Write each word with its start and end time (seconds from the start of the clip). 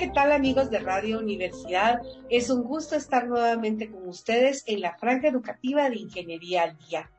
¿qué 0.00 0.08
tal 0.08 0.32
amigos 0.32 0.70
de 0.70 0.78
Radio 0.78 1.18
Universidad? 1.18 2.00
Es 2.30 2.48
un 2.48 2.62
gusto 2.62 2.96
estar 2.96 3.26
nuevamente 3.28 3.90
con 3.90 4.08
ustedes 4.08 4.64
en 4.66 4.80
la 4.80 4.96
franja 4.96 5.28
educativa 5.28 5.90
de 5.90 5.98
Ingeniería 5.98 6.62
al 6.62 6.78
Día. 6.78 7.10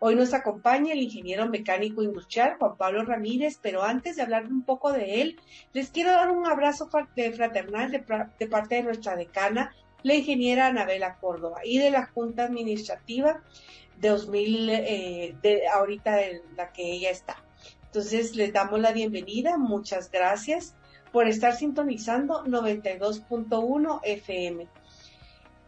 Hoy 0.00 0.14
nos 0.14 0.32
acompaña 0.32 0.94
el 0.94 1.02
ingeniero 1.02 1.46
mecánico 1.50 2.02
industrial 2.02 2.56
Juan 2.58 2.78
Pablo 2.78 3.04
Ramírez, 3.04 3.58
pero 3.60 3.82
antes 3.82 4.16
de 4.16 4.22
hablar 4.22 4.46
un 4.46 4.62
poco 4.62 4.92
de 4.92 5.20
él, 5.20 5.40
les 5.74 5.90
quiero 5.90 6.12
dar 6.12 6.30
un 6.30 6.46
abrazo 6.46 6.88
fraternal 6.88 7.90
de, 7.90 8.46
parte 8.48 8.76
de 8.76 8.82
nuestra 8.82 9.14
decana, 9.14 9.74
la 10.02 10.14
ingeniera 10.14 10.68
Anabela 10.68 11.18
Córdoba, 11.18 11.58
y 11.62 11.80
de 11.80 11.90
la 11.90 12.06
Junta 12.06 12.44
Administrativa 12.44 13.42
de 13.98 14.08
2000, 14.08 14.70
eh, 14.70 15.36
de 15.42 15.68
ahorita 15.68 16.16
de 16.16 16.40
la 16.56 16.72
que 16.72 16.92
ella 16.92 17.10
está. 17.10 17.44
Entonces, 17.84 18.34
les 18.36 18.54
damos 18.54 18.80
la 18.80 18.92
bienvenida, 18.92 19.58
muchas 19.58 20.10
gracias 20.10 20.76
por 21.12 21.28
estar 21.28 21.54
sintonizando 21.54 22.44
92.1 22.44 24.00
FM. 24.02 24.66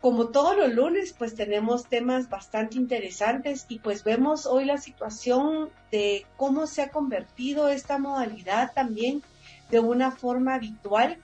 Como 0.00 0.28
todos 0.28 0.56
los 0.56 0.74
lunes, 0.74 1.14
pues 1.16 1.34
tenemos 1.34 1.86
temas 1.86 2.28
bastante 2.28 2.76
interesantes 2.76 3.64
y 3.68 3.78
pues 3.78 4.04
vemos 4.04 4.44
hoy 4.44 4.66
la 4.66 4.76
situación 4.76 5.70
de 5.90 6.26
cómo 6.36 6.66
se 6.66 6.82
ha 6.82 6.90
convertido 6.90 7.68
esta 7.68 7.98
modalidad 7.98 8.72
también 8.74 9.22
de 9.70 9.80
una 9.80 10.10
forma 10.10 10.54
habitual. 10.54 11.18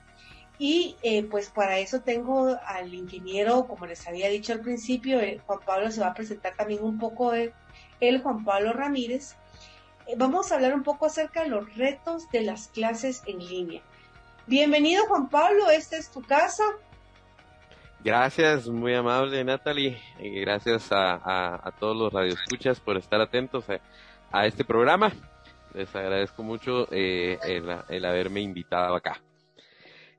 Y 0.57 0.95
eh, 1.01 1.23
pues 1.23 1.49
para 1.49 1.79
eso 1.79 2.01
tengo 2.01 2.57
al 2.65 2.93
ingeniero, 2.93 3.67
como 3.67 3.85
les 3.85 4.07
había 4.07 4.29
dicho 4.29 4.53
al 4.53 4.61
principio, 4.61 5.19
eh, 5.19 5.39
Juan 5.45 5.59
Pablo 5.65 5.91
se 5.91 6.01
va 6.01 6.07
a 6.07 6.13
presentar 6.13 6.55
también 6.55 6.83
un 6.83 6.99
poco 6.99 7.31
de 7.31 7.53
él, 7.99 8.21
Juan 8.21 8.43
Pablo 8.43 8.73
Ramírez. 8.73 9.35
Eh, 10.07 10.15
vamos 10.17 10.51
a 10.51 10.55
hablar 10.55 10.73
un 10.73 10.83
poco 10.83 11.05
acerca 11.05 11.43
de 11.43 11.49
los 11.49 11.75
retos 11.75 12.29
de 12.31 12.41
las 12.41 12.67
clases 12.67 13.23
en 13.27 13.39
línea. 13.39 13.81
Bienvenido 14.51 15.05
Juan 15.05 15.29
Pablo, 15.29 15.69
esta 15.69 15.95
es 15.95 16.11
tu 16.11 16.21
casa. 16.21 16.65
Gracias, 18.03 18.67
muy 18.67 18.93
amable 18.93 19.41
Natalie, 19.45 19.97
y 20.19 20.41
gracias 20.41 20.89
a, 20.91 21.73
todos 21.79 21.95
los 21.95 22.11
radioescuchas 22.11 22.81
por 22.81 22.97
estar 22.97 23.21
atentos 23.21 23.63
a, 24.29 24.45
este 24.45 24.65
programa. 24.65 25.13
Les 25.73 25.95
agradezco 25.95 26.43
mucho 26.43 26.85
eh, 26.91 27.39
el, 27.87 28.03
haberme 28.03 28.41
invitado 28.41 28.93
acá. 28.93 29.21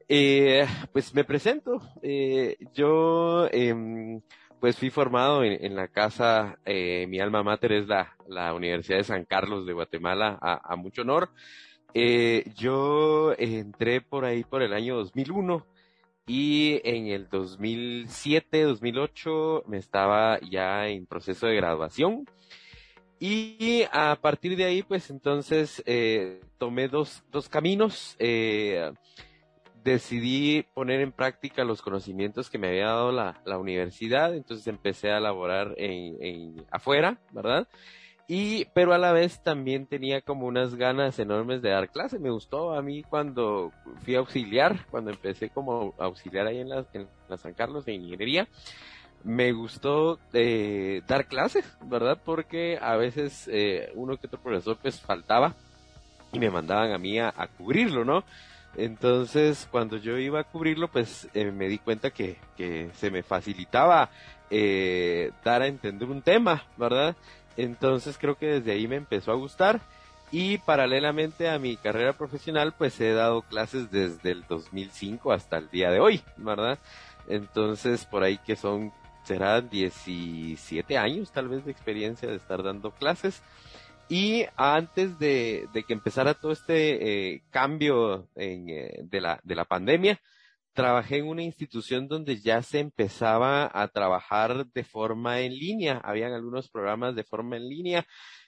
Eh, 0.09 0.67
pues 0.95 1.15
me 1.15 1.25
presento. 1.25 1.83
Eh, 2.03 2.57
yo 2.73 3.49
em, 3.53 4.23
pues 4.61 4.79
fui 4.79 4.89
formado 4.89 5.45
en, 5.45 5.77
la 5.77 5.89
casa, 5.89 6.57
mi 6.65 7.21
alma 7.21 7.43
mater 7.43 7.73
es 7.73 7.87
la, 7.87 8.55
Universidad 8.55 8.97
de 8.97 9.05
San 9.05 9.27
Carlos 9.27 9.67
de 9.67 9.75
Guatemala, 9.75 10.39
a 10.41 10.75
mucho 10.77 11.03
honor. 11.03 11.29
Eh, 11.95 12.45
yo 12.57 13.35
entré 13.39 14.01
por 14.01 14.25
ahí 14.25 14.45
por 14.45 14.63
el 14.63 14.73
año 14.73 14.97
2001 14.97 15.67
y 16.27 16.81
en 16.85 17.09
el 17.09 17.29
2007, 17.29 18.63
2008 18.63 19.65
me 19.67 19.79
estaba 19.79 20.39
ya 20.41 20.89
en 20.89 21.07
proceso 21.07 21.47
de 21.47 21.57
graduación. 21.57 22.27
Y 23.19 23.85
a 23.93 24.19
partir 24.21 24.57
de 24.57 24.65
ahí, 24.65 24.83
pues 24.83 25.11
entonces 25.11 25.83
eh, 25.87 26.41
tomé 26.59 26.89
dos, 26.89 27.23
dos 27.31 27.49
caminos. 27.49 28.17
Eh, 28.19 28.93
decidí 29.85 30.65
poner 30.75 31.01
en 31.01 31.13
práctica 31.13 31.65
los 31.65 31.83
conocimientos 31.83 32.51
que 32.51 32.59
me 32.59 32.69
había 32.69 32.87
dado 32.87 33.13
la, 33.13 33.41
la 33.45 33.59
universidad, 33.59 34.35
entonces 34.35 34.67
empecé 34.67 35.11
a 35.11 35.21
laborar 35.21 35.75
en, 35.77 36.65
afuera, 36.71 37.19
¿verdad? 37.33 37.69
Y, 38.29 38.67
pero 38.67 38.95
a 38.95 38.99
la 38.99 39.13
vez 39.13 39.41
también 39.43 39.87
tenía 39.87 40.21
como 40.21 40.47
unas 40.47 40.75
ganas 40.75 41.19
enormes 41.19 41.61
de 41.61 41.71
dar 41.71 41.91
clase. 41.91 42.19
Me 42.19 42.31
gustó 42.31 42.75
a 42.75 42.83
mí 42.83 43.03
cuando 43.03 43.73
fui 44.05 44.15
auxiliar, 44.15 44.87
cuando 44.91 45.11
empecé 45.11 45.51
como 45.51 45.95
auxiliar 45.99 46.47
ahí 46.47 46.59
en 46.59 46.69
la, 46.69 46.85
en 46.93 47.09
la 47.29 47.37
San 47.37 47.53
Carlos 47.55 47.85
de 47.85 47.95
Ingeniería. 47.95 48.49
Me 49.25 49.53
gustó 49.53 50.19
eh, 50.33 51.03
dar 51.07 51.27
clases, 51.27 51.65
¿verdad? 51.83 52.19
Porque 52.25 52.79
a 52.81 52.97
veces 52.97 53.49
eh, 53.53 53.93
uno 53.95 54.17
que 54.17 54.27
otro 54.27 54.41
profesor 54.41 54.79
pues 54.81 55.01
faltaba 55.01 55.55
y 56.33 56.39
me 56.39 56.51
mandaban 56.51 56.93
a 56.93 56.99
mí 56.99 57.19
a, 57.19 57.33
cubrirlo, 57.59 58.05
¿no? 58.05 58.25
Entonces, 58.75 59.69
cuando 59.71 59.99
yo 59.99 60.17
iba 60.17 60.41
a 60.41 60.45
cubrirlo, 60.45 60.89
pues 60.89 61.29
eh, 61.35 61.51
me 61.53 61.69
di 61.69 61.79
cuenta 61.79 62.11
que, 62.11 62.39
que 62.57 62.91
se 62.95 63.11
me 63.11 63.23
facilitaba 63.23 64.11
eh, 64.55 65.31
dar 65.43 65.63
a 65.63 65.67
entender 65.67 66.11
un 66.11 66.21
tema, 66.21 66.63
¿verdad? 66.77 67.17
Entonces 67.57 68.17
creo 68.19 68.37
que 68.37 68.47
desde 68.47 68.73
ahí 68.73 68.89
me 68.89 68.97
empezó 68.97 69.33
a 69.33 69.37
gustar 69.37 69.81
y 70.31 70.59
paralelamente 70.59 71.51
a 71.51 71.59
mi 71.59 71.77
carrera 71.77 72.15
profesional 72.15 72.73
pues 72.77 72.99
he 73.01 73.13
dado 73.13 73.43
clases 73.43 73.91
desde 73.91 74.31
el 74.31 74.45
2005 74.49 75.33
hasta 75.33 75.59
el 75.59 75.69
día 75.71 75.91
de 75.91 76.01
hoy, 76.01 76.23
¿verdad? 76.39 76.79
Entonces 77.29 78.07
por 78.07 78.23
ahí 78.23 78.39
que 78.39 78.57
son, 78.57 78.93
serán 79.25 79.69
17 79.69 80.97
años 80.97 81.31
tal 81.33 81.49
vez 81.49 81.65
de 81.65 81.73
experiencia 81.73 82.29
de 82.29 82.37
estar 82.37 82.63
dando 82.63 82.91
clases. 82.93 83.43
Y 84.09 84.45
antes 84.57 85.19
de, 85.19 85.69
que 85.87 85.93
empezara 85.93 86.35
todo 86.35 86.53
este 86.53 87.35
eh, 87.35 87.43
cambio 87.51 88.27
eh, 88.37 89.01
de, 89.05 89.21
la, 89.21 89.41
de 89.43 89.55
la 89.55 89.65
pandemia, 89.65 90.21
trabajé 90.73 91.19
en 91.19 91.29
una 91.29 91.43
institución 91.43 92.09
donde 92.09 92.41
ya 92.41 92.63
se 92.63 92.81
empezaba 92.81 93.71
a 93.73 93.89
trabajar 93.89 94.67
de 94.67 94.85
forma 94.85 95.41
en 95.41 95.53
línea, 95.55 95.99
habían 96.05 96.33
algunos 96.33 96.71
programas 96.71 97.15
de 97.15 97.25
forma 97.25 97.57
en 97.57 97.69
línea, 97.69 98.07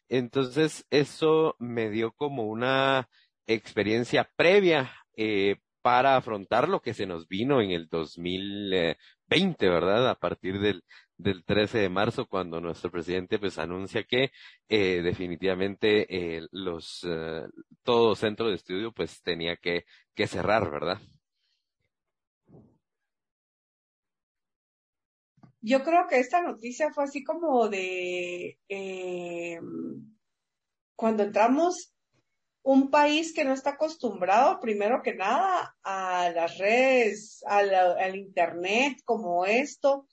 entonces 0.08 0.86
eso 0.90 1.56
me 1.58 1.90
dio 1.90 2.12
como 2.12 2.44
una 2.44 3.08
experiencia 3.46 4.30
previa 4.36 4.92
eh, 5.16 5.56
para 5.84 6.16
afrontar 6.16 6.68
lo 6.68 6.80
que 6.80 6.94
se 6.94 7.06
nos 7.06 7.28
vino 7.28 7.60
en 7.60 7.70
el 7.70 7.88
2020, 7.88 9.68
¿verdad? 9.68 10.08
A 10.08 10.14
partir 10.14 10.58
del, 10.58 10.82
del 11.18 11.44
13 11.44 11.78
de 11.78 11.88
marzo, 11.90 12.26
cuando 12.26 12.58
nuestro 12.60 12.90
presidente 12.90 13.38
pues 13.38 13.58
anuncia 13.58 14.04
que 14.04 14.30
eh, 14.68 15.02
definitivamente 15.02 16.06
eh, 16.08 16.46
los 16.52 17.04
eh, 17.06 17.42
todo 17.82 18.14
centro 18.14 18.48
de 18.48 18.54
estudio 18.54 18.92
pues 18.92 19.22
tenía 19.22 19.56
que, 19.56 19.84
que 20.14 20.26
cerrar, 20.26 20.70
¿verdad? 20.70 20.98
Yo 25.64 25.82
creo 25.82 26.06
que 26.06 26.18
esta 26.18 26.42
noticia 26.42 26.92
fue 26.92 27.04
así 27.04 27.24
como 27.24 27.68
de 27.68 28.58
eh, 28.68 29.58
cuando 30.94 31.22
entramos 31.22 31.94
un 32.62 32.90
país 32.90 33.32
que 33.32 33.44
no 33.44 33.54
está 33.54 33.70
acostumbrado, 33.70 34.60
primero 34.60 35.00
que 35.02 35.14
nada, 35.14 35.74
a 35.82 36.30
las 36.34 36.58
redes, 36.58 37.42
al, 37.46 38.16
internet 38.16 38.98
como 39.04 39.46
esto. 39.46 40.06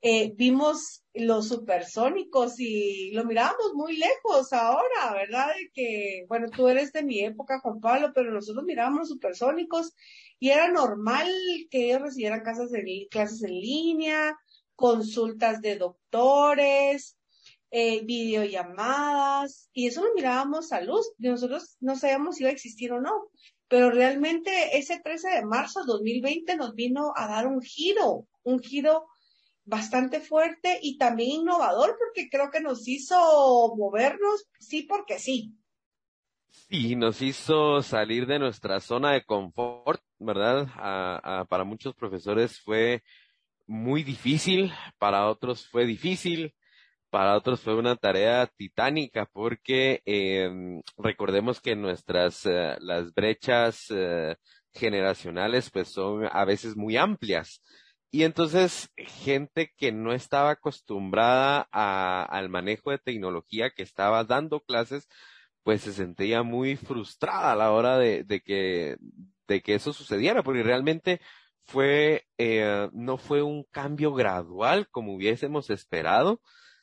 Eh, 0.00 0.32
vimos 0.36 1.04
los 1.14 1.48
supersónicos 1.48 2.60
y 2.60 3.10
lo 3.12 3.24
mirábamos 3.24 3.74
muy 3.74 3.96
lejos 3.96 4.52
ahora, 4.52 5.12
¿verdad? 5.14 5.48
De 5.48 5.70
que, 5.72 6.24
bueno, 6.28 6.50
tú 6.50 6.68
eres 6.68 6.92
de 6.92 7.02
mi 7.02 7.20
época, 7.20 7.60
Juan 7.60 7.80
Pablo, 7.80 8.12
pero 8.14 8.30
nosotros 8.32 8.64
mirábamos 8.64 9.08
supersónicos 9.08 9.92
y 10.38 10.50
era 10.50 10.68
normal 10.68 11.28
que 11.70 11.86
ellos 11.86 12.02
recibieran 12.02 12.42
clases 12.42 12.72
en 12.72 13.52
línea, 13.52 14.36
consultas 14.74 15.60
de 15.60 15.76
doctores, 15.76 17.16
eh, 17.70 18.04
videollamadas, 18.04 19.68
y 19.72 19.88
eso 19.88 20.04
lo 20.04 20.14
mirábamos 20.14 20.72
a 20.72 20.80
luz. 20.80 21.12
Nosotros 21.18 21.76
no 21.80 21.96
sabíamos 21.96 22.36
si 22.36 22.42
iba 22.42 22.50
a 22.50 22.52
existir 22.52 22.92
o 22.92 23.00
no, 23.00 23.28
pero 23.68 23.90
realmente 23.90 24.78
ese 24.78 25.00
13 25.00 25.30
de 25.30 25.44
marzo 25.44 25.80
de 25.80 25.86
2020 25.86 26.56
nos 26.56 26.74
vino 26.74 27.12
a 27.16 27.26
dar 27.26 27.46
un 27.46 27.60
giro, 27.60 28.28
un 28.42 28.60
giro 28.60 29.06
bastante 29.64 30.20
fuerte 30.20 30.78
y 30.82 30.98
también 30.98 31.40
innovador 31.40 31.96
porque 31.98 32.28
creo 32.28 32.50
que 32.50 32.60
nos 32.60 32.86
hizo 32.86 33.74
movernos, 33.76 34.46
sí, 34.58 34.82
porque 34.82 35.18
sí. 35.18 35.54
Sí, 36.50 36.94
nos 36.94 37.20
hizo 37.22 37.82
salir 37.82 38.26
de 38.26 38.38
nuestra 38.38 38.78
zona 38.80 39.12
de 39.12 39.24
confort, 39.24 40.02
¿verdad? 40.18 40.68
para 41.48 41.64
muchos 41.64 41.94
profesores 41.94 42.60
fue 42.60 43.02
muy 43.66 44.02
difícil, 44.02 44.72
para 44.98 45.28
otros 45.28 45.66
fue 45.66 45.86
difícil, 45.86 46.54
para 47.10 47.36
otros 47.36 47.60
fue 47.60 47.76
una 47.76 47.96
tarea 47.96 48.46
titánica 48.56 49.26
porque 49.32 50.02
eh, 50.04 50.50
recordemos 50.98 51.60
que 51.60 51.76
nuestras 51.76 52.44
eh, 52.44 52.76
las 52.80 53.14
brechas 53.14 53.86
eh, 53.90 54.36
generacionales 54.72 55.70
pues 55.70 55.88
son 55.88 56.28
a 56.30 56.44
veces 56.44 56.76
muy 56.76 56.96
amplias. 56.96 57.62
Y 58.10 58.24
entonces 58.24 58.90
gente 58.96 59.72
que 59.76 59.92
no 59.92 60.12
estaba 60.12 60.50
acostumbrada 60.50 61.68
a, 61.72 62.24
al 62.24 62.48
manejo 62.48 62.90
de 62.90 62.98
tecnología 62.98 63.70
que 63.70 63.84
estaba 63.84 64.24
dando 64.24 64.60
clases 64.60 65.08
pues 65.62 65.82
se 65.82 65.92
sentía 65.92 66.42
muy 66.42 66.76
frustrada 66.76 67.52
a 67.52 67.56
la 67.56 67.72
hora 67.72 67.96
de, 67.98 68.24
de 68.24 68.40
que 68.40 68.96
de 69.46 69.62
que 69.62 69.74
eso 69.76 69.92
sucediera 69.92 70.42
porque 70.42 70.62
realmente 70.62 71.20
fue, 71.66 72.26
eh, 72.38 72.88
no 72.92 73.18
fue 73.18 73.42
un 73.42 73.64
cambio 73.70 74.12
gradual 74.14 74.88
como 74.90 75.14
hubiésemos 75.14 75.70
esperado, 75.70 76.40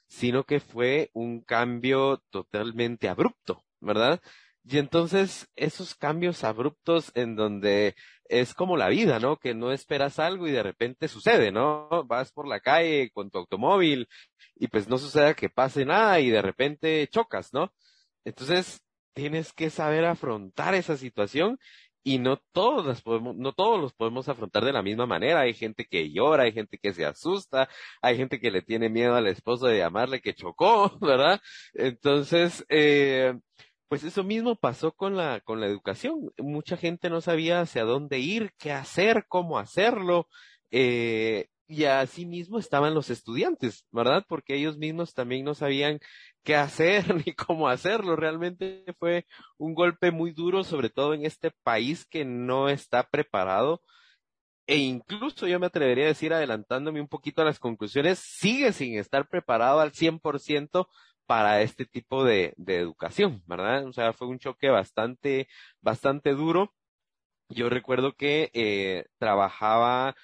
sino 0.07 0.43
que 0.43 0.59
fue 0.59 1.09
un 1.13 1.41
cambio 1.41 2.23
totalmente 2.31 3.07
abrupto, 3.09 3.63
¿verdad? 3.79 4.21
Y 4.63 4.77
entonces 4.77 5.49
esos 5.55 5.95
cambios 5.95 6.43
abruptos 6.43 7.11
en 7.15 7.35
donde 7.35 7.95
es 8.25 8.53
como 8.53 8.77
la 8.77 8.89
vida, 8.89 9.19
¿no? 9.19 9.37
Que 9.37 9.53
no 9.53 9.71
esperas 9.71 10.19
algo 10.19 10.47
y 10.47 10.51
de 10.51 10.63
repente 10.63 11.07
sucede, 11.07 11.51
¿no? 11.51 11.87
Vas 12.05 12.31
por 12.31 12.47
la 12.47 12.59
calle 12.59 13.09
con 13.11 13.31
tu 13.31 13.39
automóvil 13.39 14.07
y 14.55 14.67
pues 14.67 14.87
no 14.87 14.97
sucede 14.97 15.35
que 15.35 15.49
pase 15.49 15.85
nada 15.85 16.19
y 16.19 16.29
de 16.29 16.41
repente 16.41 17.07
chocas, 17.07 17.53
¿no? 17.53 17.73
Entonces 18.23 18.81
tienes 19.13 19.53
que 19.53 19.69
saber 19.69 20.05
afrontar 20.05 20.75
esa 20.75 20.97
situación 20.97 21.59
y 22.03 22.19
no 22.19 22.37
todos 22.51 22.85
las 22.85 23.01
podemos, 23.01 23.35
no 23.35 23.53
todos 23.53 23.79
los 23.79 23.93
podemos 23.93 24.27
afrontar 24.29 24.65
de 24.65 24.73
la 24.73 24.81
misma 24.81 25.05
manera. 25.05 25.41
Hay 25.41 25.53
gente 25.53 25.85
que 25.85 26.11
llora, 26.11 26.43
hay 26.43 26.53
gente 26.53 26.77
que 26.77 26.93
se 26.93 27.05
asusta, 27.05 27.69
hay 28.01 28.17
gente 28.17 28.39
que 28.39 28.51
le 28.51 28.61
tiene 28.61 28.89
miedo 28.89 29.15
al 29.15 29.27
esposo 29.27 29.67
de 29.67 29.77
llamarle 29.79 30.21
que 30.21 30.33
chocó, 30.33 30.97
¿verdad? 31.01 31.41
Entonces, 31.73 32.65
eh, 32.69 33.33
pues 33.87 34.03
eso 34.03 34.23
mismo 34.23 34.55
pasó 34.55 34.93
con 34.93 35.17
la, 35.17 35.41
con 35.41 35.59
la 35.59 35.67
educación. 35.67 36.31
Mucha 36.37 36.77
gente 36.77 37.09
no 37.09 37.21
sabía 37.21 37.61
hacia 37.61 37.83
dónde 37.83 38.19
ir, 38.19 38.53
qué 38.57 38.71
hacer, 38.71 39.25
cómo 39.27 39.59
hacerlo. 39.59 40.27
Eh, 40.71 41.47
y 41.71 41.85
así 41.85 42.25
mismo 42.25 42.59
estaban 42.59 42.93
los 42.93 43.09
estudiantes, 43.09 43.85
¿verdad? 43.91 44.25
Porque 44.27 44.55
ellos 44.55 44.77
mismos 44.77 45.13
también 45.13 45.45
no 45.45 45.55
sabían 45.55 45.99
qué 46.43 46.55
hacer 46.55 47.05
ni 47.25 47.33
cómo 47.33 47.69
hacerlo. 47.69 48.17
Realmente 48.17 48.83
fue 48.99 49.25
un 49.57 49.73
golpe 49.73 50.11
muy 50.11 50.31
duro, 50.33 50.65
sobre 50.65 50.89
todo 50.89 51.13
en 51.13 51.25
este 51.25 51.51
país 51.63 52.05
que 52.05 52.25
no 52.25 52.67
está 52.67 53.07
preparado. 53.09 53.81
E 54.67 54.77
incluso 54.77 55.47
yo 55.47 55.59
me 55.59 55.67
atrevería 55.67 56.05
a 56.05 56.07
decir, 56.09 56.33
adelantándome 56.33 57.01
un 57.01 57.07
poquito 57.07 57.41
a 57.41 57.45
las 57.45 57.59
conclusiones, 57.59 58.19
sigue 58.19 58.73
sin 58.73 58.97
estar 58.97 59.27
preparado 59.29 59.79
al 59.79 59.93
100% 59.93 60.87
para 61.25 61.61
este 61.61 61.85
tipo 61.85 62.25
de, 62.25 62.53
de 62.57 62.77
educación, 62.79 63.43
¿verdad? 63.47 63.87
O 63.87 63.93
sea, 63.93 64.11
fue 64.13 64.27
un 64.27 64.39
choque 64.39 64.69
bastante, 64.69 65.47
bastante 65.81 66.31
duro. 66.33 66.73
Yo 67.49 67.69
recuerdo 67.69 68.13
que 68.13 68.49
eh, 68.53 69.05
trabajaba 69.19 70.15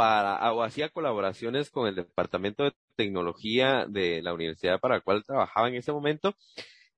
para, 0.00 0.50
o 0.54 0.62
hacía 0.62 0.88
colaboraciones 0.88 1.68
con 1.68 1.86
el 1.86 1.94
Departamento 1.94 2.64
de 2.64 2.72
Tecnología 2.96 3.84
de 3.86 4.22
la 4.22 4.32
universidad 4.32 4.80
para 4.80 4.94
la 4.94 5.00
cual 5.02 5.22
trabajaba 5.24 5.68
en 5.68 5.74
ese 5.74 5.92
momento. 5.92 6.34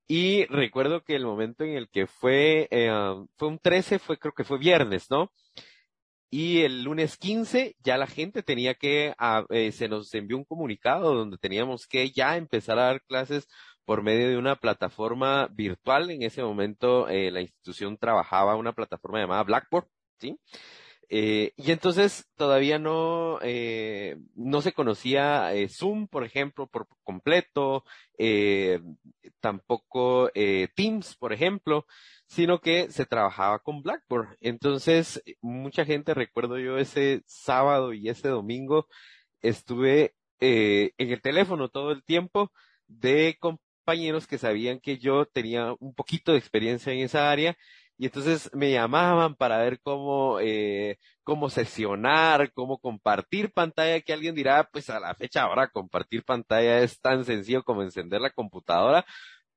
Y 0.07 0.45
recuerdo 0.45 1.03
que 1.03 1.13
el 1.17 1.25
momento 1.25 1.65
en 1.65 1.71
el 1.75 1.89
que 1.89 2.07
fue, 2.07 2.69
eh, 2.71 2.89
fue 3.35 3.47
un 3.49 3.59
13, 3.59 3.99
fue, 3.99 4.17
creo 4.17 4.31
que 4.33 4.45
fue 4.45 4.57
viernes, 4.57 5.07
¿no? 5.09 5.33
Y 6.29 6.61
el 6.61 6.83
lunes 6.83 7.17
15 7.17 7.75
ya 7.83 7.97
la 7.97 8.07
gente 8.07 8.41
tenía 8.41 8.73
que, 8.73 9.13
ah, 9.17 9.43
eh, 9.49 9.73
se 9.73 9.89
nos 9.89 10.13
envió 10.13 10.37
un 10.37 10.45
comunicado 10.45 11.13
donde 11.13 11.37
teníamos 11.37 11.85
que 11.85 12.09
ya 12.09 12.37
empezar 12.37 12.79
a 12.79 12.85
dar 12.85 13.01
clases 13.03 13.49
por 13.83 14.01
medio 14.01 14.29
de 14.29 14.37
una 14.37 14.55
plataforma 14.55 15.49
virtual. 15.51 16.09
En 16.09 16.23
ese 16.23 16.41
momento 16.41 17.09
eh, 17.09 17.31
la 17.31 17.41
institución 17.41 17.97
trabajaba 17.97 18.55
una 18.55 18.71
plataforma 18.71 19.19
llamada 19.19 19.43
Blackboard, 19.43 19.87
¿sí? 20.19 20.39
Eh, 21.15 21.53
y 21.57 21.71
entonces 21.71 22.27
todavía 22.35 22.79
no, 22.79 23.37
eh, 23.43 24.17
no 24.33 24.63
se 24.63 24.73
conocía 24.73 25.53
eh, 25.53 25.69
Zoom, 25.69 26.07
por 26.07 26.23
ejemplo, 26.23 26.65
por 26.65 26.87
completo, 27.03 27.83
eh, 28.17 28.79
tampoco 29.39 30.31
eh, 30.33 30.69
Teams, 30.75 31.15
por 31.15 31.31
ejemplo, 31.31 31.85
sino 32.25 32.61
que 32.61 32.89
se 32.89 33.05
trabajaba 33.05 33.59
con 33.59 33.83
Blackboard. 33.83 34.37
Entonces, 34.41 35.21
mucha 35.39 35.85
gente, 35.85 36.15
recuerdo 36.15 36.57
yo 36.57 36.79
ese 36.79 37.21
sábado 37.27 37.93
y 37.93 38.09
ese 38.09 38.29
domingo, 38.29 38.87
estuve 39.41 40.15
en 40.39 41.11
el 41.11 41.21
teléfono 41.21 41.69
todo 41.69 41.91
el 41.91 42.03
tiempo 42.03 42.51
de 42.87 43.37
compañeros 43.39 44.25
que 44.25 44.39
sabían 44.39 44.79
que 44.79 44.97
yo 44.97 45.25
tenía 45.27 45.75
un 45.79 45.93
poquito 45.93 46.31
de 46.31 46.39
experiencia 46.39 46.91
en 46.91 47.01
esa 47.01 47.29
área 47.29 47.55
y 47.97 48.05
entonces 48.05 48.49
me 48.53 48.71
llamaban 48.71 49.35
para 49.35 49.57
ver 49.59 49.79
cómo, 49.81 50.39
eh, 50.41 50.97
cómo 51.23 51.49
sesionar, 51.49 52.51
cómo 52.53 52.77
compartir 52.79 53.51
pantalla, 53.53 54.01
que 54.01 54.13
alguien 54.13 54.35
dirá, 54.35 54.67
pues 54.71 54.89
a 54.89 54.99
la 54.99 55.15
fecha 55.15 55.43
ahora 55.43 55.69
compartir 55.69 56.23
pantalla 56.23 56.79
es 56.79 56.99
tan 56.99 57.23
sencillo 57.25 57.63
como 57.63 57.83
encender 57.83 58.21
la 58.21 58.31
computadora, 58.31 59.05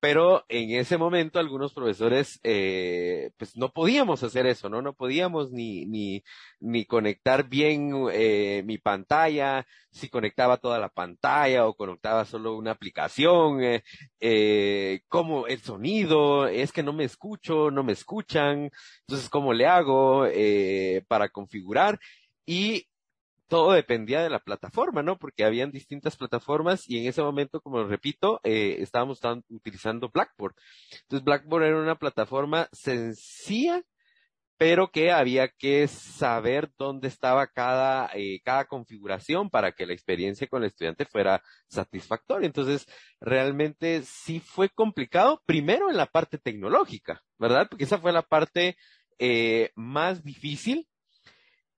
pero 0.07 0.45
en 0.49 0.71
ese 0.71 0.99
momento 0.99 1.41
algunos 1.41 1.75
profesores 1.75 2.39
eh, 2.45 3.33
pues 3.37 3.57
no 3.57 3.73
podíamos 3.73 4.23
hacer 4.23 4.47
eso, 4.47 4.69
¿no? 4.69 4.81
No 4.81 4.95
podíamos 4.95 5.51
ni, 5.51 5.85
ni, 5.85 6.23
ni 6.61 6.85
conectar 6.85 7.49
bien 7.49 7.91
eh, 8.13 8.63
mi 8.65 8.79
pantalla, 8.79 9.67
si 9.91 10.09
conectaba 10.09 10.59
toda 10.59 10.79
la 10.79 10.91
pantalla 10.91 11.67
o 11.67 11.75
conectaba 11.75 12.25
solo 12.25 12.57
una 12.57 12.71
aplicación, 12.71 13.65
eh, 13.65 13.83
eh, 14.21 15.01
el 15.49 15.61
sonido, 15.63 16.47
es 16.47 16.71
que 16.71 16.85
no 16.85 16.93
me 16.93 17.03
escucho, 17.03 17.73
no 17.73 17.83
me 17.83 17.93
escuchan, 17.93 18.71
entonces 19.01 19.29
cómo 19.29 19.53
le 19.53 19.67
hago 19.67 20.25
eh, 20.27 21.03
para 21.09 21.31
configurar 21.31 21.99
y 22.47 22.87
todo 23.49 23.73
dependía 23.73 24.23
de 24.23 24.31
la 24.31 24.41
plataforma, 24.41 25.03
¿no? 25.03 25.19
Porque 25.19 25.45
habían 25.45 25.71
distintas 25.71 26.17
plataformas 26.17 26.89
y 26.89 26.99
en 26.99 27.07
ese 27.07 27.23
momento, 27.23 27.61
como 27.61 27.85
repito, 27.85 28.41
eh, 28.45 28.77
estábamos 28.81 29.21
utilizando 29.49 30.11
Blackboard. 30.13 30.55
Entonces 31.03 31.25
Blackboard 31.25 31.65
era 31.65 31.81
una 31.81 31.99
plataforma 31.99 32.69
sencilla, 32.73 33.83
pero 34.59 34.91
que 34.91 35.13
había 35.13 35.49
que 35.49 35.87
saber 35.87 36.71
dónde 36.79 37.09
estaba 37.09 37.47
cada, 37.47 38.11
eh, 38.15 38.41
cada 38.43 38.65
configuración 38.65 39.51
para 39.51 39.73
que 39.73 39.87
la 39.87 39.93
experiencia 39.93 40.47
con 40.47 40.63
el 40.63 40.69
estudiante 40.69 41.05
fuera 41.05 41.43
satisfactoria. 41.69 42.47
Entonces, 42.47 42.87
realmente 43.21 44.03
sí 44.03 44.41
fue 44.41 44.71
complicado, 44.71 45.43
primero 45.47 45.91
en 45.91 45.97
la 45.97 46.07
parte 46.07 46.39
tecnológica, 46.39 47.23
¿verdad? 47.39 47.69
Porque 47.69 47.85
esa 47.85 47.99
fue 47.99 48.13
la 48.13 48.23
parte 48.23 48.77
eh, 49.19 49.73
más 49.75 50.23
difícil. 50.25 50.89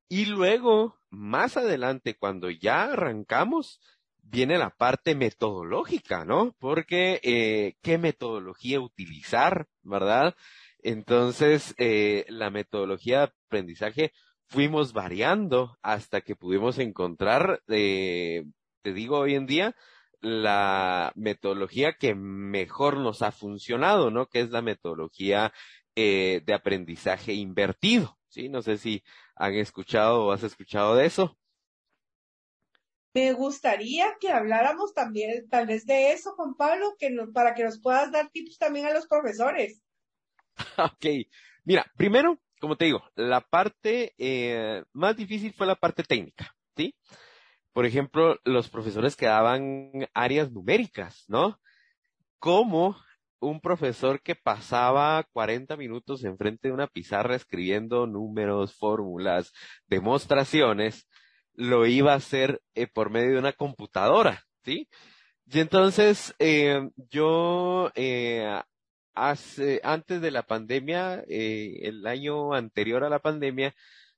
Y 0.09 0.27
luego 0.27 0.97
más 1.11 1.57
adelante, 1.57 2.17
cuando 2.17 2.51
ya 2.51 2.85
arrancamos, 2.93 3.81
viene 4.23 4.59
la 4.59 4.71
parte 4.71 5.15
metodológica, 5.15 6.25
¿no? 6.25 6.55
Porque 6.59 7.21
eh, 7.23 7.75
qué 7.83 7.99
metodología 7.99 8.81
utilizar, 8.81 9.67
¿verdad? 9.83 10.35
Entonces, 10.81 11.75
eh, 11.79 12.25
la 12.29 12.51
metodología 12.51 13.21
de 13.21 13.33
aprendizaje 13.47 14.13
fuimos 14.47 14.93
variando 14.93 15.79
hasta 15.83 16.21
que 16.21 16.37
pudimos 16.37 16.79
encontrar, 16.79 17.63
eh, 17.69 18.45
te 18.83 18.93
digo 18.93 19.19
hoy 19.19 19.35
en 19.35 19.47
día, 19.47 19.77
la 20.21 21.13
metodología 21.15 21.95
que 21.95 22.15
mejor 22.15 22.99
nos 22.99 23.23
ha 23.23 23.33
funcionado, 23.33 24.11
¿no? 24.11 24.27
Que 24.27 24.41
es 24.41 24.51
la 24.51 24.63
metodología 24.63 25.53
eh, 25.95 26.43
de 26.45 26.55
aprendizaje 26.55 27.35
invertido. 27.35 28.18
¿Sí? 28.29 28.49
No 28.49 28.63
sé 28.63 28.79
si 28.79 29.03
han 29.35 29.55
escuchado 29.55 30.25
o 30.27 30.33
has 30.33 30.43
escuchado 30.43 30.95
de 30.97 31.07
eso. 31.07 31.37
Me 33.15 33.33
gustaría 33.33 34.17
que 34.21 34.31
habláramos 34.31 34.95
también, 34.95 35.49
tal 35.49 35.67
vez 35.67 35.87
de 35.87 36.13
eso, 36.13 36.35
Juan 36.35 36.55
Pablo, 36.55 36.95
que 36.99 37.11
para 37.33 37.55
que 37.55 37.65
nos 37.65 37.81
puedas 37.81 38.13
dar 38.13 38.31
tips 38.31 38.59
también 38.59 38.87
a 38.87 38.93
los 38.93 39.07
profesores. 39.07 39.83
ok, 40.79 41.07
mira, 41.65 41.91
primero, 41.97 42.39
como 42.61 42.77
te 42.77 42.85
digo, 42.85 43.03
la 43.15 43.41
parte 43.41 44.15
eh, 44.19 44.85
más 44.93 45.17
difícil 45.17 45.53
fue 45.53 45.67
la 45.67 45.77
parte 45.77 46.03
técnica, 46.03 46.55
¿sí? 46.77 46.95
Por 47.73 47.87
ejemplo, 47.87 48.39
los 48.45 48.69
profesores 48.69 49.17
que 49.17 49.27
daban 49.27 50.09
áreas 50.15 50.51
numéricas, 50.53 51.25
¿no? 51.29 51.61
¿Cómo 52.39 52.97
un 53.41 53.61
profesor 53.61 54.21
que 54.23 54.35
pasaba 54.35 55.25
40 55.33 55.77
minutos 55.77 56.25
enfrente 56.25 56.69
de 56.69 56.75
una 56.75 56.87
pizarra 56.87 57.37
escribiendo 57.37 58.07
números, 58.07 58.75
fórmulas, 58.75 59.53
demostraciones, 59.87 61.07
lo 61.55 61.87
iba 61.87 62.13
a 62.13 62.17
hacer 62.17 62.61
eh, 62.75 62.87
por 62.87 63.11
medio 63.11 63.33
de 63.33 63.39
una 63.39 63.53
computadora, 63.53 64.45
¿sí? 64.65 64.89
Y 65.47 65.61
entonces 65.61 66.35
eh, 66.39 66.89
yo 67.11 67.91
eh, 67.95 68.61
hace, 69.15 69.81
antes 69.83 70.21
de 70.21 70.31
la 70.31 70.43
pandemia, 70.45 71.25
el 71.27 72.07
año 72.07 72.53
anterior 72.55 73.03
a 73.05 73.09
la 73.09 73.19
pandemia, 73.19 73.75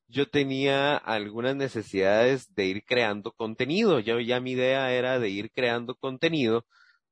yo 0.08 0.28
tenía 0.28 0.96
algunas 0.96 1.56
necesidades 1.56 2.52
de 2.54 2.66
ir 2.66 2.84
creando 2.84 3.32
contenido. 3.32 4.00
Yo 4.00 4.18
ya 4.20 4.40
mi 4.40 4.52
idea 4.52 4.92
era 4.92 5.18
de 5.20 5.28
ir 5.30 5.52
creando 5.52 5.94
contenido 5.94 6.66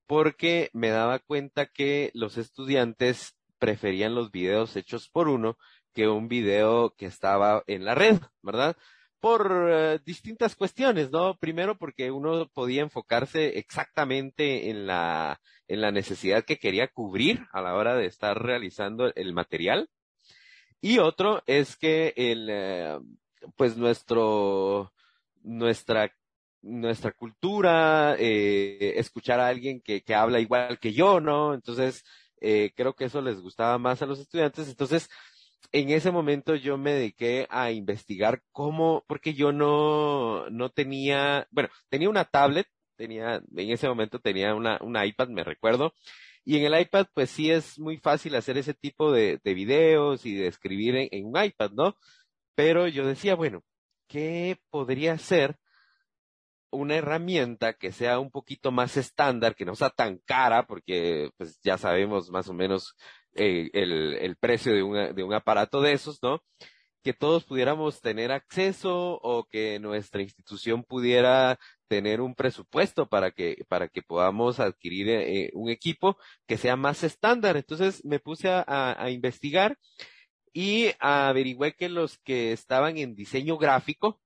porque 0.09 0.71
me 0.73 0.89
daba 0.89 1.21
cuenta 1.21 1.67
que 1.67 2.11
los 2.15 2.39
estudiantes 2.39 3.37
preferían 3.59 4.15
los 4.15 4.33
videos 4.33 4.75
hechos 4.75 5.09
por 5.09 5.29
uno 5.29 5.59
que 5.93 6.09
un 6.09 6.29
video 6.29 6.95
que 6.97 7.07
estaba 7.07 7.63
en 7.67 7.85
la 7.85 7.95
red, 7.95 8.19
¿verdad? 8.43 8.77
Por 9.21 9.69
eh, 9.71 9.99
distintas 10.07 10.57
cuestiones, 10.57 11.11
¿no? 11.11 11.37
Primero 11.37 11.77
porque 11.77 12.11
uno 12.11 12.49
podía 12.49 12.83
enfocarse 12.83 13.59
exactamente 13.59 14.71
en 14.71 14.87
la, 14.87 15.41
en 15.67 15.83
la 15.83 15.93
necesidad 15.93 16.45
que 16.45 16.59
quería 16.59 16.89
cubrir 16.89 17.47
a 17.53 17.61
la 17.61 17.75
hora 17.75 17.95
de 17.95 18.07
estar 18.07 18.41
realizando 18.43 19.13
el 19.15 19.35
material. 19.35 19.91
Y 20.81 21.01
otro 21.01 21.43
es 21.47 21.77
que 21.77 22.15
el, 22.17 22.49
eh, 22.51 22.99
pues 23.57 23.77
nuestro, 23.77 24.95
nuestra 25.43 26.15
nuestra 26.63 27.13
cultura, 27.13 28.17
eh, 28.19 28.95
escuchar 28.97 29.41
a 29.41 29.49
alguien 29.49 29.81
que, 29.81 30.03
que 30.03 30.15
habla 30.15 30.41
igual 30.41 30.79
que 30.79 30.93
yo, 30.93 31.21
¿no? 31.21 31.55
Entonces, 31.55 32.05
eh, 32.41 32.73
creo 32.77 32.95
que 32.95 33.05
eso 33.05 33.21
les 33.23 33.41
gustaba 33.41 33.79
más 33.79 34.03
a 34.03 34.07
los 34.07 34.19
estudiantes. 34.19 34.69
Entonces, 34.69 35.09
en 35.73 35.91
ese 35.91 36.11
momento 36.11 36.55
yo 36.55 36.79
me 36.79 36.93
dediqué 36.93 37.47
a 37.51 37.71
investigar 37.71 38.43
cómo, 38.53 39.05
porque 39.07 39.35
yo 39.35 39.53
no, 39.53 40.49
no 40.51 40.71
tenía, 40.71 41.47
bueno, 41.51 41.69
tenía 41.89 42.09
una 42.09 42.25
tablet, 42.25 42.67
tenía, 42.97 43.37
en 43.57 43.71
ese 43.71 43.89
momento 43.89 44.19
tenía 44.21 44.55
una, 44.55 44.79
una 44.83 45.07
iPad, 45.07 45.29
me 45.29 45.45
recuerdo, 45.45 45.93
y 46.45 46.57
en 46.57 46.73
el 46.73 46.81
iPad, 46.81 47.07
pues 47.15 47.31
sí 47.31 47.51
es 47.51 47.79
muy 47.79 47.99
fácil 47.99 48.35
hacer 48.35 48.57
ese 48.59 48.75
tipo 48.75 49.13
de, 49.13 49.39
de 49.45 49.55
videos 49.55 50.25
y 50.25 50.35
de 50.35 50.47
escribir 50.47 50.97
en, 50.97 51.09
en, 51.11 51.27
un 51.27 51.43
iPad, 51.43 51.73
¿no? 51.73 51.97
Pero 52.55 52.89
yo 52.89 53.07
decía, 53.07 53.35
bueno, 53.35 53.63
¿qué 54.09 54.59
podría 54.71 55.19
ser 55.19 55.59
una 56.71 56.97
herramienta 56.97 57.75
que 57.75 57.93
sea 57.93 58.19
un 58.19 58.31
poquito 58.31 58.71
más 58.71 58.97
estándar, 58.97 59.55
que 59.55 59.65
no 59.65 59.75
sea 59.75 59.91
tan 59.91 60.19
cara, 60.19 60.67
porque 60.67 61.31
pues 61.37 61.59
ya 61.63 61.79
sabemos 61.79 62.31
más 62.31 62.49
o 62.49 62.55
menos 62.55 62.95
eh, 63.35 63.71
el, 63.73 64.15
el, 64.15 64.37
precio 64.37 64.73
de, 64.73 64.83
una, 64.83 65.13
de 65.13 65.23
un 65.23 65.35
aparato 65.35 65.81
de 65.81 65.93
esos, 65.93 66.23
¿no? 66.23 66.43
Que 67.03 67.13
todos 67.15 67.45
pudiéramos 67.45 68.01
tener 68.01 68.33
acceso 68.33 69.19
o 69.23 69.47
que 69.49 69.79
nuestra 69.79 70.23
institución 70.23 70.85
pudiera 70.85 71.59
tener 71.89 72.21
un 72.21 72.35
presupuesto 72.35 73.09
para 73.09 73.31
que, 73.31 73.65
para 73.69 73.89
que 73.89 74.03
podamos 74.03 74.61
adquirir 74.61 75.09
eh, 75.09 75.51
un 75.55 75.71
equipo 75.71 76.19
que 76.47 76.59
sea 76.59 76.77
más 76.77 77.03
estándar. 77.05 77.57
Entonces 77.57 78.05
me 78.05 78.21
puse 78.21 78.49
a, 78.51 78.65
a 78.67 79.11
investigar 79.11 79.79
y 80.53 80.91
averigüé 80.99 81.75
que 81.75 81.89
los 81.89 82.19
que 82.19 82.53
estaban 82.53 82.99
en 82.99 83.15
diseño 83.15 83.59
gráfico, 83.59 84.21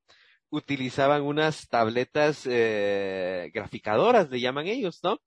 utilizaban 0.52 1.22
unas 1.22 1.66
tabletas 1.68 2.46
eh, 2.46 3.50
graficadoras, 3.54 4.30
le 4.30 4.38
llaman 4.38 4.66
ellos, 4.66 5.00
¿no? 5.02 5.18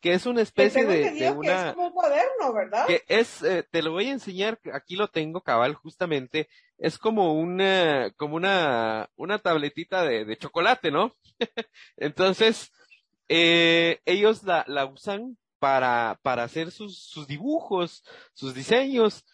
Que 0.00 0.12
es 0.12 0.26
una 0.26 0.42
especie 0.42 0.84
de, 0.84 1.12
de, 1.12 1.30
una... 1.30 1.42
Que 1.42 1.68
es 1.68 1.74
como 1.74 1.86
un 1.86 1.92
cuaderno, 1.92 2.52
¿verdad? 2.52 2.86
Que 2.86 3.02
es, 3.08 3.42
eh, 3.42 3.64
te 3.70 3.82
lo 3.82 3.92
voy 3.92 4.08
a 4.08 4.12
enseñar, 4.12 4.60
aquí 4.74 4.94
lo 4.94 5.08
tengo 5.08 5.40
cabal 5.40 5.74
justamente, 5.74 6.48
es 6.76 6.98
como 6.98 7.32
una, 7.32 8.12
como 8.16 8.36
una, 8.36 9.08
una 9.16 9.38
tabletita 9.38 10.04
de, 10.04 10.26
de 10.26 10.36
chocolate, 10.36 10.90
¿no? 10.90 11.16
Entonces, 11.96 12.70
eh, 13.30 14.00
ellos 14.04 14.42
la, 14.42 14.62
la 14.68 14.84
usan 14.84 15.38
para, 15.58 16.20
para 16.22 16.44
hacer 16.44 16.70
sus, 16.70 16.98
sus 16.98 17.26
dibujos, 17.26 18.04
sus 18.34 18.54
diseños, 18.54 19.24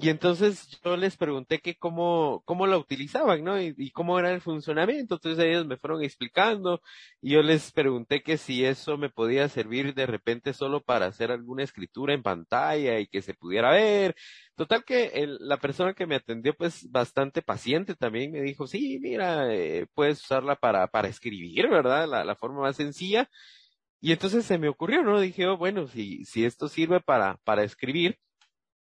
y 0.00 0.10
entonces 0.10 0.80
yo 0.84 0.96
les 0.96 1.16
pregunté 1.16 1.58
que 1.58 1.76
cómo, 1.76 2.42
cómo 2.44 2.68
la 2.68 2.78
utilizaban, 2.78 3.42
¿no? 3.42 3.60
Y, 3.60 3.90
cómo 3.90 4.16
era 4.20 4.32
el 4.32 4.40
funcionamiento. 4.40 5.16
Entonces 5.16 5.44
ellos 5.44 5.66
me 5.66 5.76
fueron 5.76 6.04
explicando 6.04 6.80
y 7.20 7.32
yo 7.32 7.42
les 7.42 7.72
pregunté 7.72 8.22
que 8.22 8.36
si 8.38 8.64
eso 8.64 8.96
me 8.96 9.10
podía 9.10 9.48
servir 9.48 9.94
de 9.94 10.06
repente 10.06 10.52
solo 10.52 10.84
para 10.84 11.06
hacer 11.06 11.32
alguna 11.32 11.64
escritura 11.64 12.14
en 12.14 12.22
pantalla 12.22 13.00
y 13.00 13.08
que 13.08 13.22
se 13.22 13.34
pudiera 13.34 13.72
ver. 13.72 14.14
Total 14.54 14.84
que 14.84 15.06
el, 15.14 15.38
la 15.40 15.56
persona 15.56 15.94
que 15.94 16.06
me 16.06 16.14
atendió 16.14 16.54
pues 16.54 16.88
bastante 16.90 17.42
paciente 17.42 17.96
también 17.96 18.30
me 18.30 18.42
dijo, 18.42 18.68
sí, 18.68 19.00
mira, 19.00 19.52
eh, 19.52 19.86
puedes 19.94 20.22
usarla 20.22 20.54
para, 20.54 20.86
para 20.86 21.08
escribir, 21.08 21.68
¿verdad? 21.68 22.06
La, 22.08 22.24
la 22.24 22.36
forma 22.36 22.60
más 22.62 22.76
sencilla. 22.76 23.28
Y 24.00 24.12
entonces 24.12 24.44
se 24.46 24.58
me 24.58 24.68
ocurrió, 24.68 25.02
¿no? 25.02 25.20
Dije, 25.20 25.46
oh, 25.46 25.56
bueno, 25.56 25.88
si, 25.88 26.24
si 26.24 26.44
esto 26.44 26.68
sirve 26.68 27.00
para, 27.00 27.38
para 27.44 27.64
escribir, 27.64 28.18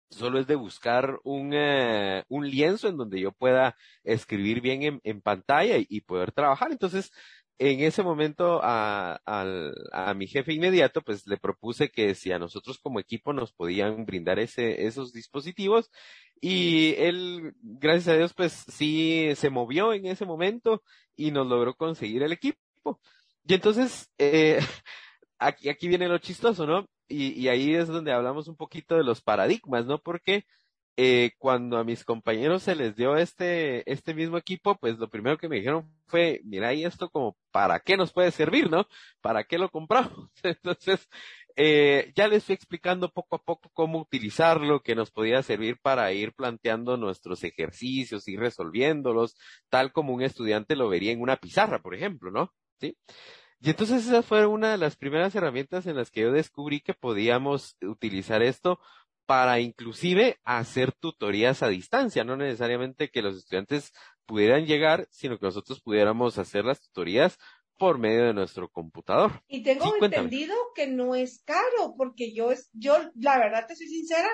solo 0.09 0.39
es 0.39 0.47
de 0.47 0.55
buscar 0.55 1.19
un, 1.23 1.53
eh, 1.53 2.23
un 2.29 2.49
lienzo 2.49 2.87
en 2.87 2.97
donde 2.97 3.19
yo 3.19 3.31
pueda 3.31 3.75
escribir 4.03 4.61
bien 4.61 4.83
en, 4.83 5.01
en 5.03 5.21
pantalla 5.21 5.77
y, 5.77 6.01
poder 6.01 6.31
trabajar. 6.31 6.71
Entonces, 6.71 7.11
en 7.57 7.81
ese 7.81 8.03
momento 8.03 8.59
a, 8.63 9.21
a, 9.25 9.71
a, 9.91 10.13
mi 10.13 10.27
jefe 10.27 10.53
inmediato, 10.53 11.01
pues 11.01 11.25
le 11.27 11.37
propuse 11.37 11.89
que 11.89 12.15
si 12.15 12.31
a 12.31 12.39
nosotros 12.39 12.79
como 12.79 12.99
equipo 12.99 13.33
nos 13.33 13.53
podían 13.53 14.05
brindar 14.05 14.39
ese, 14.39 14.85
esos 14.85 15.13
dispositivos 15.13 15.89
y 16.41 16.95
él, 16.97 17.53
gracias 17.61 18.09
a 18.09 18.17
Dios, 18.17 18.33
pues 18.33 18.51
sí 18.53 19.29
se 19.35 19.49
movió 19.49 19.93
en 19.93 20.05
ese 20.05 20.25
momento 20.25 20.83
y 21.15 21.31
nos 21.31 21.47
logró 21.47 21.75
conseguir 21.75 22.23
el 22.23 22.33
equipo. 22.33 22.59
Y 23.47 23.53
entonces, 23.53 24.09
eh, 24.17 24.59
aquí, 25.39 25.69
aquí 25.69 25.87
viene 25.87 26.07
lo 26.07 26.17
chistoso, 26.17 26.65
¿no? 26.67 26.87
Y, 27.07 27.39
y, 27.39 27.47
ahí 27.49 27.75
es 27.75 27.87
donde 27.87 28.11
hablamos 28.13 28.47
un 28.47 28.55
poquito 28.55 28.95
de 28.95 29.03
los 29.03 29.21
paradigmas, 29.21 29.85
¿no? 29.85 29.99
Porque 30.01 30.45
eh, 30.97 31.31
cuando 31.39 31.77
a 31.77 31.83
mis 31.83 32.05
compañeros 32.05 32.63
se 32.63 32.73
les 32.75 32.95
dio 32.95 33.17
este, 33.17 33.89
este 33.91 34.13
mismo 34.13 34.37
equipo, 34.37 34.75
pues 34.77 34.97
lo 34.97 35.09
primero 35.09 35.37
que 35.37 35.49
me 35.49 35.57
dijeron 35.57 35.91
fue, 36.07 36.39
mira, 36.45 36.73
y 36.73 36.85
esto 36.85 37.09
como, 37.09 37.37
¿para 37.51 37.81
qué 37.81 37.97
nos 37.97 38.13
puede 38.13 38.31
servir, 38.31 38.69
no? 38.71 38.87
¿Para 39.21 39.43
qué 39.43 39.57
lo 39.57 39.69
compramos? 39.69 40.29
Entonces, 40.43 41.09
eh, 41.57 42.13
ya 42.15 42.27
les 42.29 42.45
fui 42.45 42.55
explicando 42.55 43.11
poco 43.11 43.35
a 43.35 43.43
poco 43.43 43.69
cómo 43.73 43.99
utilizarlo, 43.99 44.81
que 44.81 44.95
nos 44.95 45.11
podía 45.11 45.43
servir 45.43 45.79
para 45.81 46.11
ir 46.13 46.33
planteando 46.33 46.95
nuestros 46.95 47.43
ejercicios 47.43 48.27
y 48.29 48.37
resolviéndolos, 48.37 49.35
tal 49.69 49.91
como 49.91 50.13
un 50.13 50.21
estudiante 50.21 50.77
lo 50.77 50.87
vería 50.87 51.11
en 51.11 51.21
una 51.21 51.37
pizarra, 51.37 51.81
por 51.81 51.93
ejemplo, 51.95 52.31
¿no? 52.31 52.53
¿Sí? 52.79 52.97
Y 53.65 53.71
entonces 53.71 54.05
esa 54.05 54.21
fue 54.21 54.45
una 54.45 54.69
de 54.69 54.77
las 54.77 54.95
primeras 54.95 55.33
herramientas 55.33 55.87
en 55.87 55.95
las 55.95 56.11
que 56.11 56.21
yo 56.21 56.31
descubrí 56.31 56.81
que 56.81 56.93
podíamos 56.93 57.77
utilizar 57.81 58.43
esto 58.43 58.79
para 59.25 59.59
inclusive 59.59 60.37
hacer 60.43 60.91
tutorías 60.91 61.63
a 61.63 61.69
distancia, 61.69 62.23
no 62.23 62.37
necesariamente 62.37 63.09
que 63.09 63.23
los 63.23 63.35
estudiantes 63.35 63.91
pudieran 64.27 64.67
llegar, 64.67 65.07
sino 65.09 65.39
que 65.39 65.47
nosotros 65.47 65.81
pudiéramos 65.81 66.37
hacer 66.37 66.63
las 66.63 66.79
tutorías 66.79 67.39
por 67.79 67.97
medio 67.97 68.25
de 68.25 68.35
nuestro 68.35 68.69
computador. 68.69 69.41
Y 69.47 69.63
tengo 69.63 69.85
sí, 69.85 69.93
entendido 69.99 70.55
que 70.75 70.85
no 70.85 71.15
es 71.15 71.41
caro, 71.43 71.95
porque 71.97 72.35
yo 72.35 72.51
es, 72.51 72.69
yo, 72.71 72.95
la 73.15 73.39
verdad 73.39 73.65
te 73.67 73.75
soy 73.75 73.87
sincera, 73.87 74.29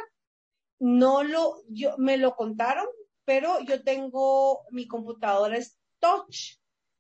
no 0.77 1.23
lo, 1.23 1.53
yo, 1.69 1.95
me 1.97 2.17
lo 2.17 2.35
contaron, 2.35 2.85
pero 3.23 3.61
yo 3.63 3.81
tengo, 3.81 4.65
mi 4.71 4.89
computadora 4.89 5.57
es 5.57 5.79
touch. 5.99 6.57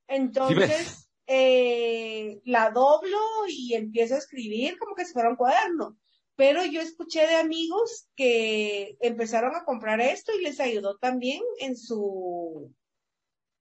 Entonces, 0.07 1.10
eh, 1.33 2.41
la 2.43 2.71
doblo 2.71 3.17
y 3.47 3.73
empiezo 3.73 4.15
a 4.15 4.17
escribir 4.17 4.77
como 4.77 4.95
que 4.95 5.05
si 5.05 5.13
fuera 5.13 5.29
un 5.29 5.37
cuaderno. 5.37 5.97
Pero 6.35 6.65
yo 6.65 6.81
escuché 6.81 7.25
de 7.25 7.35
amigos 7.35 8.09
que 8.17 8.97
empezaron 8.99 9.55
a 9.55 9.63
comprar 9.63 10.01
esto 10.01 10.33
y 10.37 10.43
les 10.43 10.59
ayudó 10.59 10.97
también 10.97 11.41
en 11.59 11.77
su, 11.77 12.73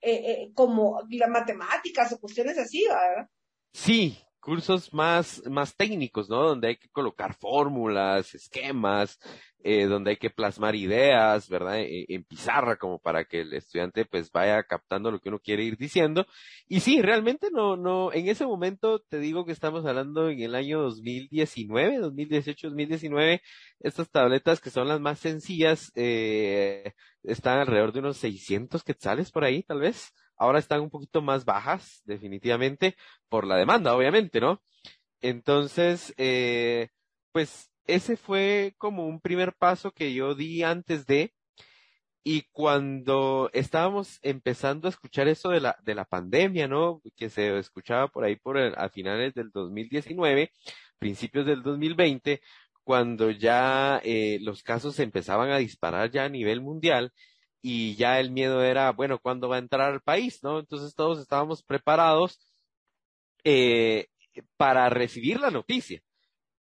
eh, 0.00 0.14
eh, 0.14 0.50
como 0.54 1.02
las 1.10 1.30
matemáticas 1.30 2.12
o 2.12 2.18
cuestiones 2.18 2.58
así, 2.58 2.84
¿verdad? 2.88 3.28
Sí, 3.72 4.18
cursos 4.40 4.92
más, 4.92 5.42
más 5.48 5.76
técnicos, 5.76 6.28
¿no? 6.28 6.42
Donde 6.42 6.68
hay 6.68 6.76
que 6.76 6.88
colocar 6.88 7.34
fórmulas, 7.34 8.34
esquemas, 8.34 9.18
eh, 9.62 9.84
donde 9.84 10.12
hay 10.12 10.16
que 10.16 10.30
plasmar 10.30 10.74
ideas, 10.74 11.48
¿verdad? 11.48 11.80
En, 11.80 12.06
en, 12.08 12.24
pizarra 12.24 12.76
como 12.76 12.98
para 12.98 13.24
que 13.26 13.42
el 13.42 13.52
estudiante 13.52 14.06
pues 14.06 14.32
vaya 14.32 14.62
captando 14.62 15.10
lo 15.10 15.20
que 15.20 15.28
uno 15.28 15.38
quiere 15.38 15.64
ir 15.64 15.76
diciendo. 15.76 16.26
Y 16.66 16.80
sí, 16.80 17.02
realmente 17.02 17.48
no, 17.52 17.76
no, 17.76 18.12
en 18.12 18.28
ese 18.28 18.46
momento 18.46 19.00
te 19.00 19.18
digo 19.18 19.44
que 19.44 19.52
estamos 19.52 19.84
hablando 19.84 20.30
en 20.30 20.40
el 20.40 20.54
año 20.54 20.80
2019, 20.82 21.98
2018, 21.98 22.68
2019, 22.68 23.42
estas 23.80 24.10
tabletas 24.10 24.60
que 24.60 24.70
son 24.70 24.88
las 24.88 25.00
más 25.00 25.18
sencillas, 25.18 25.92
eh, 25.94 26.94
están 27.22 27.58
alrededor 27.58 27.92
de 27.92 28.00
unos 28.00 28.16
600 28.16 28.82
quetzales 28.82 29.30
por 29.30 29.44
ahí, 29.44 29.62
tal 29.62 29.80
vez. 29.80 30.14
Ahora 30.40 30.58
están 30.58 30.80
un 30.80 30.88
poquito 30.90 31.20
más 31.20 31.44
bajas, 31.44 32.00
definitivamente, 32.06 32.96
por 33.28 33.46
la 33.46 33.56
demanda, 33.56 33.94
obviamente, 33.94 34.40
¿no? 34.40 34.62
Entonces, 35.20 36.14
eh, 36.16 36.88
pues 37.32 37.70
ese 37.86 38.16
fue 38.16 38.74
como 38.78 39.06
un 39.06 39.20
primer 39.20 39.54
paso 39.54 39.92
que 39.92 40.14
yo 40.14 40.34
di 40.34 40.62
antes 40.62 41.04
de, 41.04 41.34
y 42.24 42.44
cuando 42.52 43.50
estábamos 43.52 44.18
empezando 44.22 44.88
a 44.88 44.90
escuchar 44.90 45.28
eso 45.28 45.50
de 45.50 45.60
la, 45.60 45.76
de 45.84 45.94
la 45.94 46.06
pandemia, 46.06 46.68
¿no? 46.68 47.02
Que 47.16 47.28
se 47.28 47.58
escuchaba 47.58 48.08
por 48.08 48.24
ahí 48.24 48.36
por 48.36 48.56
a 48.58 48.88
finales 48.88 49.34
del 49.34 49.50
2019, 49.50 50.52
principios 50.98 51.44
del 51.44 51.62
2020, 51.62 52.40
cuando 52.82 53.30
ya 53.30 54.00
eh, 54.04 54.38
los 54.40 54.62
casos 54.62 54.98
empezaban 55.00 55.50
a 55.50 55.58
disparar 55.58 56.10
ya 56.10 56.24
a 56.24 56.28
nivel 56.30 56.62
mundial 56.62 57.12
y 57.62 57.96
ya 57.96 58.20
el 58.20 58.30
miedo 58.30 58.62
era, 58.62 58.92
bueno, 58.92 59.18
¿cuándo 59.18 59.48
va 59.48 59.56
a 59.56 59.60
entrar 59.60 59.92
al 59.92 60.00
país, 60.02 60.42
no? 60.42 60.58
Entonces 60.60 60.94
todos 60.94 61.20
estábamos 61.20 61.62
preparados 61.62 62.38
eh, 63.44 64.08
para 64.56 64.88
recibir 64.90 65.40
la 65.40 65.50
noticia 65.50 66.02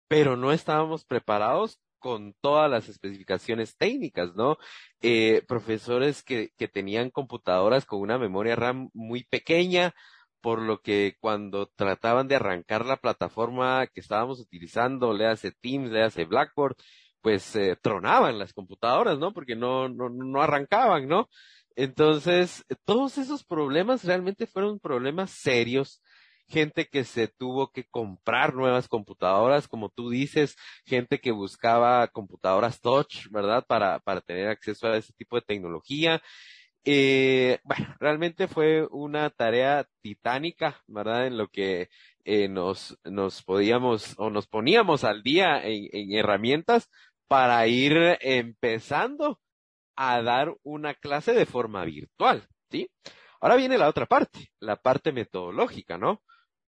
pero 0.08 0.36
no 0.36 0.52
estábamos 0.52 1.04
preparados 1.04 1.80
con 1.98 2.34
todas 2.40 2.70
las 2.70 2.88
especificaciones 2.88 3.76
técnicas, 3.76 4.34
¿no? 4.34 4.56
Eh, 5.00 5.42
profesores 5.46 6.22
que, 6.22 6.50
que 6.56 6.68
tenían 6.68 7.10
computadoras 7.10 7.84
con 7.86 8.00
una 8.00 8.18
memoria 8.18 8.56
RAM 8.56 8.90
muy 8.94 9.24
pequeña, 9.24 9.94
por 10.40 10.62
lo 10.62 10.80
que 10.80 11.16
cuando 11.20 11.66
trataban 11.76 12.28
de 12.28 12.36
arrancar 12.36 12.86
la 12.86 12.96
plataforma 12.96 13.86
que 13.88 14.00
estábamos 14.00 14.40
utilizando, 14.40 15.12
le 15.12 15.26
hace 15.26 15.52
Teams, 15.52 15.90
le 15.90 16.02
hace 16.04 16.24
Blackboard, 16.24 16.76
pues 17.20 17.54
eh, 17.56 17.76
tronaban 17.80 18.38
las 18.38 18.52
computadoras, 18.52 19.18
¿no? 19.18 19.32
Porque 19.32 19.56
no, 19.56 19.88
no, 19.88 20.08
no 20.08 20.42
arrancaban, 20.42 21.08
¿no? 21.08 21.28
Entonces, 21.76 22.64
todos 22.84 23.18
esos 23.18 23.44
problemas 23.44 24.04
realmente 24.04 24.46
fueron 24.46 24.80
problemas 24.80 25.30
serios 25.30 26.02
gente 26.48 26.86
que 26.86 27.04
se 27.04 27.28
tuvo 27.28 27.70
que 27.70 27.84
comprar 27.84 28.54
nuevas 28.54 28.88
computadoras, 28.88 29.68
como 29.68 29.90
tú 29.90 30.10
dices, 30.10 30.56
gente 30.86 31.20
que 31.20 31.30
buscaba 31.30 32.08
computadoras 32.08 32.80
touch, 32.80 33.28
¿verdad? 33.30 33.64
Para, 33.66 34.00
para 34.00 34.20
tener 34.20 34.48
acceso 34.48 34.86
a 34.88 34.96
ese 34.96 35.12
tipo 35.12 35.36
de 35.36 35.42
tecnología. 35.42 36.22
Eh, 36.84 37.58
bueno, 37.64 37.94
realmente 38.00 38.48
fue 38.48 38.86
una 38.90 39.30
tarea 39.30 39.86
titánica, 40.00 40.80
¿verdad? 40.86 41.26
En 41.26 41.36
lo 41.36 41.48
que 41.48 41.90
eh, 42.24 42.48
nos, 42.48 42.98
nos 43.04 43.42
podíamos 43.42 44.14
o 44.16 44.30
nos 44.30 44.46
poníamos 44.46 45.04
al 45.04 45.22
día 45.22 45.60
en, 45.62 45.88
en 45.92 46.12
herramientas 46.14 46.88
para 47.28 47.66
ir 47.66 48.18
empezando 48.20 49.40
a 49.96 50.22
dar 50.22 50.54
una 50.62 50.94
clase 50.94 51.32
de 51.34 51.46
forma 51.46 51.84
virtual, 51.84 52.46
¿sí? 52.70 52.90
Ahora 53.40 53.56
viene 53.56 53.78
la 53.78 53.88
otra 53.88 54.06
parte, 54.06 54.50
la 54.60 54.76
parte 54.76 55.12
metodológica, 55.12 55.98
¿no? 55.98 56.22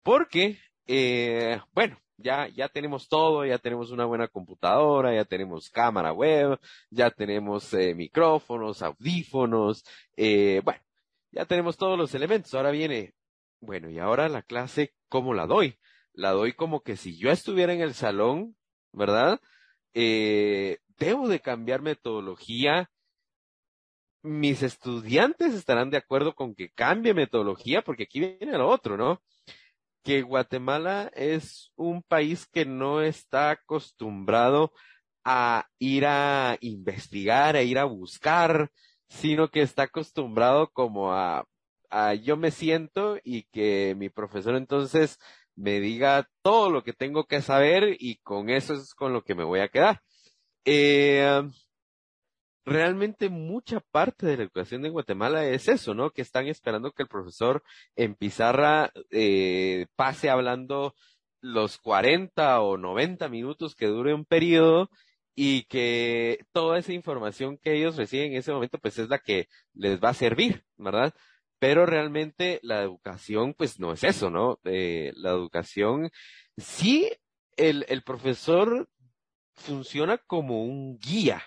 Porque, 0.04 0.60
eh, 0.88 1.60
bueno, 1.74 2.00
ya, 2.18 2.48
ya 2.48 2.70
tenemos 2.70 3.08
todo, 3.10 3.46
ya 3.46 3.58
tenemos 3.60 3.92
una 3.92 4.06
buena 4.06 4.28
computadora, 4.28 5.14
ya 5.14 5.26
tenemos 5.26 5.70
cámara 5.70 6.14
web, 6.14 6.60
ya 6.90 7.12
tenemos 7.12 7.74
eh, 7.74 7.94
micrófonos, 7.94 8.82
audífonos, 8.82 9.84
eh, 10.16 10.62
bueno, 10.64 10.82
ya 11.32 11.46
tenemos 11.46 11.78
todos 11.78 11.98
los 11.98 12.14
elementos. 12.16 12.54
Ahora 12.54 12.72
viene, 12.72 13.14
bueno, 13.60 13.90
y 13.90 14.00
ahora 14.00 14.30
la 14.30 14.42
clase, 14.44 14.94
¿cómo 15.10 15.34
la 15.34 15.46
doy? 15.48 15.80
La 16.14 16.32
doy 16.32 16.54
como 16.54 16.82
que 16.82 16.96
si 16.98 17.18
yo 17.18 17.32
estuviera 17.32 17.74
en 17.74 17.82
el 17.82 17.94
salón, 17.94 18.56
¿verdad? 18.94 19.42
Eh, 19.98 20.80
debo 20.98 21.30
de 21.30 21.40
cambiar 21.40 21.82
metodología, 21.82 22.92
mis 24.22 24.62
estudiantes 24.62 25.54
estarán 25.54 25.90
de 25.90 25.98
acuerdo 25.98 26.36
con 26.36 26.54
que 26.54 26.70
cambie 26.70 27.14
metodología, 27.14 27.82
porque 27.82 28.04
aquí 28.04 28.20
viene 28.20 28.58
lo 28.58 28.68
otro, 28.68 28.98
¿no? 28.98 29.22
Que 30.04 30.22
Guatemala 30.22 31.10
es 31.14 31.72
un 31.75 32.04
país 32.04 32.46
que 32.46 32.66
no 32.66 33.02
está 33.02 33.52
acostumbrado 33.52 34.74
a 35.24 35.68
ir 35.80 36.06
a 36.06 36.58
investigar, 36.60 37.56
a 37.56 37.64
ir 37.64 37.80
a 37.80 37.86
buscar, 37.86 38.72
sino 39.08 39.50
que 39.50 39.62
está 39.62 39.84
acostumbrado 39.84 40.72
como 40.72 41.14
a, 41.14 41.48
a 41.90 42.16
yo 42.16 42.36
me 42.36 42.52
siento 42.52 43.18
y 43.24 43.44
que 43.44 43.96
mi 43.98 44.10
profesor 44.10 44.56
entonces 44.56 45.20
me 45.56 45.80
diga 45.80 46.30
todo 46.42 46.70
lo 46.70 46.84
que 46.84 46.94
tengo 46.94 47.26
que 47.26 47.42
saber 47.42 47.96
y 48.00 48.18
con 48.18 48.50
eso 48.50 48.74
es 48.74 48.94
con 48.94 49.14
lo 49.14 49.24
que 49.24 49.36
me 49.36 49.44
voy 49.44 49.62
a 49.62 49.70
quedar. 49.70 50.02
Eh, 50.66 51.42
realmente 52.66 53.30
mucha 53.30 53.80
parte 53.80 54.26
de 54.26 54.38
la 54.38 54.44
educación 54.44 54.86
en 54.86 54.92
Guatemala 54.92 55.46
es 55.48 55.68
eso, 55.68 55.94
¿no? 55.94 56.10
Que 56.12 56.22
están 56.24 56.48
esperando 56.48 56.92
que 56.92 57.03
el 57.03 57.10
profesor 57.10 57.64
en 57.96 58.16
pizarra 58.16 58.92
eh, 59.12 59.86
pase 59.96 60.29
hablando 60.29 60.96
los 61.42 61.77
40 61.77 62.62
o 62.62 62.77
90 62.77 63.29
minutos 63.29 63.75
que 63.75 63.86
dure 63.86 64.14
un 64.14 64.25
periodo 64.25 64.90
y 65.36 65.64
que 65.66 66.46
toda 66.53 66.79
esa 66.79 66.94
información 66.94 67.58
que 67.58 67.74
ellos 67.75 67.98
reciben 67.98 68.32
en 68.32 68.38
ese 68.40 68.51
momento 68.51 68.79
pues 68.79 68.98
es 68.98 69.10
la 69.10 69.20
que 69.20 69.48
les 69.74 70.00
va 70.00 70.10
a 70.10 70.14
servir, 70.14 70.64
¿verdad? 70.77 71.14
Pero 71.66 71.88
realmente 71.88 72.60
la 72.62 72.84
educación 72.84 73.56
pues 73.56 73.80
no 73.80 73.92
es 73.92 74.04
eso, 74.04 74.30
¿no? 74.30 74.60
Eh, 74.66 75.12
la 75.16 75.32
educación 75.32 76.12
sí, 76.58 77.12
el, 77.58 77.88
el 77.90 78.04
profesor 78.04 78.88
funciona 79.56 80.20
como 80.20 80.64
un 80.64 81.00
guía, 81.00 81.42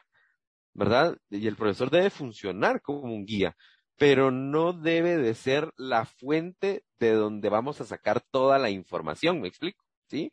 ¿verdad? 0.74 1.16
Y 1.30 1.46
el 1.46 1.54
profesor 1.54 1.90
debe 1.90 2.10
funcionar 2.10 2.82
como 2.82 3.02
un 3.02 3.26
guía, 3.26 3.56
pero 3.96 4.32
no 4.32 4.72
debe 4.72 5.18
de 5.18 5.36
ser 5.36 5.72
la 5.76 6.04
fuente 6.04 6.82
de 6.98 7.12
donde 7.12 7.48
vamos 7.48 7.80
a 7.80 7.84
sacar 7.84 8.20
toda 8.20 8.58
la 8.58 8.70
información, 8.70 9.40
¿me 9.40 9.46
explico? 9.46 9.84
¿Sí? 10.08 10.32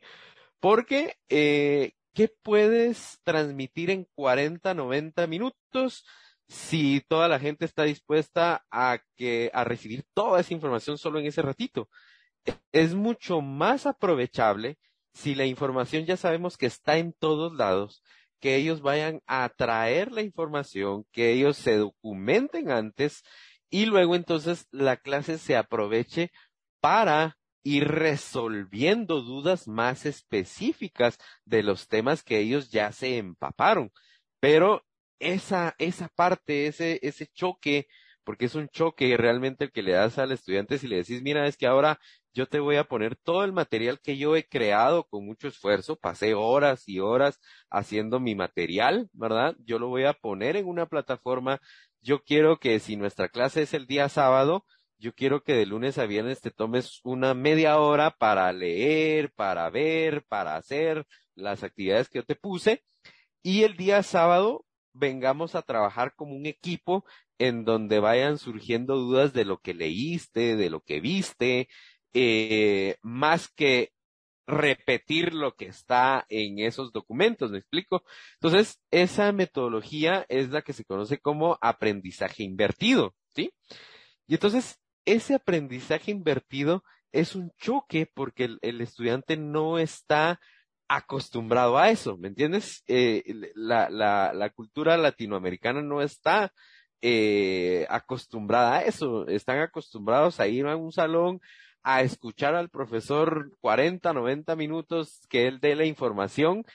Porque, 0.60 1.13
eh, 1.30 1.91
¿qué 2.15 2.34
puedes 2.41 3.19
transmitir 3.24 3.91
en 3.91 4.08
40, 4.15 4.74
90 4.74 5.28
minutos 5.28 6.08
si 6.47 7.01
toda 7.08 7.27
la 7.27 7.39
gente 7.39 7.65
está 7.65 7.84
dispuesta 7.84 8.65
a 8.71 8.99
que, 9.15 9.49
a 9.53 9.63
recibir 9.63 10.03
toda 10.13 10.39
esa 10.39 10.53
información 10.53 10.97
solo 10.97 11.19
en 11.19 11.25
ese 11.25 11.41
ratito? 11.41 11.89
Es 12.71 12.93
mucho 12.93 13.41
más 13.41 13.86
aprovechable 13.86 14.77
si 15.13 15.36
la 15.36 15.45
información 15.45 16.05
ya 16.05 16.17
sabemos 16.17 16.58
que 16.58 16.67
está 16.67 16.97
en 16.97 17.13
todos 17.13 17.53
lados 17.53 18.03
que 18.39 18.55
ellos 18.55 18.81
vayan 18.81 19.21
a 19.25 19.49
traer 19.49 20.12
la 20.12 20.21
información, 20.21 21.05
que 21.12 21.31
ellos 21.31 21.58
se 21.58 21.77
documenten 21.77 22.69
antes 22.69 23.23
y 23.69 23.88
luego 23.88 24.15
entonces 24.15 24.67
la 24.71 24.97
clase 24.97 25.38
se 25.38 25.55
aproveche 25.58 26.31
para 26.79 27.38
ir 27.63 27.88
resolviendo 27.88 29.21
dudas 29.21 29.67
más 29.67 30.05
específicas 30.05 31.17
de 31.45 31.63
los 31.63 31.88
temas 31.88 32.21
que 32.21 32.38
ellos 32.38 32.69
ya 32.69 32.91
se 32.91 33.17
empaparon. 33.17 33.91
Pero 34.39 34.86
esa, 35.19 35.75
esa 35.80 36.10
parte, 36.10 36.67
ese, 36.67 36.99
ese 37.04 37.28
choque, 37.28 37.88
porque 38.23 38.45
es 38.45 38.56
un 38.56 38.69
choque 38.69 39.15
realmente 39.17 39.65
el 39.65 39.71
que 39.71 39.84
le 39.84 39.93
das 39.93 40.17
al 40.17 40.32
estudiante 40.32 40.78
si 40.78 40.88
le 40.88 40.97
decís, 40.97 41.21
mira, 41.21 41.47
es 41.47 41.58
que 41.58 41.67
ahora 41.67 41.99
yo 42.36 42.47
te 42.47 42.60
voy 42.60 42.75
a 42.75 42.84
poner 42.84 43.15
todo 43.15 43.45
el 43.45 43.54
material 43.54 44.01
que 44.01 44.17
yo 44.17 44.36
he 44.36 44.45
creado 44.47 45.08
con 45.08 45.25
mucho 45.25 45.47
esfuerzo, 45.47 45.95
pasé 45.95 46.34
horas 46.34 46.84
y 46.88 46.99
horas 46.99 47.39
haciendo 47.69 48.19
mi 48.19 48.36
material, 48.36 49.10
¿verdad? 49.13 49.56
Yo 49.65 49.80
lo 49.80 49.88
voy 49.88 50.04
a 50.04 50.13
poner 50.13 50.58
en 50.58 50.67
una 50.67 50.86
plataforma. 50.86 51.62
Yo 52.01 52.23
quiero 52.23 52.58
que 52.60 52.80
si 52.80 52.97
nuestra 52.97 53.30
clase 53.30 53.62
es 53.62 53.73
el 53.73 53.88
día 53.88 54.10
sábado, 54.10 54.65
yo 54.97 55.13
quiero 55.13 55.43
que 55.43 55.54
de 55.54 55.65
lunes 55.65 55.97
a 55.97 56.06
viernes 56.08 56.41
te 56.41 56.51
tomes 56.51 56.99
una 57.04 57.34
media 57.34 57.80
hora 57.80 58.12
para 58.12 58.51
leer, 58.51 59.32
para 59.34 59.69
ver, 59.69 60.25
para 60.28 60.58
hacer 60.58 61.06
las 61.36 61.63
actividades 61.63 62.10
que 62.10 62.19
yo 62.19 62.25
te 62.25 62.36
puse. 62.36 62.84
Y 63.43 63.63
el 63.63 63.78
día 63.78 64.04
sábado 64.04 64.64
vengamos 64.95 65.55
a 65.55 65.62
trabajar 65.62 66.15
como 66.15 66.36
un 66.36 66.45
equipo 66.45 67.05
en 67.38 67.65
donde 67.65 67.99
vayan 67.99 68.38
surgiendo 68.38 68.95
dudas 68.97 69.34
de 69.34 69.45
lo 69.45 69.60
que 69.60 69.73
leíste, 69.73 70.55
de 70.55 70.69
lo 70.69 70.81
que 70.81 71.01
viste, 71.01 71.67
eh, 72.13 72.95
más 73.01 73.49
que 73.49 73.91
repetir 74.47 75.34
lo 75.34 75.55
que 75.55 75.65
está 75.65 76.25
en 76.29 76.60
esos 76.60 76.91
documentos, 76.91 77.51
¿me 77.51 77.58
explico? 77.58 78.03
Entonces, 78.36 78.79
esa 78.91 79.31
metodología 79.31 80.25
es 80.29 80.49
la 80.49 80.62
que 80.62 80.73
se 80.73 80.86
conoce 80.86 81.19
como 81.19 81.58
aprendizaje 81.62 82.43
invertido, 82.43 83.15
¿sí? 83.36 83.51
Y 84.27 84.36
entonces, 84.36 84.79
ese 85.05 85.36
aprendizaje 85.36 86.12
invertido 86.12 86.84
es 87.12 87.36
un 87.36 87.51
choque 87.58 88.10
porque 88.13 88.49
el, 88.62 88.81
estudiante 88.81 89.38
no 89.38 89.79
está 89.79 90.39
acostumbrado 90.88 91.78
a 91.78 91.89
eso, 91.89 92.17
¿me 92.17 92.28
entiendes? 92.28 92.84
Eh, 92.88 93.24
la, 93.56 93.89
la, 93.89 94.34
la 94.34 94.50
cultura 94.52 94.98
latinoamericana 94.98 95.82
no 95.82 96.02
está 96.02 96.52
eh, 97.02 97.86
acostumbrada 97.89 98.78
a 98.78 98.82
eso, 98.84 99.28
están 99.28 99.60
acostumbrados 99.60 100.39
a 100.39 100.48
ir 100.48 100.65
a 100.67 100.76
un 100.76 100.91
salón 100.91 101.39
a 101.84 102.02
escuchar 102.02 102.56
al 102.56 102.69
profesor 102.69 103.52
40, 103.62 104.12
90 104.12 104.56
minutos 104.56 105.21
que 105.30 105.48
él 105.48 105.60
dé 105.60 105.76
la 105.76 105.86
información, 105.86 106.65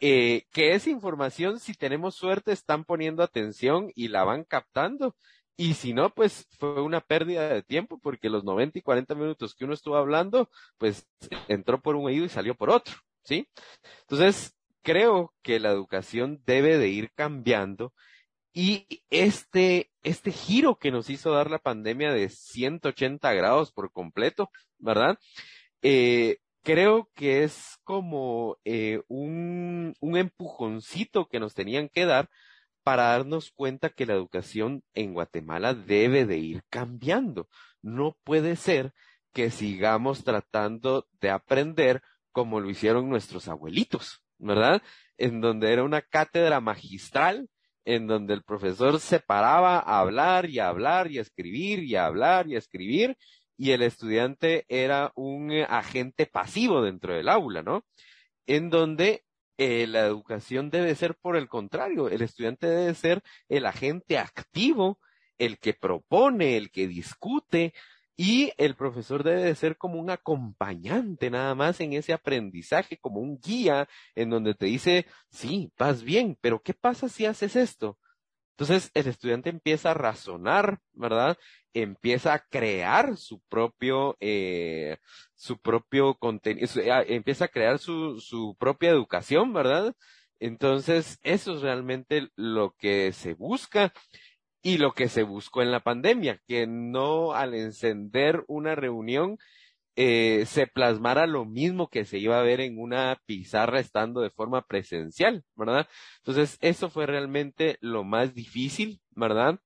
eh, 0.00 0.46
que 0.52 0.74
esa 0.74 0.88
información, 0.90 1.60
si 1.60 1.74
tenemos 1.74 2.14
suerte, 2.14 2.52
están 2.52 2.84
poniendo 2.84 3.22
atención 3.22 3.90
y 3.94 4.08
la 4.08 4.24
van 4.24 4.44
captando. 4.44 5.16
Y 5.56 5.74
si 5.74 5.92
no, 5.92 6.10
pues 6.10 6.48
fue 6.58 6.80
una 6.82 7.00
pérdida 7.00 7.48
de 7.48 7.62
tiempo 7.62 7.98
porque 8.02 8.30
los 8.30 8.42
90 8.42 8.78
y 8.78 8.82
40 8.82 9.14
minutos 9.14 9.54
que 9.54 9.64
uno 9.66 9.74
estuvo 9.74 9.96
hablando, 9.96 10.48
pues 10.78 11.06
entró 11.48 11.80
por 11.80 11.94
un 11.94 12.06
oído 12.06 12.24
y 12.24 12.30
salió 12.30 12.54
por 12.54 12.70
otro, 12.70 12.94
¿sí? 13.24 13.48
Entonces, 14.02 14.54
creo 14.82 15.34
que 15.42 15.58
la 15.60 15.70
educación 15.70 16.42
debe 16.46 16.78
de 16.78 16.88
ir 16.88 17.10
cambiando 17.14 17.92
y 18.52 19.02
este, 19.10 19.90
este 20.04 20.30
giro 20.30 20.76
que 20.76 20.92
nos 20.92 21.10
hizo 21.10 21.32
dar 21.32 21.50
la 21.50 21.58
pandemia 21.58 22.12
de 22.12 22.28
180 22.28 23.32
grados 23.32 23.72
por 23.72 23.90
completo, 23.90 24.50
¿verdad? 24.78 25.18
Eh, 25.82 26.38
creo 26.62 27.10
que 27.14 27.42
es 27.42 27.78
como 27.82 28.56
eh, 28.64 29.02
un, 29.08 29.94
un 30.00 30.16
empujoncito 30.16 31.26
que 31.26 31.40
nos 31.40 31.54
tenían 31.54 31.88
que 31.88 32.06
dar 32.06 32.30
para 32.84 33.08
darnos 33.08 33.50
cuenta 33.50 33.90
que 33.90 34.06
la 34.06 34.14
educación 34.14 34.84
en 34.94 35.14
Guatemala 35.14 35.74
debe 35.74 36.26
de 36.26 36.38
ir 36.38 36.62
cambiando. 36.70 37.48
No 37.82 38.16
puede 38.22 38.56
ser 38.56 38.92
que 39.32 39.50
sigamos 39.50 40.22
tratando 40.22 41.08
de 41.20 41.30
aprender 41.30 42.02
como 42.34 42.58
lo 42.58 42.68
hicieron 42.68 43.08
nuestros 43.08 43.46
abuelitos, 43.46 44.24
¿verdad? 44.38 44.82
En 45.16 45.40
donde 45.40 45.72
era 45.72 45.84
una 45.84 46.02
cátedra 46.02 46.60
magistral 46.60 47.48
en 47.84 48.06
donde 48.08 48.34
el 48.34 48.42
profesor 48.42 48.98
se 48.98 49.20
paraba 49.20 49.78
a 49.78 50.00
hablar 50.00 50.50
y 50.50 50.58
a 50.58 50.68
hablar 50.68 51.10
y 51.10 51.18
a 51.18 51.22
escribir 51.22 51.84
y 51.84 51.94
a 51.94 52.06
hablar 52.06 52.48
y 52.48 52.56
a 52.56 52.58
escribir 52.58 53.16
y 53.56 53.70
el 53.70 53.82
estudiante 53.82 54.64
era 54.68 55.12
un 55.14 55.52
eh, 55.52 55.64
agente 55.68 56.26
pasivo 56.26 56.82
dentro 56.82 57.14
del 57.14 57.28
aula, 57.28 57.62
¿no? 57.62 57.84
En 58.46 58.68
donde 58.68 59.22
eh, 59.58 59.86
la 59.86 60.00
educación 60.00 60.70
debe 60.70 60.96
ser 60.96 61.14
por 61.14 61.36
el 61.36 61.48
contrario, 61.48 62.08
el 62.08 62.22
estudiante 62.22 62.66
debe 62.66 62.94
ser 62.94 63.22
el 63.48 63.66
agente 63.66 64.18
activo, 64.18 64.98
el 65.38 65.58
que 65.58 65.74
propone, 65.74 66.56
el 66.56 66.72
que 66.72 66.88
discute, 66.88 67.74
y 68.16 68.52
el 68.58 68.76
profesor 68.76 69.24
debe 69.24 69.42
de 69.44 69.54
ser 69.54 69.76
como 69.76 69.98
un 70.00 70.10
acompañante 70.10 71.30
nada 71.30 71.54
más 71.54 71.80
en 71.80 71.94
ese 71.94 72.12
aprendizaje, 72.12 72.98
como 72.98 73.20
un 73.20 73.40
guía 73.40 73.88
en 74.14 74.30
donde 74.30 74.54
te 74.54 74.66
dice, 74.66 75.06
sí, 75.30 75.72
vas 75.78 76.02
bien, 76.02 76.38
pero 76.40 76.62
¿qué 76.62 76.74
pasa 76.74 77.08
si 77.08 77.26
haces 77.26 77.56
esto? 77.56 77.98
Entonces 78.56 78.90
el 78.94 79.08
estudiante 79.08 79.50
empieza 79.50 79.90
a 79.90 79.94
razonar, 79.94 80.78
¿verdad? 80.92 81.36
Empieza 81.72 82.34
a 82.34 82.38
crear 82.38 83.16
su 83.16 83.40
propio, 83.48 84.16
eh, 84.20 84.98
su 85.34 85.58
propio 85.58 86.14
contenido, 86.14 86.68
ah, 86.92 87.02
empieza 87.06 87.46
a 87.46 87.48
crear 87.48 87.80
su, 87.80 88.20
su 88.20 88.56
propia 88.56 88.90
educación, 88.90 89.52
¿verdad? 89.52 89.92
Entonces 90.38 91.18
eso 91.22 91.56
es 91.56 91.62
realmente 91.62 92.28
lo 92.36 92.76
que 92.78 93.12
se 93.12 93.34
busca 93.34 93.92
y 94.64 94.78
lo 94.78 94.94
que 94.94 95.08
se 95.08 95.22
buscó 95.22 95.62
en 95.62 95.70
la 95.70 95.80
pandemia, 95.80 96.40
que 96.48 96.66
no 96.66 97.34
al 97.34 97.54
encender 97.54 98.44
una 98.48 98.74
reunión 98.74 99.36
eh, 99.94 100.44
se 100.46 100.66
plasmara 100.66 101.26
lo 101.26 101.44
mismo 101.44 101.88
que 101.88 102.06
se 102.06 102.18
iba 102.18 102.40
a 102.40 102.42
ver 102.42 102.60
en 102.60 102.80
una 102.80 103.20
pizarra 103.26 103.78
estando 103.78 104.22
de 104.22 104.30
forma 104.30 104.62
presencial, 104.66 105.44
¿verdad? 105.54 105.86
Entonces, 106.18 106.56
eso 106.62 106.88
fue 106.90 107.06
realmente 107.06 107.76
lo 107.80 108.04
más 108.04 108.34
difícil, 108.34 109.00
¿verdad? 109.10 109.60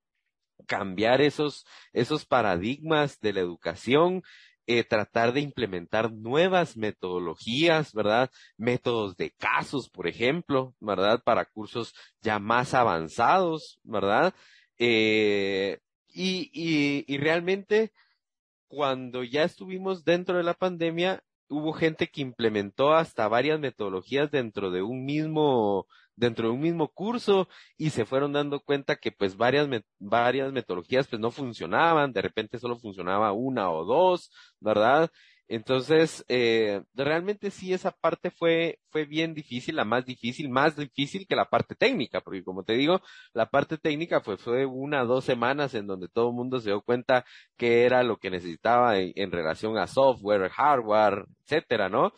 Cambiar 0.66 1.20
esos, 1.22 1.64
esos 1.92 2.26
paradigmas 2.26 3.20
de 3.20 3.34
la 3.34 3.40
educación, 3.40 4.22
eh, 4.66 4.84
tratar 4.84 5.32
de 5.32 5.40
implementar 5.40 6.12
nuevas 6.12 6.76
metodologías, 6.76 7.94
¿verdad? 7.94 8.30
Métodos 8.56 9.16
de 9.16 9.30
casos, 9.30 9.88
por 9.88 10.08
ejemplo, 10.08 10.74
¿verdad? 10.80 11.22
Para 11.24 11.46
cursos 11.46 11.94
ya 12.20 12.38
más 12.40 12.74
avanzados, 12.74 13.80
¿verdad? 13.84 14.34
Eh, 14.78 15.78
y, 16.08 16.50
y, 16.52 17.04
y 17.06 17.18
realmente, 17.18 17.92
cuando 18.68 19.24
ya 19.24 19.44
estuvimos 19.44 20.04
dentro 20.04 20.36
de 20.36 20.44
la 20.44 20.54
pandemia, 20.54 21.22
hubo 21.48 21.72
gente 21.72 22.08
que 22.08 22.20
implementó 22.20 22.92
hasta 22.94 23.28
varias 23.28 23.60
metodologías 23.60 24.30
dentro 24.30 24.70
de 24.70 24.82
un 24.82 25.04
mismo 25.04 25.86
dentro 26.16 26.48
de 26.48 26.54
un 26.54 26.60
mismo 26.60 26.88
curso 26.88 27.48
y 27.76 27.90
se 27.90 28.04
fueron 28.04 28.32
dando 28.32 28.60
cuenta 28.60 28.96
que 28.96 29.12
pues 29.12 29.36
varias 29.36 29.68
varias 29.98 30.52
metodologías 30.52 31.06
pues 31.06 31.20
no 31.20 31.30
funcionaban, 31.30 32.12
de 32.12 32.22
repente 32.22 32.58
solo 32.58 32.76
funcionaba 32.76 33.32
una 33.32 33.70
o 33.70 33.84
dos, 33.84 34.30
¿verdad? 34.60 35.10
Entonces, 35.48 36.24
eh, 36.28 36.82
realmente 36.94 37.50
sí, 37.50 37.72
esa 37.72 37.90
parte 37.90 38.30
fue, 38.30 38.78
fue 38.90 39.06
bien 39.06 39.32
difícil, 39.34 39.76
la 39.76 39.84
más 39.84 40.04
difícil, 40.04 40.50
más 40.50 40.76
difícil 40.76 41.26
que 41.26 41.34
la 41.36 41.46
parte 41.46 41.74
técnica, 41.74 42.20
porque 42.20 42.44
como 42.44 42.64
te 42.64 42.74
digo, 42.74 43.00
la 43.32 43.46
parte 43.46 43.78
técnica 43.78 44.20
fue, 44.20 44.36
fue 44.36 44.66
una 44.66 45.02
o 45.02 45.06
dos 45.06 45.24
semanas 45.24 45.74
en 45.74 45.86
donde 45.86 46.08
todo 46.08 46.28
el 46.28 46.34
mundo 46.34 46.60
se 46.60 46.70
dio 46.70 46.82
cuenta 46.82 47.24
que 47.56 47.84
era 47.84 48.02
lo 48.02 48.18
que 48.18 48.30
necesitaba 48.30 48.98
en, 48.98 49.12
en 49.14 49.32
relación 49.32 49.78
a 49.78 49.86
software, 49.86 50.50
hardware, 50.50 51.24
etcétera, 51.44 51.88
¿no? 51.88 52.12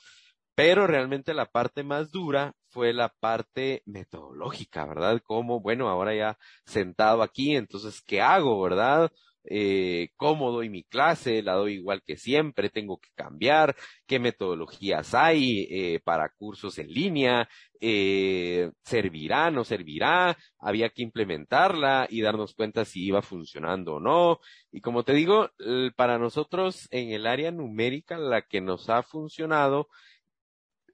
Pero 0.55 0.87
realmente 0.87 1.33
la 1.33 1.47
parte 1.47 1.83
más 1.85 2.11
dura 2.11 2.55
fue 2.69 2.93
la 2.93 3.09
parte 3.09 3.83
metodológica, 3.87 4.87
¿verdad? 4.87 5.21
Como, 5.25 5.61
bueno, 5.61 5.89
ahora 5.89 6.15
ya 6.15 6.39
sentado 6.65 7.23
aquí, 7.23 7.57
entonces, 7.57 8.03
¿qué 8.03 8.21
hago, 8.21 8.61
verdad? 8.61 9.11
Eh, 9.45 10.11
cómo 10.17 10.51
doy 10.51 10.69
mi 10.69 10.85
clase, 10.85 11.43
la 11.43 11.55
doy 11.55 11.75
igual 11.75 12.03
que 12.05 12.17
siempre, 12.17 12.71
tengo 12.71 12.99
que 12.99 13.09
cambiar, 13.15 13.77
qué 14.07 14.19
metodologías 14.19 15.15
hay 15.15 15.67
eh, 15.71 16.01
para 16.05 16.29
cursos 16.31 16.79
en 16.79 16.89
línea, 16.89 17.49
eh, 17.81 18.71
servirá, 18.85 19.51
no 19.51 19.65
servirá, 19.65 20.37
había 20.59 20.91
que 20.91 21.03
implementarla 21.03 22.07
y 22.11 22.21
darnos 22.23 22.55
cuenta 22.55 22.85
si 22.85 23.05
iba 23.07 23.23
funcionando 23.23 23.95
o 23.95 24.01
no. 24.01 24.41
Y 24.73 24.81
como 24.81 25.05
te 25.05 25.15
digo, 25.15 25.51
para 25.97 26.19
nosotros 26.19 26.89
en 26.91 27.11
el 27.11 27.27
área 27.27 27.51
numérica 27.51 28.19
la 28.19 28.43
que 28.43 28.61
nos 28.61 28.91
ha 28.91 29.03
funcionado 29.03 29.89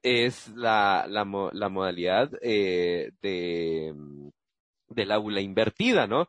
es 0.07 0.49
la, 0.55 1.07
la, 1.09 1.27
la 1.53 1.69
modalidad 1.69 2.31
eh, 2.41 3.11
de, 3.21 3.93
del 4.89 5.11
aula 5.11 5.41
invertida, 5.41 6.07
¿no? 6.07 6.29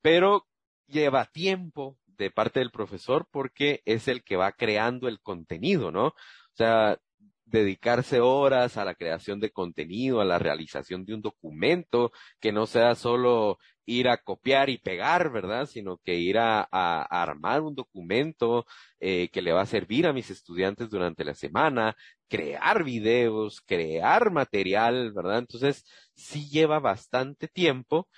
Pero 0.00 0.46
lleva 0.88 1.26
tiempo 1.26 1.96
de 2.06 2.30
parte 2.30 2.60
del 2.60 2.70
profesor 2.70 3.28
porque 3.30 3.82
es 3.84 4.08
el 4.08 4.24
que 4.24 4.36
va 4.36 4.52
creando 4.52 5.08
el 5.08 5.20
contenido, 5.20 5.90
¿no? 5.90 6.06
O 6.08 6.14
sea, 6.54 6.98
dedicarse 7.46 8.20
horas 8.20 8.76
a 8.76 8.84
la 8.84 8.94
creación 8.94 9.40
de 9.40 9.50
contenido, 9.50 10.20
a 10.20 10.24
la 10.24 10.38
realización 10.38 11.04
de 11.04 11.14
un 11.14 11.22
documento, 11.22 12.12
que 12.40 12.52
no 12.52 12.66
sea 12.66 12.94
solo 12.96 13.58
ir 13.86 14.08
a 14.08 14.18
copiar 14.18 14.68
y 14.68 14.78
pegar, 14.78 15.30
¿verdad? 15.30 15.66
Sino 15.66 15.98
que 15.98 16.16
ir 16.16 16.38
a, 16.38 16.62
armar 16.62 17.62
un 17.62 17.74
documento 17.74 18.66
eh, 19.00 19.28
que 19.32 19.42
le 19.42 19.52
va 19.52 19.62
a 19.62 19.66
servir 19.66 20.06
a 20.06 20.12
mis 20.12 20.30
estudiantes 20.30 20.90
durante 20.90 21.24
la 21.24 21.34
semana, 21.34 21.96
crear 22.28 22.82
videos, 22.84 23.60
crear 23.60 24.32
material, 24.32 25.12
¿verdad? 25.12 25.38
Entonces, 25.38 25.84
sí 26.14 26.48
lleva 26.48 26.80
bastante 26.80 27.46
tiempo 27.48 28.08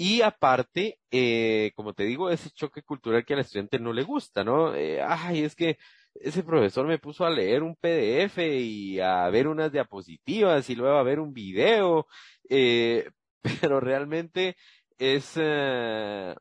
y 0.00 0.22
aparte, 0.22 1.00
eh, 1.10 1.72
como 1.74 1.92
te 1.92 2.04
digo, 2.04 2.30
ese 2.30 2.50
choque 2.50 2.82
cultural 2.82 3.24
que 3.24 3.34
al 3.34 3.40
estudiante 3.40 3.80
no 3.80 3.92
le 3.92 4.04
gusta, 4.04 4.44
¿no? 4.44 4.74
Eh, 4.76 5.02
ay, 5.02 5.42
es 5.42 5.56
que 5.56 5.76
ese 6.14 6.44
profesor 6.44 6.86
me 6.86 7.00
puso 7.00 7.24
a 7.26 7.30
leer 7.30 7.64
un 7.64 7.74
PDF 7.74 8.38
y 8.38 9.00
a 9.00 9.28
ver 9.30 9.48
unas 9.48 9.72
diapositivas 9.72 10.70
y 10.70 10.76
luego 10.76 10.98
a 10.98 11.02
ver 11.02 11.18
un 11.18 11.32
video, 11.34 12.06
eh, 12.48 13.10
pero 13.60 13.80
realmente 13.80 14.56
es, 14.98 15.32
eh, 15.36 16.34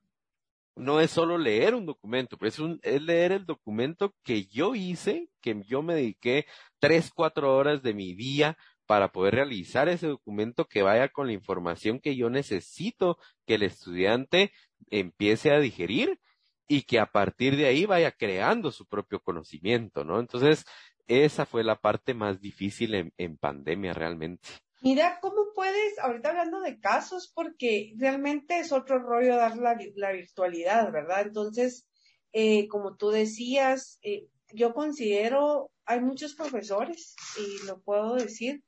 no 0.76 1.00
es 1.02 1.12
solo 1.12 1.38
leer 1.40 1.74
un 1.76 1.88
documento, 1.88 2.38
pues 2.38 2.56
es, 2.56 2.60
un, 2.60 2.80
es 2.84 3.02
leer 3.02 3.32
el 3.32 3.46
documento 3.48 4.14
que 4.24 4.46
yo 4.46 4.76
hice, 4.76 5.30
que 5.42 5.64
yo 5.68 5.82
me 5.82 5.96
dediqué 5.96 6.46
tres, 6.80 7.12
cuatro 7.14 7.56
horas 7.56 7.82
de 7.82 7.96
mi 7.96 8.14
día 8.14 8.56
para 8.88 9.12
poder 9.12 9.36
realizar 9.36 9.90
ese 9.90 10.08
documento 10.08 10.66
que 10.66 10.82
vaya 10.82 11.10
con 11.10 11.28
la 11.28 11.34
información 11.34 12.00
que 12.00 12.16
yo 12.16 12.30
necesito 12.30 13.18
que 13.46 13.56
el 13.56 13.64
estudiante 13.64 14.52
empiece 14.90 15.52
a 15.52 15.60
digerir 15.60 16.20
y 16.68 16.84
que 16.84 17.00
a 17.00 17.06
partir 17.06 17.56
de 17.58 17.66
ahí 17.66 17.86
vaya 17.86 18.12
creando 18.12 18.72
su 18.72 18.88
propio 18.88 19.22
conocimiento, 19.22 20.04
¿no? 20.04 20.20
Entonces, 20.20 20.66
esa 21.08 21.46
fue 21.46 21.64
la 21.64 21.80
parte 21.80 22.14
más 22.14 22.42
difícil 22.42 23.12
en, 23.18 23.38
pandemia 23.38 23.94
realmente. 23.94 24.48
Mira, 24.82 25.20
¿cómo 25.22 25.48
puedes, 25.56 25.98
ahorita 26.00 26.30
hablando 26.30 26.62
de 26.62 26.80
casos, 26.80 27.32
porque 27.34 27.94
realmente 27.98 28.60
es 28.60 28.72
otro 28.72 29.00
rollo 29.00 29.36
dar 29.36 29.58
la, 29.58 29.76
virtualidad, 30.14 30.92
¿verdad? 30.92 31.28
Entonces, 31.28 31.88
eh, 32.32 32.68
como 32.68 32.96
tú 32.96 33.10
decías, 33.10 34.00
eh, 34.02 34.28
yo 34.54 34.74
considero, 34.74 35.72
hay 35.86 36.02
muchos 36.02 36.36
profesores, 36.36 37.16
y 37.38 37.66
lo 37.66 37.82
puedo 37.82 38.16
decir, 38.16 38.64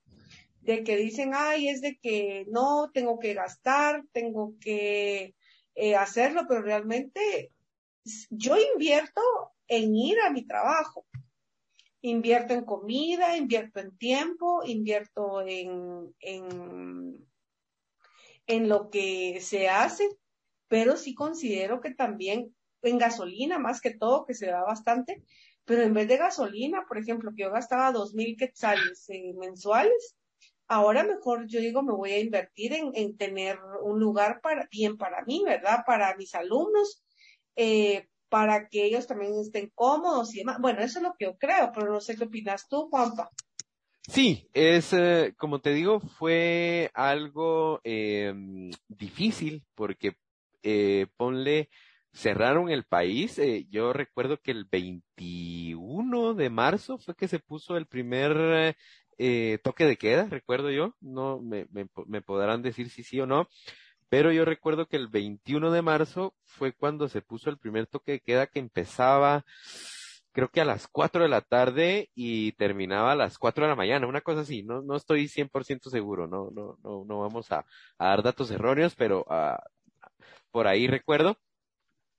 de 0.62 0.84
que 0.84 0.98
dicen, 0.98 1.32
ay, 1.34 1.70
es 1.70 1.82
de 1.82 1.98
que 1.98 2.46
no, 2.50 2.92
tengo 2.94 3.20
que 3.20 3.34
gastar, 3.34 4.04
tengo 4.12 4.56
que 4.60 5.36
eh, 5.76 5.96
hacerlo, 5.96 6.46
pero 6.48 6.62
realmente 6.62 7.52
yo 8.30 8.58
invierto 8.58 9.22
en 9.68 9.96
ir 9.96 10.20
a 10.22 10.30
mi 10.30 10.46
trabajo. 10.46 11.06
Invierto 12.02 12.54
en 12.54 12.64
comida, 12.64 13.36
invierto 13.36 13.80
en 13.80 13.98
tiempo, 13.98 14.64
invierto 14.66 15.42
en, 15.46 16.16
en, 16.20 17.28
en 18.48 18.70
lo 18.70 18.90
que 18.90 19.40
se 19.42 19.68
hace, 19.68 20.08
pero 20.70 20.96
sí 20.96 21.14
considero 21.14 21.82
que 21.82 21.94
también 21.94 22.56
en 22.82 22.98
gasolina, 22.98 23.60
más 23.60 23.82
que 23.82 23.98
todo, 23.98 24.26
que 24.26 24.34
se 24.34 24.48
da 24.48 24.64
bastante, 24.64 25.24
pero 25.66 25.84
en 25.84 25.94
vez 25.94 26.08
de 26.08 26.18
gasolina, 26.18 26.86
por 26.88 26.98
ejemplo, 26.98 27.32
que 27.36 27.44
yo 27.44 27.52
gastaba 27.52 27.92
dos 27.92 28.14
mil 28.14 28.38
quetzales 28.38 29.10
eh, 29.10 29.34
mensuales, 29.38 30.16
ahora 30.70 31.04
mejor 31.04 31.48
yo 31.48 31.60
digo, 31.60 31.82
me 31.84 31.94
voy 31.94 32.12
a 32.12 32.20
invertir 32.20 32.74
en, 32.74 32.92
en 32.94 33.18
tener 33.18 33.60
un 33.84 34.00
lugar 34.00 34.40
para, 34.42 34.68
bien 34.72 34.98
para 34.98 35.24
mí, 35.26 35.44
¿verdad? 35.44 35.84
Para 35.86 36.16
mis 36.16 36.34
alumnos, 36.36 37.04
eh, 37.56 38.08
para 38.30 38.70
que 38.70 38.86
ellos 38.86 39.08
también 39.08 39.34
estén 39.40 39.72
cómodos 39.76 40.34
y 40.34 40.40
demás. 40.40 40.60
Bueno, 40.60 40.82
eso 40.82 41.00
es 41.00 41.04
lo 41.04 41.16
que 41.18 41.26
yo 41.26 41.38
creo, 41.38 41.72
pero 41.74 41.92
no 41.92 42.00
sé 42.00 42.16
qué 42.16 42.26
opinas 42.26 42.68
tú, 42.70 42.88
Juanpa. 42.90 43.30
Sí, 44.08 44.48
es, 44.54 44.94
eh, 44.94 45.34
como 45.38 45.60
te 45.60 45.74
digo, 45.74 46.00
fue 46.00 46.90
algo 46.94 47.82
eh, 47.84 48.34
difícil 48.88 49.64
porque 49.76 50.16
eh, 50.64 51.08
ponle, 51.18 51.70
cerraron 52.14 52.70
el 52.70 52.86
país. 52.86 53.38
Eh, 53.40 53.68
yo 53.70 53.94
recuerdo 53.94 54.42
que 54.42 54.52
el 54.52 54.66
21 54.66 56.34
de 56.34 56.50
marzo 56.50 56.98
fue 56.98 57.16
que 57.16 57.28
se 57.28 57.40
puso 57.40 57.78
el 57.78 57.88
primer 57.88 58.76
eh, 59.20 59.60
toque 59.62 59.86
de 59.86 59.98
queda, 59.98 60.28
recuerdo 60.30 60.72
yo, 60.72 60.96
no 61.02 61.40
me, 61.42 61.68
me, 61.72 62.22
podrán 62.22 62.62
decir 62.62 62.90
si 62.90 63.04
sí 63.04 63.20
o 63.20 63.26
no, 63.26 63.50
pero 64.08 64.32
yo 64.32 64.46
recuerdo 64.46 64.88
que 64.88 64.96
el 64.96 65.10
21 65.10 65.72
de 65.72 65.82
marzo 65.82 66.34
fue 66.46 66.72
cuando 66.72 67.10
se 67.10 67.22
puso 67.22 67.50
el 67.50 67.58
primer 67.58 67.86
toque 67.86 68.14
de 68.14 68.20
queda 68.22 68.48
que 68.48 68.60
empezaba, 68.60 69.46
creo 70.32 70.50
que 70.50 70.62
a 70.62 70.66
las 70.66 70.88
4 70.88 71.24
de 71.24 71.30
la 71.30 71.42
tarde 71.42 72.10
y 72.16 72.54
terminaba 72.54 73.12
a 73.12 73.16
las 73.18 73.38
4 73.38 73.66
de 73.66 73.70
la 73.70 73.76
mañana, 73.76 74.08
una 74.08 74.22
cosa 74.22 74.42
así, 74.42 74.64
no, 74.64 74.82
no 74.82 74.96
estoy 74.96 75.28
100% 75.28 75.90
seguro, 75.90 76.26
no, 76.26 76.50
no, 76.52 76.78
no, 76.82 77.04
no 77.06 77.20
vamos 77.20 77.52
a, 77.52 77.66
dar 78.00 78.24
datos 78.24 78.50
erróneos, 78.52 78.96
pero 78.96 79.26
uh, 79.30 79.58
por 80.52 80.68
ahí 80.68 80.88
recuerdo. 80.88 81.38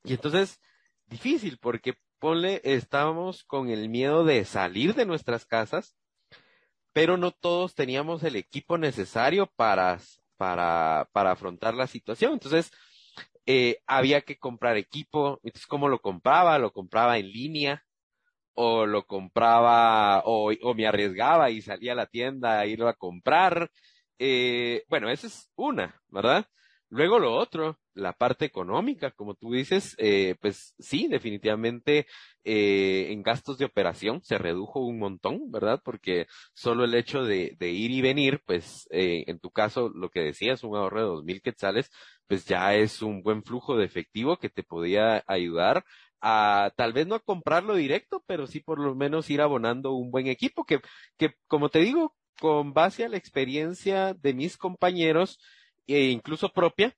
Y 0.04 0.12
entonces, 0.12 0.60
difícil, 1.06 1.58
porque 1.58 1.94
ponle, 2.18 2.60
estábamos 2.62 3.42
con 3.44 3.70
el 3.70 3.88
miedo 3.88 4.24
de 4.24 4.44
salir 4.44 4.94
de 4.94 5.06
nuestras 5.06 5.46
casas, 5.46 5.96
pero 6.92 7.16
no 7.16 7.32
todos 7.32 7.74
teníamos 7.74 8.22
el 8.24 8.36
equipo 8.36 8.78
necesario 8.78 9.46
para, 9.56 9.98
para, 10.36 11.08
para 11.12 11.32
afrontar 11.32 11.74
la 11.74 11.86
situación. 11.86 12.32
Entonces, 12.34 12.70
eh, 13.46 13.78
había 13.86 14.20
que 14.22 14.38
comprar 14.38 14.76
equipo. 14.76 15.40
Entonces, 15.42 15.66
¿cómo 15.66 15.88
lo 15.88 16.00
compraba? 16.00 16.58
Lo 16.58 16.72
compraba 16.72 17.18
en 17.18 17.30
línea 17.30 17.84
o 18.54 18.86
lo 18.86 19.06
compraba 19.06 20.20
o, 20.24 20.52
o 20.62 20.74
me 20.74 20.86
arriesgaba 20.86 21.50
y 21.50 21.62
salía 21.62 21.92
a 21.92 21.96
la 21.96 22.06
tienda 22.06 22.60
a 22.60 22.66
irlo 22.66 22.88
a 22.88 22.94
comprar. 22.94 23.70
Eh, 24.18 24.84
bueno, 24.88 25.10
esa 25.10 25.26
es 25.28 25.50
una, 25.56 26.00
¿verdad? 26.08 26.46
Luego 26.90 27.18
lo 27.18 27.34
otro, 27.34 27.79
la 27.94 28.12
parte 28.12 28.44
económica, 28.44 29.10
como 29.10 29.34
tú 29.34 29.52
dices, 29.52 29.94
eh, 29.98 30.36
pues 30.40 30.74
sí, 30.78 31.08
definitivamente 31.08 32.06
eh, 32.44 33.08
en 33.10 33.22
gastos 33.22 33.58
de 33.58 33.64
operación 33.64 34.22
se 34.22 34.38
redujo 34.38 34.80
un 34.80 34.98
montón, 34.98 35.50
¿verdad? 35.50 35.80
Porque 35.84 36.26
solo 36.54 36.84
el 36.84 36.94
hecho 36.94 37.24
de, 37.24 37.56
de 37.58 37.70
ir 37.70 37.90
y 37.90 38.00
venir, 38.00 38.42
pues 38.46 38.86
eh, 38.90 39.24
en 39.26 39.38
tu 39.40 39.50
caso, 39.50 39.88
lo 39.88 40.10
que 40.10 40.20
decías, 40.20 40.64
un 40.64 40.76
ahorro 40.76 41.00
de 41.00 41.06
dos 41.06 41.24
mil 41.24 41.42
quetzales, 41.42 41.90
pues 42.26 42.44
ya 42.46 42.74
es 42.74 43.02
un 43.02 43.22
buen 43.22 43.42
flujo 43.42 43.76
de 43.76 43.84
efectivo 43.84 44.38
que 44.38 44.50
te 44.50 44.62
podía 44.62 45.24
ayudar 45.26 45.84
a 46.20 46.72
tal 46.76 46.92
vez 46.92 47.06
no 47.06 47.14
a 47.14 47.20
comprarlo 47.20 47.74
directo, 47.74 48.22
pero 48.26 48.46
sí 48.46 48.60
por 48.60 48.78
lo 48.78 48.94
menos 48.94 49.30
ir 49.30 49.40
abonando 49.40 49.92
un 49.92 50.10
buen 50.10 50.26
equipo 50.26 50.64
que, 50.64 50.80
que 51.16 51.34
como 51.46 51.70
te 51.70 51.80
digo, 51.80 52.14
con 52.38 52.72
base 52.72 53.04
a 53.04 53.08
la 53.08 53.16
experiencia 53.16 54.14
de 54.14 54.34
mis 54.34 54.56
compañeros, 54.56 55.38
e 55.86 56.10
incluso 56.10 56.50
propia, 56.50 56.94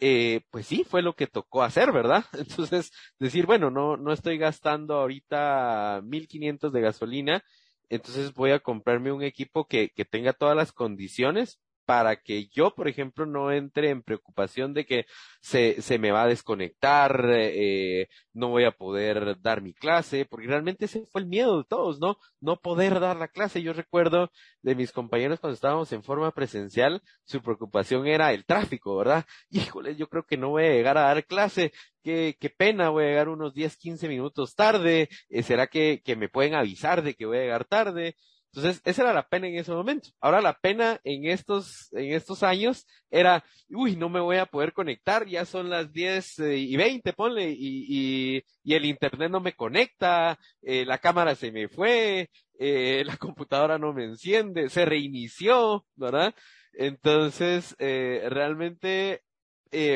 eh, 0.00 0.42
pues 0.50 0.66
sí, 0.66 0.84
fue 0.88 1.02
lo 1.02 1.14
que 1.14 1.26
tocó 1.26 1.62
hacer, 1.62 1.92
¿verdad? 1.92 2.24
Entonces, 2.32 2.92
decir, 3.18 3.46
bueno, 3.46 3.70
no, 3.70 3.96
no 3.96 4.12
estoy 4.12 4.38
gastando 4.38 4.94
ahorita 4.94 6.00
1500 6.04 6.72
de 6.72 6.80
gasolina, 6.80 7.44
entonces 7.88 8.32
voy 8.32 8.52
a 8.52 8.60
comprarme 8.60 9.12
un 9.12 9.22
equipo 9.22 9.66
que, 9.66 9.90
que 9.90 10.04
tenga 10.04 10.32
todas 10.32 10.56
las 10.56 10.72
condiciones 10.72 11.60
para 11.92 12.16
que 12.16 12.46
yo, 12.46 12.74
por 12.74 12.88
ejemplo, 12.88 13.26
no 13.26 13.52
entre 13.52 13.90
en 13.90 14.02
preocupación 14.02 14.72
de 14.72 14.86
que 14.86 15.04
se, 15.42 15.82
se 15.82 15.98
me 15.98 16.10
va 16.10 16.22
a 16.22 16.26
desconectar, 16.26 17.22
eh, 17.34 18.08
no 18.32 18.48
voy 18.48 18.64
a 18.64 18.70
poder 18.70 19.38
dar 19.42 19.60
mi 19.60 19.74
clase, 19.74 20.24
porque 20.24 20.46
realmente 20.46 20.86
ese 20.86 21.04
fue 21.12 21.20
el 21.20 21.26
miedo 21.26 21.58
de 21.58 21.64
todos, 21.64 22.00
¿no? 22.00 22.16
No 22.40 22.56
poder 22.56 22.98
dar 22.98 23.18
la 23.18 23.28
clase. 23.28 23.60
Yo 23.62 23.74
recuerdo 23.74 24.30
de 24.62 24.74
mis 24.74 24.90
compañeros 24.90 25.38
cuando 25.38 25.52
estábamos 25.54 25.92
en 25.92 26.02
forma 26.02 26.30
presencial, 26.30 27.02
su 27.24 27.42
preocupación 27.42 28.06
era 28.06 28.32
el 28.32 28.46
tráfico, 28.46 28.96
¿verdad? 28.96 29.26
Híjole, 29.50 29.94
yo 29.94 30.08
creo 30.08 30.24
que 30.24 30.38
no 30.38 30.48
voy 30.48 30.64
a 30.64 30.70
llegar 30.70 30.96
a 30.96 31.02
dar 31.02 31.26
clase, 31.26 31.72
qué, 32.02 32.38
qué 32.40 32.48
pena, 32.48 32.88
voy 32.88 33.04
a 33.04 33.08
llegar 33.08 33.28
unos 33.28 33.52
10, 33.52 33.76
15 33.76 34.08
minutos 34.08 34.54
tarde, 34.54 35.10
eh, 35.28 35.42
¿será 35.42 35.66
que, 35.66 36.00
que 36.02 36.16
me 36.16 36.30
pueden 36.30 36.54
avisar 36.54 37.02
de 37.02 37.12
que 37.14 37.26
voy 37.26 37.36
a 37.36 37.42
llegar 37.42 37.66
tarde? 37.66 38.16
Entonces, 38.54 38.82
esa 38.84 39.02
era 39.02 39.14
la 39.14 39.26
pena 39.28 39.48
en 39.48 39.56
ese 39.56 39.72
momento. 39.72 40.10
Ahora 40.20 40.42
la 40.42 40.52
pena 40.52 41.00
en 41.04 41.24
estos, 41.26 41.90
en 41.92 42.12
estos 42.12 42.42
años 42.42 42.86
era, 43.10 43.42
uy, 43.70 43.96
no 43.96 44.10
me 44.10 44.20
voy 44.20 44.36
a 44.36 44.46
poder 44.46 44.74
conectar, 44.74 45.26
ya 45.26 45.46
son 45.46 45.70
las 45.70 45.90
10 45.90 46.38
eh, 46.40 46.58
y 46.58 46.76
20, 46.76 47.14
ponle, 47.14 47.50
y, 47.50 47.86
y, 47.88 48.44
y, 48.62 48.74
el 48.74 48.84
internet 48.84 49.30
no 49.30 49.40
me 49.40 49.54
conecta, 49.54 50.38
eh, 50.60 50.84
la 50.84 50.98
cámara 50.98 51.34
se 51.34 51.50
me 51.50 51.68
fue, 51.68 52.28
eh, 52.58 53.02
la 53.06 53.16
computadora 53.16 53.78
no 53.78 53.94
me 53.94 54.04
enciende, 54.04 54.68
se 54.68 54.84
reinició, 54.84 55.86
¿verdad? 55.96 56.34
Entonces, 56.74 57.74
realmente 57.78 59.22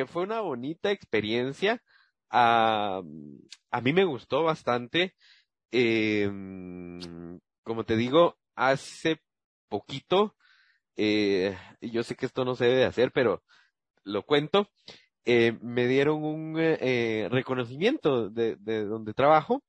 fue 0.09 0.23
una 0.23 0.41
bonita 0.41 0.91
experiencia. 0.91 1.83
a 2.31 3.03
mí 3.83 3.93
me 3.93 4.05
gustó 4.05 4.43
bastante. 4.43 5.15
Eh, 5.73 6.31
como 7.67 7.85
te 7.85 7.97
digo, 7.97 8.39
hace 8.57 9.21
poquito, 9.69 10.37
eh, 10.97 11.57
yo 11.81 12.03
sé 12.03 12.17
que 12.17 12.27
esto 12.27 12.45
no 12.45 12.57
se 12.57 12.67
debe 12.67 12.85
hacer, 12.85 13.13
pero 13.13 13.43
lo 14.05 14.25
cuento, 14.25 14.69
eh, 15.25 15.59
me 15.61 15.87
dieron 15.87 16.25
un 16.25 16.57
eh, 16.59 17.29
reconocimiento 17.31 18.31
de, 18.31 18.57
de, 18.57 18.85
donde 18.85 19.15
trabajo 19.15 19.63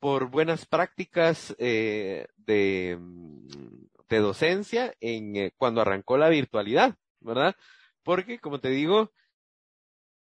por 0.00 0.30
buenas 0.30 0.66
prácticas 0.66 1.54
eh, 1.58 2.26
de, 2.38 2.98
docencia 4.08 4.92
en 5.00 5.36
eh, 5.36 5.52
cuando 5.56 5.82
arrancó 5.82 6.16
la 6.16 6.28
virtualidad, 6.28 6.96
¿verdad? 7.20 7.54
Porque, 8.02 8.40
como 8.40 8.58
te 8.58 8.70
digo, 8.70 9.12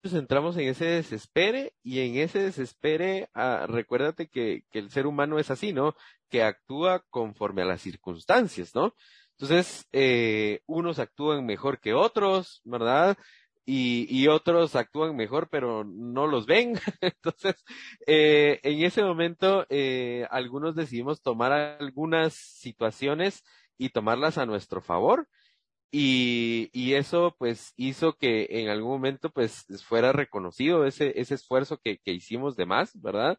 pues 0.00 0.14
entramos 0.14 0.56
en 0.56 0.68
ese 0.68 0.86
desespere 0.86 1.74
y 1.82 2.00
en 2.00 2.16
ese 2.16 2.40
desespere, 2.40 3.28
ah, 3.34 3.66
recuérdate 3.68 4.28
que, 4.28 4.64
que 4.70 4.78
el 4.78 4.90
ser 4.90 5.06
humano 5.06 5.38
es 5.38 5.50
así, 5.50 5.72
¿no? 5.72 5.94
Que 6.28 6.42
actúa 6.42 7.04
conforme 7.10 7.62
a 7.62 7.66
las 7.66 7.82
circunstancias, 7.82 8.74
¿no? 8.74 8.94
Entonces, 9.38 9.86
eh, 9.92 10.60
unos 10.66 10.98
actúan 10.98 11.46
mejor 11.46 11.80
que 11.80 11.94
otros, 11.94 12.60
¿verdad? 12.64 13.16
Y, 13.64 14.06
y 14.10 14.26
otros 14.28 14.74
actúan 14.74 15.14
mejor, 15.14 15.48
pero 15.50 15.84
no 15.84 16.26
los 16.26 16.46
ven. 16.46 16.74
Entonces, 17.00 17.54
eh, 18.06 18.58
en 18.62 18.82
ese 18.84 19.02
momento, 19.04 19.64
eh, 19.68 20.26
algunos 20.30 20.74
decidimos 20.74 21.22
tomar 21.22 21.52
algunas 21.52 22.34
situaciones 22.34 23.44
y 23.76 23.90
tomarlas 23.90 24.38
a 24.38 24.46
nuestro 24.46 24.80
favor 24.80 25.28
y, 25.90 26.70
y 26.72 26.94
eso 26.94 27.34
pues 27.38 27.72
hizo 27.76 28.14
que 28.18 28.46
en 28.50 28.68
algún 28.68 28.90
momento 28.90 29.30
pues 29.30 29.64
fuera 29.84 30.12
reconocido 30.12 30.84
ese, 30.84 31.18
esfuerzo 31.18 31.78
que 31.78 32.00
hicimos 32.04 32.56
de 32.56 32.66
más, 32.66 32.90
¿verdad? 33.00 33.38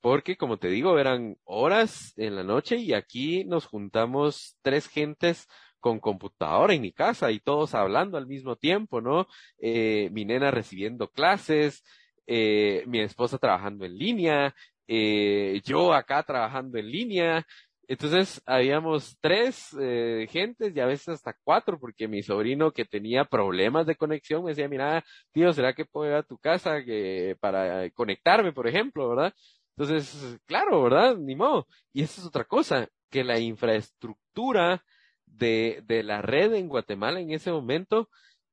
Porque 0.00 0.36
como 0.36 0.58
te 0.58 0.68
digo, 0.68 0.98
eran 0.98 1.36
horas 1.44 2.12
en 2.16 2.36
la 2.36 2.44
noche 2.44 2.76
y 2.76 2.92
aquí 2.94 3.44
nos 3.44 3.66
juntamos 3.66 4.56
tres 4.62 4.88
gentes 4.88 5.46
con 5.80 6.00
computadora 6.00 6.74
en 6.74 6.82
mi 6.82 6.92
casa 6.92 7.30
y 7.30 7.40
todos 7.40 7.74
hablando 7.74 8.16
al 8.18 8.26
mismo 8.26 8.56
tiempo, 8.56 9.00
¿no? 9.00 9.26
Eh, 9.60 10.08
mi 10.12 10.24
nena 10.24 10.50
recibiendo 10.50 11.08
clases, 11.08 11.82
eh, 12.26 12.84
mi 12.86 13.00
esposa 13.00 13.38
trabajando 13.38 13.84
en 13.84 13.96
línea, 13.96 14.54
eh, 14.86 15.60
yo 15.64 15.92
acá 15.92 16.22
trabajando 16.22 16.78
en 16.78 16.90
línea, 16.90 17.46
entonces 17.88 18.42
habíamos 18.44 19.16
tres 19.20 19.74
eh, 19.80 20.26
gentes 20.30 20.76
y 20.76 20.80
a 20.80 20.86
veces 20.86 21.08
hasta 21.08 21.34
cuatro, 21.42 21.78
porque 21.80 22.06
mi 22.06 22.22
sobrino 22.22 22.70
que 22.70 22.84
tenía 22.84 23.24
problemas 23.24 23.86
de 23.86 23.96
conexión 23.96 24.44
me 24.44 24.50
decía, 24.50 24.68
mira, 24.68 25.02
tío, 25.32 25.52
¿será 25.54 25.72
que 25.72 25.86
puedo 25.86 26.10
ir 26.10 26.16
a 26.16 26.22
tu 26.22 26.36
casa 26.38 26.84
que, 26.84 27.34
para 27.40 27.88
conectarme, 27.90 28.52
por 28.52 28.66
ejemplo, 28.68 29.08
verdad? 29.08 29.32
Entonces, 29.78 30.38
claro, 30.46 30.82
¿verdad? 30.82 31.16
Ni 31.16 31.36
modo. 31.36 31.66
Y 31.92 32.02
esa 32.02 32.20
es 32.20 32.26
otra 32.26 32.44
cosa, 32.44 32.88
que 33.10 33.24
la 33.24 33.38
infraestructura 33.38 34.84
de, 35.26 35.82
de 35.86 36.02
la 36.02 36.20
red 36.22 36.54
en 36.54 36.68
Guatemala 36.68 37.20
en 37.20 37.30
ese 37.30 37.52
momento, 37.52 38.08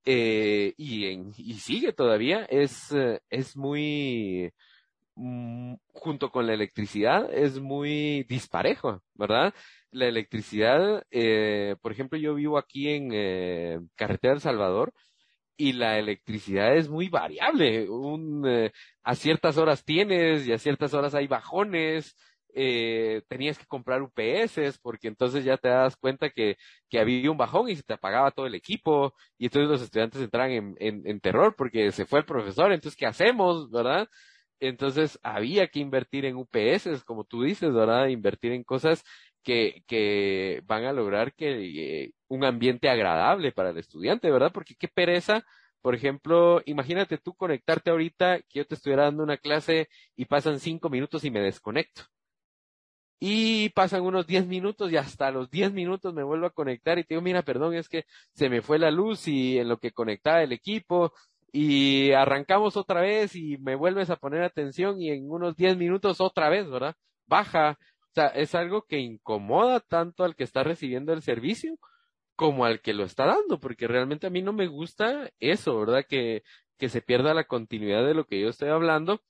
eh, 0.06 0.74
y, 0.78 1.06
en, 1.06 1.34
y 1.38 1.56
sigue 1.56 1.94
todavía, 1.94 2.46
es, 2.46 2.92
eh, 2.92 3.22
es 3.30 3.58
muy, 3.58 4.54
Mm, 5.18 5.76
junto 5.94 6.30
con 6.30 6.46
la 6.46 6.54
electricidad 6.54 7.34
es 7.34 7.60
muy 7.60 8.24
disparejo, 8.24 9.02
¿verdad? 9.14 9.54
La 9.92 10.08
electricidad, 10.08 11.04
eh, 11.10 11.76
por 11.82 11.94
ejemplo, 11.94 12.20
yo 12.20 12.36
vivo 12.36 12.58
aquí 12.58 12.90
en 12.90 13.12
eh, 13.14 13.80
Carretera 13.96 14.34
El 14.34 14.42
Salvador 14.42 14.92
y 15.58 15.74
la 15.74 15.98
electricidad 16.00 16.76
es 16.76 16.90
muy 16.90 17.10
variable. 17.10 17.90
Un, 17.90 18.46
eh, 18.48 18.72
a 19.04 19.16
ciertas 19.16 19.58
horas 19.58 19.84
tienes 19.84 20.48
y 20.48 20.54
a 20.54 20.58
ciertas 20.60 20.94
horas 20.94 21.16
hay 21.16 21.28
bajones. 21.28 22.16
Eh, 22.58 23.22
tenías 23.28 23.58
que 23.60 23.66
comprar 23.66 24.02
UPS 24.02 24.80
porque 24.82 25.10
entonces 25.10 25.44
ya 25.44 25.58
te 25.58 25.68
das 25.68 25.98
cuenta 25.98 26.30
que, 26.30 26.56
que 26.90 27.00
había 27.00 27.30
un 27.30 27.38
bajón 27.38 27.70
y 27.70 27.76
se 27.76 27.84
te 27.84 27.94
apagaba 27.94 28.32
todo 28.32 28.46
el 28.48 28.56
equipo 28.56 29.14
y 29.38 29.46
entonces 29.46 29.70
los 29.70 29.82
estudiantes 29.82 30.22
entran 30.22 30.52
en, 30.52 30.76
en, 30.80 31.02
en 31.06 31.20
terror 31.20 31.54
porque 31.58 31.92
se 31.92 32.06
fue 32.06 32.20
el 32.20 32.26
profesor, 32.26 32.72
entonces 32.72 32.96
¿qué 32.98 33.06
hacemos? 33.08 33.70
¿verdad? 33.70 34.08
Entonces 34.60 35.20
había 35.22 35.68
que 35.68 35.80
invertir 35.80 36.26
en 36.26 36.38
UPS, 36.38 37.04
como 37.06 37.26
tú 37.26 37.44
dices, 37.44 37.74
¿verdad? 37.74 38.08
Invertir 38.08 38.54
en 38.54 38.64
cosas 38.64 39.04
que, 39.46 40.62
van 40.66 40.86
a 40.86 40.94
lograr 40.94 41.34
que 41.34 42.04
eh, 42.06 42.14
un 42.28 42.44
ambiente 42.44 42.90
agradable 42.90 43.52
para 43.52 43.70
el 43.70 43.78
estudiante, 43.78 44.32
¿verdad? 44.32 44.52
Porque 44.54 44.76
qué 44.76 44.88
pereza, 44.88 45.44
por 45.82 45.96
ejemplo, 45.96 46.62
imagínate 46.66 47.18
tú 47.18 47.36
conectarte 47.36 47.92
ahorita 47.92 48.40
que 48.50 48.60
yo 48.60 48.68
te 48.68 48.76
estuviera 48.76 49.04
dando 49.04 49.24
una 49.24 49.38
clase 49.38 49.88
y 50.16 50.26
pasan 50.26 50.60
cinco 50.60 50.90
minutos 50.90 51.24
y 51.24 51.32
me 51.32 51.42
desconecto. 51.42 52.04
Y 53.20 53.70
pasan 53.70 54.02
unos 54.04 54.28
diez 54.28 54.46
minutos 54.46 54.92
y 54.92 54.98
hasta 54.98 55.32
los 55.32 55.50
diez 55.50 55.72
minutos 55.72 56.14
me 56.14 56.24
vuelvo 56.24 56.48
a 56.48 56.52
conectar 56.52 57.00
y 57.00 57.04
te 57.04 57.16
digo, 57.16 57.22
mira, 57.22 57.44
perdón, 57.44 57.74
es 57.76 57.88
que 57.88 58.06
se 58.34 58.50
me 58.50 58.62
fue 58.62 58.78
la 58.78 58.92
luz 58.92 59.28
y 59.28 59.58
en 59.58 59.70
lo 59.70 59.78
que 59.78 59.92
conectaba 59.92 60.44
el 60.44 60.52
equipo 60.52 61.14
y 61.52 62.12
arrancamos 62.12 62.76
otra 62.78 63.02
vez 63.02 63.36
y 63.36 63.58
me 63.60 63.76
vuelves 63.76 64.10
a 64.10 64.18
poner 64.18 64.44
atención 64.44 65.02
y 65.02 65.12
en 65.12 65.32
unos 65.32 65.56
10 65.56 65.78
minutos 65.78 66.20
otra 66.20 66.50
vez, 66.50 66.70
¿verdad? 66.70 66.96
Baja. 67.28 67.78
Es 68.36 68.56
algo 68.56 68.84
que 68.84 69.00
incomoda 69.00 69.80
tanto 69.80 70.24
al 70.24 70.36
que 70.36 70.44
está 70.44 70.64
recibiendo 70.64 71.14
el 71.14 71.22
servicio 71.22 71.78
como 72.36 72.66
al 72.66 72.82
que 72.82 72.94
lo 72.94 73.06
está 73.06 73.26
dando, 73.26 73.60
porque 73.60 73.88
realmente 73.88 74.28
a 74.28 74.30
mí 74.30 74.42
no 74.42 74.54
me 74.54 74.68
gusta 74.68 75.32
eso, 75.40 75.80
¿verdad? 75.80 76.06
Que, 76.08 76.44
que 76.78 76.90
se 76.90 77.02
pierda 77.02 77.34
la 77.34 77.46
continuidad 77.46 78.06
de 78.06 78.14
lo 78.14 78.26
que 78.26 78.42
yo 78.42 78.50
estoy 78.50 78.70
hablando 78.70 79.22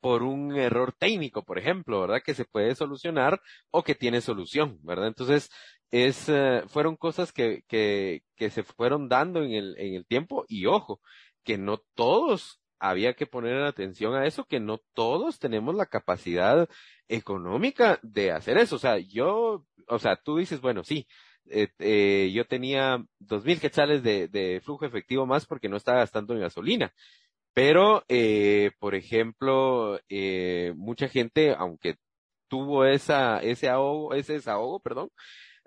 por 0.00 0.22
un 0.22 0.56
error 0.56 0.94
técnico, 0.98 1.44
por 1.44 1.58
ejemplo, 1.58 2.00
¿verdad? 2.00 2.22
Que 2.24 2.34
se 2.34 2.44
puede 2.44 2.74
solucionar 2.74 3.40
o 3.70 3.82
que 3.84 3.94
tiene 3.94 4.20
solución, 4.20 4.78
¿verdad? 4.82 5.08
Entonces, 5.08 5.50
es, 5.90 6.28
eh, 6.28 6.62
fueron 6.68 6.96
cosas 6.96 7.32
que, 7.32 7.62
que, 7.68 8.22
que 8.36 8.50
se 8.50 8.62
fueron 8.62 9.08
dando 9.08 9.42
en 9.42 9.52
el, 9.52 9.76
en 9.78 9.94
el 9.94 10.06
tiempo 10.06 10.44
y 10.48 10.66
ojo, 10.66 11.00
que 11.44 11.58
no 11.58 11.78
todos 11.94 12.61
había 12.82 13.14
que 13.14 13.26
poner 13.26 13.62
atención 13.62 14.14
a 14.16 14.26
eso, 14.26 14.44
que 14.44 14.58
no 14.58 14.78
todos 14.92 15.38
tenemos 15.38 15.76
la 15.76 15.86
capacidad 15.86 16.68
económica 17.08 18.00
de 18.02 18.32
hacer 18.32 18.58
eso. 18.58 18.74
O 18.76 18.78
sea, 18.80 18.98
yo, 18.98 19.64
o 19.86 19.98
sea, 20.00 20.16
tú 20.16 20.38
dices, 20.38 20.60
bueno, 20.60 20.82
sí, 20.82 21.06
eh, 21.48 21.68
eh, 21.78 22.32
yo 22.34 22.44
tenía 22.44 23.04
dos 23.20 23.44
mil 23.44 23.60
quetzales 23.60 24.02
de, 24.02 24.60
flujo 24.64 24.84
efectivo 24.84 25.26
más 25.26 25.46
porque 25.46 25.68
no 25.68 25.76
estaba 25.76 25.98
gastando 25.98 26.34
en 26.34 26.40
gasolina. 26.40 26.92
Pero, 27.54 28.04
eh, 28.08 28.72
por 28.80 28.96
ejemplo, 28.96 30.00
eh, 30.08 30.72
mucha 30.76 31.08
gente, 31.08 31.54
aunque 31.56 31.96
tuvo 32.48 32.84
esa, 32.84 33.38
ese 33.42 33.68
ahogo, 33.68 34.14
ese 34.14 34.34
desahogo, 34.34 34.80
perdón, 34.80 35.10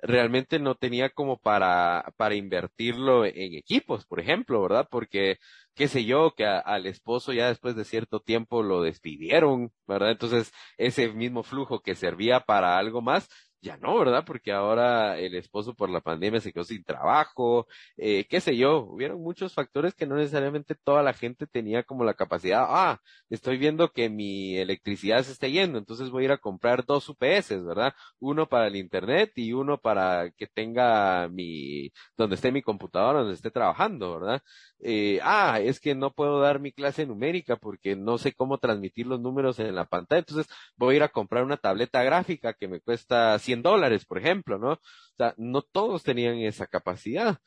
realmente 0.06 0.60
no 0.60 0.76
tenía 0.76 1.10
como 1.10 1.38
para, 1.38 2.14
para 2.18 2.36
invertirlo 2.36 3.26
en 3.26 3.56
equipos, 3.56 4.06
por 4.06 4.20
ejemplo, 4.20 4.62
¿verdad? 4.62 4.88
Porque, 4.90 5.38
qué 5.76 5.88
sé 5.88 6.06
yo, 6.06 6.34
que 6.36 6.46
al 6.46 6.86
esposo 6.86 7.34
ya 7.34 7.48
después 7.48 7.76
de 7.76 7.86
cierto 7.86 8.20
tiempo 8.20 8.64
lo 8.64 8.82
despidieron, 8.82 9.72
¿verdad? 9.88 10.12
Entonces, 10.12 10.52
ese 10.78 11.10
mismo 11.14 11.44
flujo 11.44 11.82
que 11.82 11.96
servía 11.96 12.42
para 12.42 12.78
algo 12.78 13.02
más, 13.02 13.28
ya 13.66 13.78
no, 13.78 13.98
¿verdad? 13.98 14.24
Porque 14.26 14.52
ahora 14.52 15.18
el 15.18 15.36
esposo 15.36 15.74
por 15.74 15.90
la 15.90 16.00
pandemia 16.02 16.40
se 16.40 16.54
quedó 16.54 16.64
sin 16.64 16.84
trabajo, 16.84 17.68
eh, 17.98 18.26
qué 18.30 18.40
sé 18.40 18.56
yo, 18.56 18.78
hubieron 18.86 19.22
muchos 19.22 19.54
factores 19.56 19.96
que 19.96 20.06
no 20.06 20.16
necesariamente 20.16 20.76
toda 20.76 21.02
la 21.02 21.14
gente 21.14 21.48
tenía 21.48 21.84
como 21.84 22.04
la 22.04 22.14
capacidad, 22.14 22.66
ah, 22.70 23.02
estoy 23.30 23.58
viendo 23.58 23.92
que 23.92 24.10
mi 24.10 24.56
electricidad 24.58 25.24
se 25.24 25.32
está 25.32 25.48
yendo, 25.48 25.80
entonces 25.80 26.12
voy 26.12 26.24
a 26.24 26.26
ir 26.26 26.32
a 26.32 26.38
comprar 26.38 26.86
dos 26.86 27.10
UPS, 27.10 27.64
¿verdad? 27.66 27.94
Uno 28.20 28.48
para 28.48 28.68
el 28.68 28.76
internet 28.76 29.32
y 29.36 29.54
uno 29.54 29.80
para 29.80 30.30
que 30.32 30.46
tenga 30.48 31.28
mi, 31.30 31.92
donde 32.18 32.36
esté 32.36 32.52
mi 32.52 32.62
computadora, 32.62 33.20
donde 33.20 33.34
esté 33.34 33.50
trabajando, 33.50 34.20
¿verdad? 34.20 34.42
Eh, 34.80 35.20
ah, 35.24 35.60
es 35.60 35.80
que 35.80 35.96
no 35.96 36.12
puedo 36.12 36.40
dar 36.40 36.60
mi 36.60 36.72
clase 36.72 37.06
numérica 37.08 37.56
porque 37.56 37.96
no 37.96 38.20
sé 38.20 38.34
cómo 38.34 38.60
transmitir 38.60 39.08
los 39.08 39.20
números 39.20 39.58
en 39.60 39.74
la 39.74 39.86
pantalla, 39.86 40.20
entonces 40.20 40.48
voy 40.78 40.96
a 40.96 40.98
ir 40.98 41.04
a 41.04 41.10
comprar 41.10 41.44
una 41.44 41.58
tableta 41.58 42.04
gráfica 42.04 42.54
que 42.54 42.68
me 42.68 42.80
cuesta 42.80 43.38
100 43.40 43.55
dólares, 43.62 44.06
por 44.06 44.18
ejemplo, 44.18 44.58
¿no? 44.58 44.74
O 44.74 44.80
sea, 45.18 45.34
no 45.38 45.62
todos 45.62 46.04
tenían 46.04 46.38
esa 46.38 46.68
capacidad, 46.68 47.38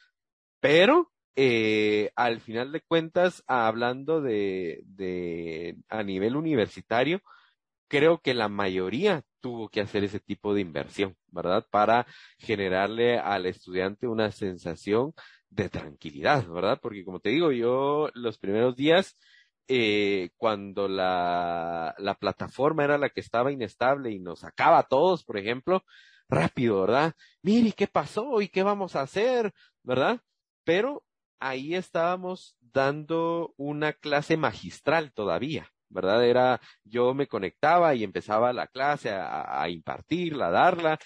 pero 0.61 1.13
eh, 1.37 2.11
al 2.17 2.41
final 2.41 2.73
de 2.73 2.81
cuentas, 2.81 3.43
hablando 3.47 4.21
de, 4.21 4.83
de 4.87 5.77
a 5.89 6.03
nivel 6.03 6.37
universitario, 6.37 7.21
creo 7.89 8.21
que 8.21 8.35
la 8.35 8.49
mayoría 8.49 9.23
tuvo 9.41 9.69
que 9.69 9.81
hacer 9.81 10.05
ese 10.05 10.21
tipo 10.21 10.55
de 10.55 10.61
inversión, 10.61 11.17
¿verdad? 11.29 11.67
Para 11.71 12.07
generarle 12.39 13.19
al 13.19 13.47
estudiante 13.47 14.07
una 14.07 14.31
sensación 14.31 15.13
de 15.51 15.69
tranquilidad, 15.69 16.47
¿verdad? 16.49 16.79
Porque 16.83 17.05
como 17.05 17.21
te 17.21 17.31
digo, 17.31 17.53
yo 17.53 18.11
los 18.15 18.39
primeros 18.39 18.77
días, 18.77 19.17
eh, 19.69 20.31
cuando 20.37 20.89
la, 20.89 21.95
la 21.99 22.15
plataforma 22.15 22.85
era 22.85 22.99
la 22.99 23.11
que 23.11 23.21
estaba 23.21 23.53
inestable 23.53 24.11
y 24.11 24.19
nos 24.19 24.41
sacaba 24.41 24.79
a 24.79 24.89
todos, 24.89 25.25
por 25.25 25.37
ejemplo, 25.37 25.85
rápido, 26.29 26.83
¿verdad? 26.83 27.15
Mire, 27.43 27.73
¿qué 27.73 27.87
pasó? 27.87 28.41
¿Y 28.41 28.49
qué 28.49 28.63
vamos 28.63 28.97
a 28.97 29.03
hacer? 29.03 29.53
¿Verdad? 29.83 30.21
Pero 30.65 31.05
ahí 31.39 31.75
estábamos 31.75 32.57
dando 32.61 33.55
una 33.57 33.93
clase 33.93 34.37
magistral 34.37 35.13
todavía, 35.13 35.71
¿verdad? 35.89 36.25
Era, 36.25 36.61
yo 36.85 37.15
me 37.15 37.27
conectaba 37.27 37.95
y 37.95 38.05
empezaba 38.05 38.53
la 38.53 38.67
clase 38.67 39.11
a, 39.11 39.63
a 39.63 39.69
impartirla, 39.69 40.49
a 40.49 40.51
darla, 40.51 40.99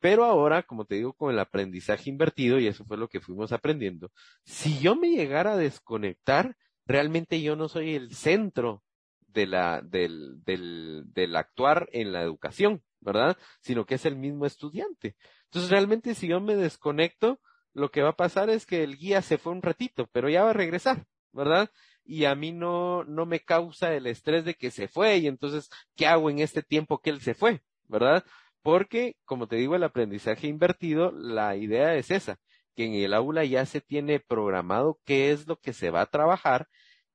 pero 0.00 0.24
ahora, 0.24 0.62
como 0.62 0.86
te 0.86 0.96
digo, 0.96 1.12
con 1.12 1.32
el 1.32 1.38
aprendizaje 1.38 2.08
invertido, 2.10 2.58
y 2.58 2.66
eso 2.66 2.84
fue 2.84 2.96
lo 2.96 3.08
que 3.08 3.20
fuimos 3.20 3.52
aprendiendo, 3.52 4.10
si 4.44 4.78
yo 4.80 4.96
me 4.96 5.10
llegara 5.10 5.52
a 5.52 5.56
desconectar, 5.56 6.56
realmente 6.90 7.40
yo 7.40 7.56
no 7.56 7.68
soy 7.68 7.94
el 7.94 8.14
centro 8.14 8.82
de 9.28 9.46
la, 9.46 9.80
del, 9.80 10.42
del, 10.44 11.04
del 11.12 11.36
actuar 11.36 11.88
en 11.92 12.12
la 12.12 12.22
educación, 12.22 12.82
¿verdad? 13.00 13.36
Sino 13.60 13.86
que 13.86 13.94
es 13.94 14.04
el 14.06 14.16
mismo 14.16 14.44
estudiante. 14.44 15.16
Entonces, 15.44 15.70
realmente 15.70 16.14
si 16.14 16.28
yo 16.28 16.40
me 16.40 16.56
desconecto, 16.56 17.40
lo 17.72 17.90
que 17.90 18.02
va 18.02 18.10
a 18.10 18.16
pasar 18.16 18.50
es 18.50 18.66
que 18.66 18.82
el 18.82 18.96
guía 18.96 19.22
se 19.22 19.38
fue 19.38 19.52
un 19.52 19.62
ratito, 19.62 20.08
pero 20.12 20.28
ya 20.28 20.42
va 20.42 20.50
a 20.50 20.54
regresar, 20.54 21.06
¿verdad? 21.32 21.70
Y 22.04 22.24
a 22.24 22.34
mí 22.34 22.50
no, 22.50 23.04
no 23.04 23.24
me 23.24 23.40
causa 23.40 23.94
el 23.94 24.06
estrés 24.06 24.44
de 24.44 24.54
que 24.54 24.72
se 24.72 24.88
fue 24.88 25.18
y 25.18 25.28
entonces, 25.28 25.70
¿qué 25.94 26.06
hago 26.06 26.28
en 26.30 26.40
este 26.40 26.62
tiempo 26.62 27.00
que 27.00 27.10
él 27.10 27.20
se 27.20 27.34
fue? 27.34 27.62
¿Verdad? 27.86 28.24
Porque, 28.62 29.16
como 29.24 29.46
te 29.46 29.56
digo, 29.56 29.76
el 29.76 29.84
aprendizaje 29.84 30.48
invertido, 30.48 31.12
la 31.12 31.56
idea 31.56 31.94
es 31.94 32.10
esa, 32.10 32.38
que 32.74 32.84
en 32.84 32.94
el 32.94 33.14
aula 33.14 33.44
ya 33.44 33.64
se 33.64 33.80
tiene 33.80 34.20
programado 34.20 34.98
qué 35.04 35.30
es 35.30 35.46
lo 35.46 35.56
que 35.56 35.72
se 35.72 35.90
va 35.90 36.02
a 36.02 36.10
trabajar 36.10 36.68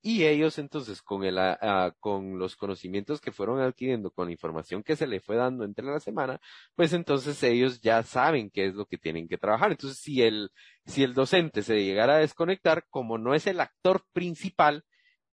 y 0.07 0.23
ellos 0.27 0.59
entonces 0.59 1.01
con 1.01 1.23
el, 1.23 1.35
uh, 1.39 1.91
con 1.99 2.37
los 2.37 2.55
conocimientos 2.55 3.19
que 3.19 3.31
fueron 3.31 3.59
adquiriendo, 3.59 4.11
con 4.11 4.27
la 4.27 4.33
información 4.33 4.83
que 4.83 4.95
se 4.95 5.07
le 5.07 5.19
fue 5.19 5.35
dando 5.35 5.65
entre 5.65 5.83
la 5.83 5.99
semana, 5.99 6.39
pues 6.75 6.93
entonces 6.93 7.41
ellos 7.41 7.81
ya 7.81 8.03
saben 8.03 8.51
qué 8.51 8.67
es 8.67 8.75
lo 8.75 8.85
que 8.85 8.99
tienen 8.99 9.27
que 9.27 9.39
trabajar. 9.39 9.71
Entonces, 9.71 9.97
si 9.97 10.21
el, 10.21 10.51
si 10.85 11.01
el 11.01 11.15
docente 11.15 11.63
se 11.63 11.83
llegara 11.83 12.17
a 12.17 12.19
desconectar, 12.19 12.85
como 12.91 13.17
no 13.17 13.33
es 13.33 13.47
el 13.47 13.59
actor 13.59 14.05
principal, 14.13 14.85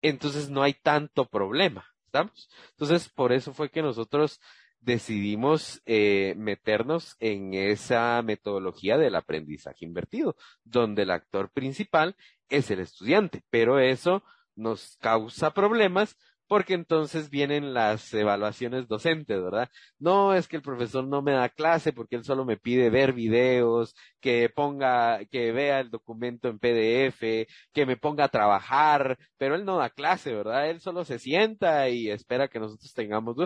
entonces 0.03 0.51
no 0.51 0.63
hay 0.63 0.75
tanto 0.75 1.25
problema. 1.25 1.87
¿Estamos? 2.05 2.51
Entonces, 2.73 3.09
por 3.09 3.33
eso 3.33 3.55
fue 3.55 3.71
que 3.71 3.81
nosotros 3.81 4.39
decidimos 4.81 5.81
eh, 5.87 6.35
meternos 6.37 7.17
en 7.21 7.55
esa 7.55 8.21
metodología 8.21 8.99
del 8.99 9.15
aprendizaje 9.15 9.87
invertido, 9.87 10.37
donde 10.63 11.05
el 11.05 11.11
actor 11.11 11.51
principal 11.53 12.17
es 12.51 12.71
el 12.71 12.81
estudiante, 12.81 13.43
pero 13.49 13.79
eso 13.79 14.23
nos 14.59 14.97
causa 15.01 15.53
problemas 15.53 16.17
porque 16.49 16.75
entonces 16.75 17.31
vienen 17.31 17.75
las 17.75 18.13
evaluaciones 18.15 18.89
docentes, 18.89 19.41
¿verdad? 19.43 19.69
No 19.99 20.35
es 20.35 20.49
que 20.49 20.57
el 20.57 20.63
profesor 20.63 21.07
no 21.07 21.21
me 21.23 21.33
da 21.33 21.51
clase 21.51 21.93
porque 21.93 22.17
él 22.17 22.25
solo 22.25 22.45
me 22.47 22.57
pide 22.57 22.91
ver 22.91 23.13
videos, 23.13 23.95
que 24.21 24.49
ponga, 24.49 25.25
que 25.27 25.53
vea 25.53 25.81
el 25.81 25.91
documento 25.91 26.49
en 26.49 26.59
PDF, 26.59 27.47
que 27.73 27.87
me 27.87 27.99
ponga 27.99 28.25
a 28.25 28.29
trabajar, 28.29 29.19
pero 29.37 29.55
él 29.55 29.65
no 29.67 29.77
da 29.77 29.91
clase, 29.91 30.35
¿verdad? 30.35 30.71
Él 30.71 30.81
solo 30.81 31.05
se 31.05 31.19
sienta 31.19 31.89
y 31.91 32.11
espera 32.11 32.49
que 32.49 32.59
nosotros 32.59 32.93
tengamos 32.95 33.37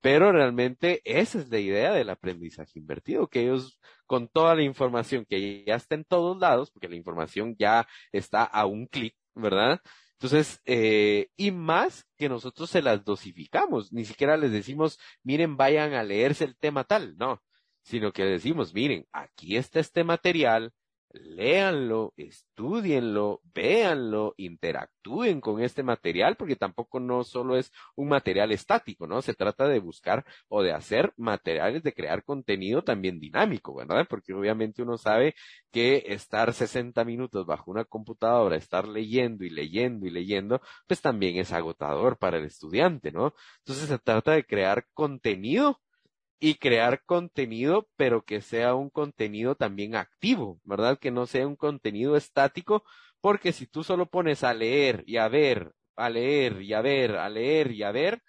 pero 0.00 0.32
realmente 0.32 1.00
esa 1.04 1.38
es 1.38 1.48
la 1.50 1.58
idea 1.58 1.92
del 1.92 2.10
aprendizaje 2.10 2.78
invertido, 2.78 3.28
que 3.28 3.42
ellos 3.42 3.80
con 4.06 4.28
toda 4.28 4.54
la 4.54 4.62
información 4.62 5.24
que 5.28 5.64
ya 5.64 5.74
está 5.76 5.94
en 5.96 6.04
todos 6.04 6.38
lados, 6.38 6.70
porque 6.70 6.88
la 6.88 6.96
información 6.96 7.56
ya 7.58 7.86
está 8.12 8.44
a 8.44 8.66
un 8.66 8.86
clic, 8.86 9.14
¿verdad? 9.34 9.80
Entonces, 10.20 10.60
eh, 10.66 11.30
y 11.36 11.52
más 11.52 12.04
que 12.16 12.28
nosotros 12.28 12.68
se 12.70 12.82
las 12.82 13.04
dosificamos, 13.04 13.92
ni 13.92 14.04
siquiera 14.04 14.36
les 14.36 14.50
decimos, 14.50 14.98
miren, 15.22 15.56
vayan 15.56 15.94
a 15.94 16.02
leerse 16.02 16.44
el 16.44 16.56
tema 16.56 16.82
tal, 16.82 17.16
no, 17.18 17.40
sino 17.82 18.12
que 18.12 18.24
decimos, 18.24 18.74
miren, 18.74 19.06
aquí 19.12 19.56
está 19.56 19.78
este 19.78 20.02
material, 20.02 20.72
léanlo, 21.12 22.12
estudienlo, 22.16 23.40
véanlo, 23.54 24.34
interactúen 24.36 25.40
con 25.40 25.62
este 25.62 25.82
material, 25.82 26.36
porque 26.36 26.56
tampoco 26.56 27.00
no 27.00 27.24
solo 27.24 27.56
es 27.56 27.72
un 27.96 28.08
material 28.08 28.52
estático, 28.52 29.06
¿no? 29.06 29.22
Se 29.22 29.34
trata 29.34 29.66
de 29.68 29.78
buscar 29.78 30.24
o 30.48 30.62
de 30.62 30.72
hacer 30.72 31.12
materiales 31.16 31.82
de 31.82 31.94
crear 31.94 32.24
contenido 32.24 32.82
también 32.82 33.20
dinámico, 33.20 33.74
¿verdad? 33.74 34.06
Porque 34.08 34.34
obviamente 34.34 34.82
uno 34.82 34.98
sabe 34.98 35.34
que 35.70 36.04
estar 36.06 36.52
60 36.52 37.04
minutos 37.04 37.46
bajo 37.46 37.70
una 37.70 37.84
computadora, 37.84 38.56
estar 38.56 38.86
leyendo 38.88 39.44
y 39.44 39.50
leyendo 39.50 40.06
y 40.06 40.10
leyendo, 40.10 40.60
pues 40.86 41.00
también 41.00 41.36
es 41.36 41.52
agotador 41.52 42.18
para 42.18 42.38
el 42.38 42.44
estudiante, 42.44 43.12
¿no? 43.12 43.34
Entonces 43.58 43.88
se 43.88 43.98
trata 43.98 44.32
de 44.32 44.44
crear 44.44 44.86
contenido 44.94 45.80
y 46.40 46.54
crear 46.56 47.02
contenido, 47.04 47.88
pero 47.96 48.22
que 48.24 48.40
sea 48.42 48.74
un 48.74 48.90
contenido 48.90 49.54
también 49.56 49.94
activo, 49.96 50.60
¿verdad? 50.64 50.98
Que 50.98 51.10
no 51.10 51.26
sea 51.26 51.46
un 51.46 51.56
contenido 51.56 52.16
estático, 52.16 52.84
porque 53.20 53.52
si 53.52 53.66
tú 53.66 53.82
solo 53.84 54.06
pones 54.06 54.44
a 54.44 54.54
leer 54.54 55.02
y 55.06 55.16
a 55.16 55.28
ver, 55.28 55.72
a 55.96 56.10
leer 56.10 56.62
y 56.62 56.74
a 56.74 56.80
ver, 56.82 57.16
a 57.16 57.28
leer 57.28 57.72
y 57.72 57.82
a 57.82 57.90
ver, 57.92 58.22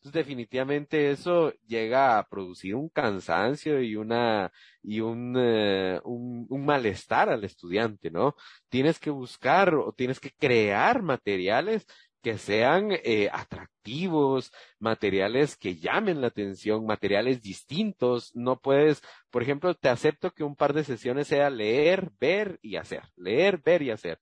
pues 0.00 0.12
definitivamente 0.12 1.10
eso 1.10 1.52
llega 1.66 2.18
a 2.18 2.28
producir 2.28 2.74
un 2.76 2.88
cansancio 2.88 3.82
y 3.82 3.96
una 3.96 4.52
y 4.82 5.00
un, 5.00 5.36
uh, 5.36 6.00
un, 6.04 6.46
un 6.48 6.64
malestar 6.64 7.28
al 7.28 7.42
estudiante, 7.44 8.10
¿no? 8.10 8.36
Tienes 8.68 9.00
que 9.00 9.10
buscar 9.10 9.74
o 9.74 9.92
tienes 9.92 10.20
que 10.20 10.30
crear 10.38 11.02
materiales 11.02 11.86
que 12.26 12.38
sean 12.38 12.90
eh, 12.90 13.28
atractivos, 13.32 14.50
materiales 14.80 15.56
que 15.56 15.76
llamen 15.76 16.20
la 16.20 16.26
atención, 16.26 16.84
materiales 16.84 17.40
distintos. 17.40 18.34
No 18.34 18.58
puedes, 18.58 19.00
por 19.30 19.44
ejemplo, 19.44 19.74
te 19.76 19.88
acepto 19.88 20.32
que 20.32 20.42
un 20.42 20.56
par 20.56 20.72
de 20.72 20.82
sesiones 20.82 21.28
sea 21.28 21.50
leer, 21.50 22.10
ver 22.18 22.58
y 22.62 22.74
hacer, 22.78 23.04
leer, 23.14 23.62
ver 23.64 23.82
y 23.82 23.92
hacer. 23.92 24.18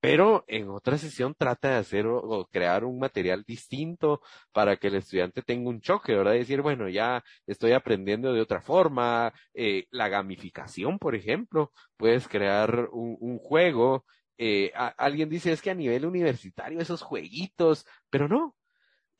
pero 0.00 0.44
en 0.48 0.68
otra 0.68 0.98
sesión 0.98 1.34
trata 1.34 1.70
de 1.70 1.76
hacer 1.76 2.06
o, 2.06 2.46
crear 2.52 2.84
un 2.84 2.98
material 2.98 3.42
distinto 3.46 4.20
para 4.52 4.76
que 4.76 4.88
el 4.88 4.96
estudiante 4.96 5.40
tenga 5.42 5.70
un 5.70 5.80
choque, 5.80 6.14
¿verdad? 6.14 6.32
Decir, 6.34 6.60
bueno, 6.60 6.90
ya 6.90 7.24
estoy 7.46 7.72
aprendiendo 7.72 8.34
de 8.34 8.42
otra 8.42 8.60
forma, 8.60 9.32
eh, 9.54 9.86
la 9.90 10.08
gamificación, 10.08 10.98
por 10.98 11.14
ejemplo, 11.14 11.72
puedes 11.96 12.28
crear 12.28 12.88
un, 12.92 13.38
juego. 13.38 14.04
Eh, 14.38 14.72
alguien 14.96 15.28
dice, 15.28 15.52
es 15.52 15.62
que 15.62 15.70
a 15.70 15.74
nivel 15.74 16.06
universitario 16.06 16.80
esos 16.80 17.02
jueguitos, 17.02 17.86
pero 18.10 18.28
no, 18.28 18.54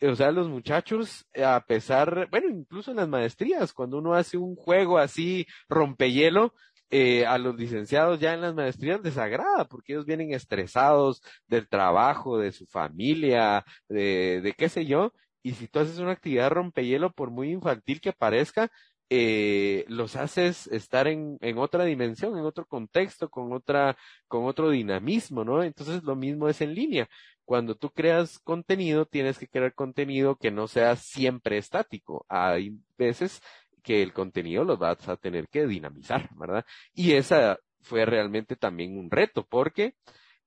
o 0.02 0.14
sea, 0.14 0.30
los 0.30 0.48
muchachos, 0.48 1.26
a 1.42 1.64
pesar, 1.66 2.28
bueno, 2.30 2.48
incluso 2.50 2.90
en 2.90 2.98
las 2.98 3.08
maestrías, 3.08 3.72
cuando 3.72 3.98
uno 3.98 4.14
hace 4.14 4.36
un 4.36 4.54
juego 4.54 4.98
así 4.98 5.46
rompehielo, 5.68 6.52
eh, 6.90 7.26
a 7.26 7.38
los 7.38 7.56
licenciados 7.56 8.20
ya 8.20 8.34
en 8.34 8.42
las 8.42 8.54
maestrías 8.54 9.00
les 9.02 9.18
agrada 9.18 9.64
porque 9.64 9.92
ellos 9.92 10.06
vienen 10.06 10.32
estresados 10.32 11.20
del 11.48 11.68
trabajo, 11.68 12.38
de 12.38 12.52
su 12.52 12.64
familia, 12.66 13.64
de, 13.88 14.40
de 14.40 14.52
qué 14.52 14.68
sé 14.68 14.86
yo, 14.86 15.12
y 15.42 15.52
si 15.54 15.68
tú 15.68 15.80
haces 15.80 15.98
una 15.98 16.12
actividad 16.12 16.50
rompehielo, 16.50 17.12
por 17.12 17.30
muy 17.30 17.50
infantil 17.50 18.00
que 18.00 18.12
parezca, 18.12 18.70
eh, 19.08 19.84
los 19.88 20.16
haces 20.16 20.66
estar 20.68 21.06
en, 21.06 21.38
en 21.40 21.58
otra 21.58 21.84
dimensión, 21.84 22.36
en 22.36 22.44
otro 22.44 22.66
contexto, 22.66 23.30
con 23.30 23.52
otra, 23.52 23.96
con 24.28 24.44
otro 24.46 24.70
dinamismo, 24.70 25.44
¿no? 25.44 25.62
Entonces 25.62 26.02
lo 26.02 26.16
mismo 26.16 26.48
es 26.48 26.60
en 26.60 26.74
línea. 26.74 27.08
Cuando 27.44 27.76
tú 27.76 27.90
creas 27.90 28.38
contenido, 28.40 29.06
tienes 29.06 29.38
que 29.38 29.48
crear 29.48 29.74
contenido 29.74 30.36
que 30.36 30.50
no 30.50 30.66
sea 30.66 30.96
siempre 30.96 31.58
estático. 31.58 32.26
Hay 32.28 32.72
veces 32.98 33.40
que 33.82 34.02
el 34.02 34.12
contenido 34.12 34.64
lo 34.64 34.76
vas 34.76 35.08
a 35.08 35.16
tener 35.16 35.48
que 35.48 35.66
dinamizar, 35.66 36.28
¿verdad? 36.36 36.64
Y 36.92 37.12
esa 37.12 37.58
fue 37.82 38.04
realmente 38.04 38.56
también 38.56 38.98
un 38.98 39.10
reto, 39.10 39.46
porque 39.48 39.94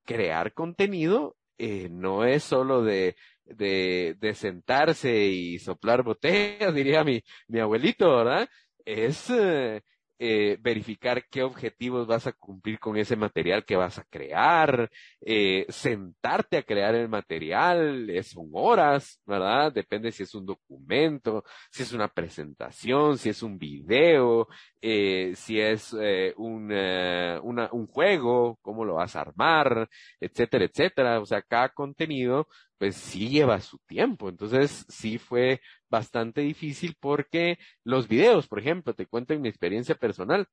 crear 0.03 0.53
contenido 0.53 1.37
eh, 1.57 1.87
no 1.89 2.25
es 2.25 2.43
solo 2.43 2.83
de, 2.83 3.15
de, 3.55 4.15
de, 4.19 4.33
sentarse 4.35 5.25
y 5.27 5.59
soplar 5.59 6.03
botellas, 6.03 6.73
diría 6.75 7.03
mi, 7.03 7.21
mi 7.47 7.59
abuelito, 7.59 8.17
¿verdad? 8.17 8.47
Es, 8.85 9.29
eh, 9.29 9.81
eh, 10.19 10.57
verificar 10.61 11.23
qué 11.29 11.43
objetivos 11.43 12.05
vas 12.07 12.27
a 12.27 12.33
cumplir 12.33 12.77
con 12.79 12.97
ese 12.97 13.15
material 13.15 13.65
que 13.65 13.77
vas 13.77 13.97
a 13.97 14.03
crear, 14.03 14.91
eh, 15.21 15.65
sentarte 15.69 16.57
a 16.57 16.63
crear 16.63 16.93
el 16.95 17.09
material, 17.09 18.11
son 18.23 18.49
horas, 18.53 19.21
¿verdad? 19.25 19.71
Depende 19.71 20.11
si 20.11 20.23
es 20.23 20.35
un 20.35 20.45
documento, 20.45 21.43
si 21.71 21.83
es 21.83 21.93
una 21.93 22.09
presentación, 22.09 23.17
si 23.17 23.29
es 23.29 23.41
un 23.41 23.57
video, 23.57 24.47
eh, 24.81 25.33
si 25.35 25.59
es 25.59 25.95
eh, 25.99 26.33
un, 26.37 26.69
eh, 26.71 27.39
un 27.41 27.87
juego, 27.87 28.57
cómo 28.61 28.85
lo 28.85 28.95
vas 28.95 29.15
a 29.15 29.21
armar, 29.21 29.89
etcétera, 30.19 30.65
etcétera. 30.65 31.19
O 31.19 31.25
sea, 31.25 31.41
cada 31.41 31.69
contenido 31.69 32.47
pues 32.77 32.95
sí 32.95 33.29
lleva 33.29 33.59
su 33.59 33.77
tiempo. 33.79 34.29
Entonces 34.29 34.85
sí 34.89 35.17
fue 35.17 35.61
bastante 35.89 36.41
difícil 36.41 36.95
porque 36.99 37.57
los 37.83 38.07
videos, 38.07 38.47
por 38.47 38.59
ejemplo, 38.59 38.93
te 38.93 39.05
cuento 39.05 39.33
en 39.33 39.41
mi 39.41 39.49
experiencia 39.49 39.95
personal. 39.95 40.47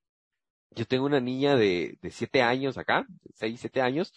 Yo 0.70 0.86
tengo 0.86 1.06
una 1.06 1.20
niña 1.20 1.56
de, 1.56 1.98
de 2.00 2.10
siete 2.10 2.42
años 2.42 2.78
acá, 2.78 3.06
seis, 3.34 3.60
siete 3.60 3.80
años, 3.80 4.12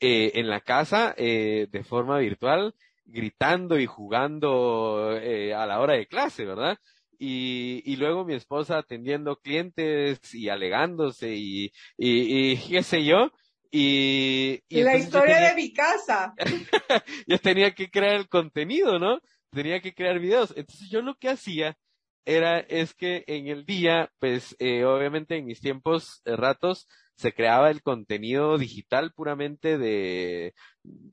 eh, 0.00 0.32
en 0.34 0.48
la 0.48 0.60
casa 0.60 1.14
eh, 1.16 1.66
de 1.70 1.84
forma 1.84 2.18
virtual, 2.18 2.74
gritando 3.04 3.78
y 3.78 3.86
jugando 3.86 5.18
eh, 5.20 5.52
a 5.52 5.66
la 5.66 5.80
hora 5.80 5.94
de 5.94 6.06
clase, 6.06 6.44
¿verdad? 6.44 6.78
Y, 7.18 7.82
y, 7.84 7.96
luego 7.96 8.24
mi 8.24 8.34
esposa 8.34 8.78
atendiendo 8.78 9.36
clientes 9.36 10.34
y 10.34 10.48
alegándose 10.48 11.34
y, 11.34 11.70
y, 11.98 12.52
y 12.52 12.56
qué 12.70 12.82
sé 12.82 13.04
yo, 13.04 13.30
y, 13.70 14.62
y 14.68 14.82
la 14.82 14.96
historia 14.96 15.38
de 15.40 15.54
mi 15.54 15.72
casa. 15.72 16.34
yo 17.26 17.38
tenía 17.38 17.72
que 17.72 17.88
crear 17.88 18.16
el 18.16 18.28
contenido, 18.28 18.98
¿no? 18.98 19.20
Tenía 19.50 19.80
que 19.80 19.94
crear 19.94 20.18
videos. 20.18 20.52
Entonces 20.56 20.88
yo 20.90 21.02
lo 21.02 21.14
que 21.16 21.28
hacía 21.30 21.76
era, 22.24 22.60
es 22.60 22.94
que 22.94 23.24
en 23.26 23.48
el 23.48 23.64
día, 23.66 24.10
pues, 24.18 24.54
eh, 24.58 24.84
obviamente 24.84 25.36
en 25.36 25.46
mis 25.46 25.60
tiempos 25.60 26.22
eh, 26.24 26.36
ratos, 26.36 26.88
se 27.16 27.32
creaba 27.34 27.70
el 27.70 27.82
contenido 27.82 28.56
digital 28.58 29.12
puramente 29.12 29.76
de, 29.78 30.54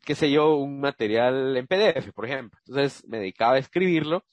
qué 0.06 0.16
sé 0.16 0.32
yo, 0.32 0.56
un 0.56 0.80
material 0.80 1.58
en 1.58 1.68
PDF, 1.68 2.14
por 2.14 2.26
ejemplo. 2.26 2.60
Entonces 2.68 3.06
me 3.08 3.20
dedicaba 3.20 3.56
a 3.56 3.60
escribirlo 3.60 4.24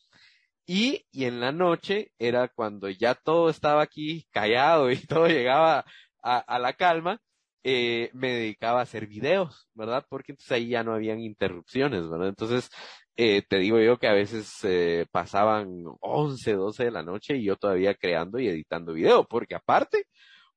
y, 0.67 1.05
y 1.13 1.25
en 1.27 1.41
la 1.41 1.53
noche 1.53 2.13
era 2.19 2.49
cuando 2.49 2.89
ya 2.91 3.15
todo 3.15 3.51
estaba 3.51 3.83
aquí 3.83 4.27
callado 4.31 4.91
y 4.91 4.97
todo 5.07 5.27
llegaba 5.29 5.85
a, 6.23 6.39
a 6.39 6.59
la 6.59 6.75
calma, 6.75 7.21
eh, 7.65 8.11
me 8.15 8.31
dedicaba 8.33 8.81
a 8.81 8.83
hacer 8.83 9.07
videos, 9.07 9.69
¿verdad? 9.75 10.07
Porque 10.09 10.33
entonces 10.33 10.53
ahí 10.53 10.69
ya 10.69 10.83
no 10.85 10.93
habían 10.95 11.21
interrupciones, 11.21 12.09
¿verdad? 12.09 12.29
Entonces, 12.29 12.71
eh, 13.17 13.43
te 13.49 13.59
digo 13.59 13.79
yo 13.81 13.99
que 13.99 14.09
a 14.09 14.13
veces 14.13 14.53
eh, 14.65 15.07
pasaban 15.11 15.85
11, 16.01 16.53
12 16.55 16.85
de 16.85 16.91
la 16.91 17.03
noche 17.03 17.37
y 17.37 17.45
yo 17.45 17.57
todavía 17.57 17.95
creando 17.95 18.39
y 18.39 18.49
editando 18.49 18.95
video, 18.95 19.27
porque 19.29 19.55
aparte, 19.55 20.07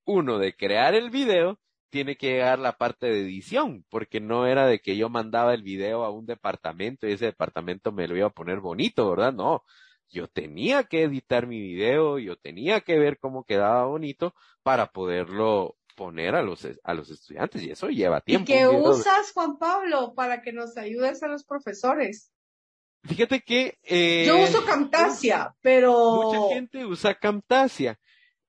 uno 0.05 0.39
de 0.39 0.55
crear 0.55 0.95
el 0.95 1.09
video, 1.09 1.59
tiene 1.89 2.17
que 2.17 2.31
llegar 2.31 2.59
la 2.59 2.73
parte 2.77 3.07
de 3.07 3.21
edición, 3.21 3.85
porque 3.89 4.19
no 4.19 4.47
era 4.47 4.67
de 4.67 4.79
que 4.79 4.97
yo 4.97 5.09
mandaba 5.09 5.53
el 5.53 5.63
video 5.63 6.03
a 6.03 6.11
un 6.11 6.25
departamento 6.25 7.07
y 7.07 7.13
ese 7.13 7.25
departamento 7.25 7.91
me 7.91 8.07
lo 8.07 8.17
iba 8.17 8.27
a 8.27 8.31
poner 8.31 8.59
bonito, 8.59 9.09
¿verdad? 9.09 9.33
No, 9.33 9.63
yo 10.09 10.27
tenía 10.27 10.83
que 10.83 11.03
editar 11.03 11.47
mi 11.47 11.61
video, 11.61 12.19
yo 12.19 12.35
tenía 12.37 12.81
que 12.81 12.99
ver 12.99 13.19
cómo 13.19 13.45
quedaba 13.45 13.85
bonito 13.85 14.33
para 14.63 14.91
poderlo 14.91 15.77
poner 15.95 16.35
a 16.35 16.43
los, 16.43 16.67
a 16.83 16.93
los 16.93 17.09
estudiantes 17.09 17.63
y 17.63 17.71
eso 17.71 17.87
lleva 17.89 18.21
tiempo. 18.21 18.51
¿Y 18.51 18.55
qué 18.55 18.67
usas, 18.67 19.31
Juan 19.33 19.57
Pablo, 19.57 20.13
para 20.15 20.41
que 20.41 20.53
nos 20.53 20.77
ayudes 20.77 21.23
a 21.23 21.27
los 21.27 21.43
profesores? 21.43 22.31
Fíjate 23.07 23.41
que... 23.41 23.77
Eh, 23.83 24.25
Yo 24.27 24.39
uso 24.43 24.65
Camtasia, 24.65 25.55
pero... 25.61 26.23
Mucha 26.23 26.53
gente 26.55 26.85
usa 26.85 27.15
Camtasia. 27.15 27.99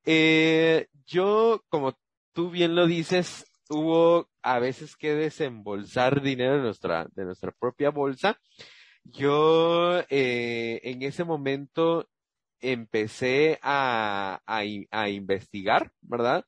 Eh, 0.05 0.87
yo, 1.07 1.63
como 1.69 1.99
tú 2.33 2.51
bien 2.51 2.75
lo 2.75 2.87
dices, 2.87 3.47
hubo 3.69 4.29
a 4.43 4.59
veces 4.59 4.97
que 4.97 5.15
desembolsar 5.15 6.23
dinero 6.23 6.57
de 6.57 6.63
nuestra, 6.63 7.07
de 7.15 7.25
nuestra 7.25 7.53
propia 7.53 7.91
bolsa. 7.91 8.39
Yo 9.05 10.01
eh, 10.11 10.81
en 10.83 11.03
ese 11.03 11.25
momento 11.25 12.09
empecé 12.61 13.59
a, 13.63 14.41
a, 14.47 14.63
a 14.91 15.09
investigar, 15.09 15.93
¿verdad? 16.01 16.45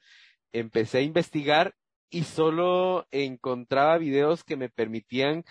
empecé 0.53 0.99
a 0.99 1.03
investigar 1.03 1.75
y 2.11 2.25
solo 2.25 3.07
encontraba 3.11 3.99
videos 3.99 4.45
que 4.45 4.57
me 4.57 4.69
permitían 4.69 5.45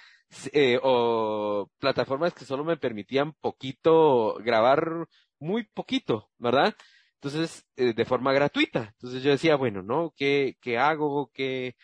eh, 0.54 0.80
o 0.84 1.70
plataformas 1.80 2.34
que 2.34 2.46
solo 2.46 2.64
me 2.64 2.78
permitían 2.78 3.34
poquito 3.34 4.36
grabar 4.44 5.08
muy 5.40 5.64
poquito, 5.74 6.30
¿verdad? 6.38 6.76
Entonces, 7.16 7.66
eh, 7.76 7.94
de 7.94 8.06
forma 8.06 8.34
gratuita. 8.34 8.94
Entonces 8.94 9.24
yo 9.24 9.32
decía, 9.32 9.56
bueno, 9.56 9.82
¿no? 9.82 10.14
¿Qué, 10.16 10.58
qué 10.62 10.78
hago? 10.78 11.32
¿Qué? 11.34 11.76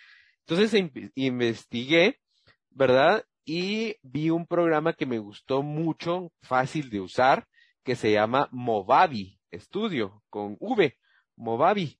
Entonces 0.47 0.91
investigué, 1.15 2.19
¿verdad? 2.69 3.25
Y 3.43 3.95
vi 4.01 4.29
un 4.29 4.47
programa 4.47 4.93
que 4.93 5.05
me 5.05 5.19
gustó 5.19 5.61
mucho, 5.61 6.31
fácil 6.41 6.89
de 6.89 7.01
usar, 7.01 7.47
que 7.83 7.95
se 7.95 8.11
llama 8.11 8.47
Movavi 8.51 9.39
Studio, 9.53 10.23
con 10.29 10.57
V, 10.59 10.97
Movavi. 11.35 11.99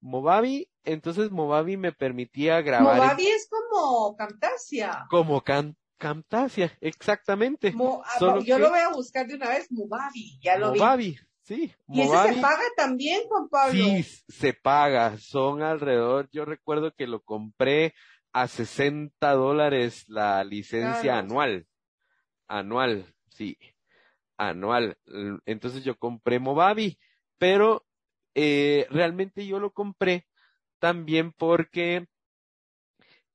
Movavi, 0.00 0.68
entonces 0.84 1.30
Movavi 1.30 1.76
me 1.76 1.92
permitía 1.92 2.60
grabar. 2.62 3.18
Es 3.18 3.48
como 3.76 4.16
Camtasia. 4.16 5.06
Como 5.10 5.44
Camtasia, 5.98 6.76
exactamente. 6.80 7.74
Ah, 8.04 8.40
yo 8.44 8.58
lo 8.58 8.70
voy 8.70 8.80
a 8.80 8.90
buscar 8.90 9.26
de 9.26 9.34
una 9.34 9.48
vez, 9.48 9.70
Movavi, 9.70 10.38
ya 10.40 10.58
lo 10.58 10.74
Movavi, 10.74 11.18
sí. 11.42 11.72
¿Y 11.88 12.00
ese 12.02 12.34
se 12.34 12.40
paga 12.40 12.64
también, 12.76 13.22
Juan 13.28 13.48
Pablo? 13.48 13.72
Sí, 13.72 14.02
se 14.28 14.52
paga, 14.52 15.16
son 15.18 15.62
alrededor, 15.62 16.28
yo 16.32 16.44
recuerdo 16.44 16.92
que 16.94 17.06
lo 17.06 17.22
compré 17.22 17.94
a 18.32 18.48
60 18.48 19.32
dólares 19.32 20.04
la 20.08 20.44
licencia 20.44 21.18
anual. 21.18 21.66
Anual, 22.48 23.06
sí, 23.30 23.58
anual. 24.36 24.98
Entonces 25.46 25.82
yo 25.84 25.98
compré 25.98 26.38
Movavi, 26.38 26.98
pero 27.38 27.86
eh, 28.34 28.86
realmente 28.90 29.46
yo 29.46 29.58
lo 29.58 29.72
compré 29.72 30.26
también 30.78 31.32
porque 31.32 32.06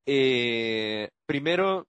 eh, 0.06 1.10
primero 1.26 1.88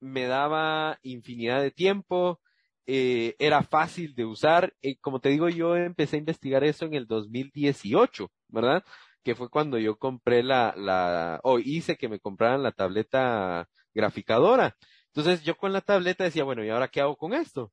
me 0.00 0.26
daba 0.26 0.98
infinidad 1.02 1.62
de 1.62 1.70
tiempo, 1.70 2.40
eh, 2.86 3.34
era 3.38 3.62
fácil 3.62 4.14
de 4.14 4.24
usar. 4.24 4.74
Eh, 4.82 4.96
como 5.00 5.20
te 5.20 5.28
digo, 5.30 5.48
yo 5.48 5.76
empecé 5.76 6.16
a 6.16 6.18
investigar 6.20 6.64
eso 6.64 6.84
en 6.86 6.94
el 6.94 7.06
2018, 7.06 8.30
¿verdad? 8.48 8.84
Que 9.22 9.34
fue 9.34 9.48
cuando 9.48 9.78
yo 9.78 9.96
compré 9.96 10.42
la, 10.42 10.74
la, 10.76 11.40
o 11.44 11.58
hice 11.58 11.96
que 11.96 12.08
me 12.08 12.20
compraran 12.20 12.62
la 12.62 12.72
tableta 12.72 13.68
graficadora. 13.94 14.76
Entonces 15.14 15.42
yo 15.44 15.56
con 15.56 15.72
la 15.72 15.80
tableta 15.82 16.24
decía, 16.24 16.44
bueno, 16.44 16.64
¿y 16.64 16.70
ahora 16.70 16.88
qué 16.88 17.00
hago 17.00 17.16
con 17.16 17.32
esto? 17.34 17.72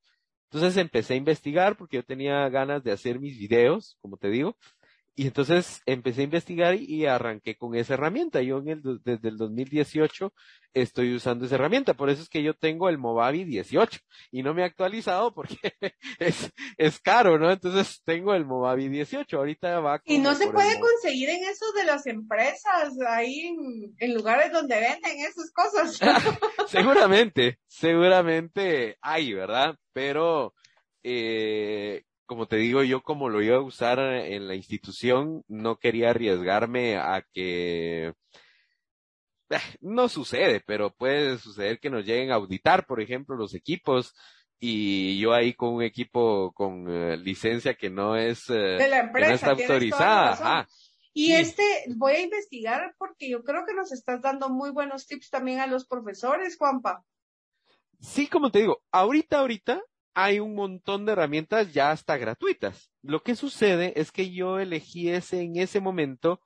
Entonces 0.52 0.78
empecé 0.78 1.14
a 1.14 1.18
investigar 1.18 1.78
porque 1.78 1.98
yo 1.98 2.04
tenía 2.04 2.50
ganas 2.50 2.84
de 2.84 2.92
hacer 2.92 3.20
mis 3.20 3.38
videos, 3.38 3.98
como 4.02 4.18
te 4.18 4.30
digo, 4.30 4.58
Y 5.16 5.28
entonces 5.28 5.82
empecé 5.86 6.22
a 6.22 6.26
investigar 6.26 6.76
y 6.76 7.06
arranqué 7.06 7.56
con 7.56 7.76
esa 7.76 7.96
herramienta. 7.96 8.42
Yo 8.42 8.60
en 8.60 8.70
el, 8.70 8.82
desde 9.04 9.30
el 9.30 9.38
2018 9.38 10.34
estoy 10.74 11.14
usando 11.16 11.46
esa 11.46 11.56
herramienta. 11.56 11.94
Por 11.94 12.10
eso 12.10 12.22
es 12.22 12.30
que 12.30 12.42
yo 12.42 12.54
tengo 12.54 12.90
el 12.90 12.98
Movavi 12.98 13.44
18 13.44 14.00
y 14.32 14.44
no 14.44 14.54
me 14.54 14.62
he 14.62 14.66
actualizado 14.66 15.34
porque 15.34 15.58
es, 16.20 16.52
es 16.78 17.00
caro, 17.00 17.38
¿no? 17.38 17.52
Entonces 17.52 18.02
tengo 18.06 18.34
el 18.34 18.46
Movavi 18.46 18.88
18. 18.88 19.38
Ahorita 19.38 19.80
va. 19.82 20.02
Y 20.06 20.20
no 20.20 20.36
se 20.36 20.50
puede 20.50 20.80
conseguir 20.80 21.30
en 21.30 21.44
esos 21.44 21.74
de 21.74 21.84
las 21.84 22.08
empresas, 22.08 22.94
ahí 23.08 23.48
en, 23.48 23.96
en 23.98 24.14
lugares 24.14 24.52
donde 24.52 24.76
venden 24.76 25.20
esas 25.20 25.52
cosas. 25.52 26.00
seguramente, 26.70 27.60
seguramente 27.68 28.98
hay, 29.02 29.34
¿verdad? 29.34 29.76
Pero 29.92 30.54
eh, 31.04 32.04
como 32.30 32.48
te 32.48 32.58
digo, 32.58 32.84
yo 32.84 33.02
como 33.02 33.28
lo 33.28 33.42
iba 33.42 33.58
a 33.58 33.62
usar 33.62 33.98
en 33.98 34.48
la 34.48 34.54
institución, 34.54 35.44
no 35.48 35.80
quería 35.80 36.12
arriesgarme 36.12 36.96
a 36.96 37.26
que 37.34 38.14
eh, 39.50 39.58
no 39.82 40.08
sucede, 40.08 40.62
pero 40.64 40.94
puede 40.94 41.40
suceder 41.40 41.80
que 41.80 41.90
nos 41.90 42.06
lleguen 42.06 42.32
a 42.32 42.36
auditar, 42.36 42.86
por 42.86 43.02
ejemplo, 43.02 43.36
los 43.36 43.56
equipos 43.56 44.14
y 44.60 45.20
yo 45.20 45.34
ahí 45.34 45.56
con 45.56 45.74
un 45.74 45.82
equipo 45.82 46.52
con 46.54 46.86
eh, 46.88 47.18
licencia 47.18 47.74
que 47.74 47.90
no 47.90 48.16
es 48.16 48.48
eh, 48.52 48.78
de 48.78 48.90
la 48.90 49.00
empresa, 49.00 49.26
que 49.26 49.30
no 49.30 49.36
está 49.36 49.52
autorizada. 49.52 50.68
Y 51.12 51.32
este 51.32 51.64
voy 51.96 52.14
a 52.14 52.22
investigar 52.22 52.94
porque 53.00 53.28
yo 53.28 53.44
creo 53.44 53.66
que 53.66 53.74
nos 53.74 53.92
estás 53.92 54.22
dando 54.22 54.50
muy 54.50 54.70
buenos 54.70 55.08
tips 55.08 55.32
también 55.32 55.62
a 55.62 55.66
los 55.66 55.88
profesores, 55.88 56.58
Juanpa. 56.60 57.04
Sí, 58.00 58.28
como 58.28 58.52
te 58.52 58.60
digo, 58.60 58.84
ahorita, 58.92 59.40
ahorita 59.40 59.82
hay 60.24 60.40
un 60.40 60.56
montón 60.56 61.06
de 61.06 61.14
herramientas 61.14 61.74
ya 61.74 61.92
hasta 61.92 62.18
gratuitas. 62.18 62.92
Lo 63.02 63.24
que 63.24 63.36
sucede 63.36 63.94
es 64.00 64.12
que 64.12 64.32
yo 64.32 64.60
elegí 64.60 65.10
ese 65.10 65.42
en 65.42 65.58
ese 65.58 65.80
momento 65.80 66.42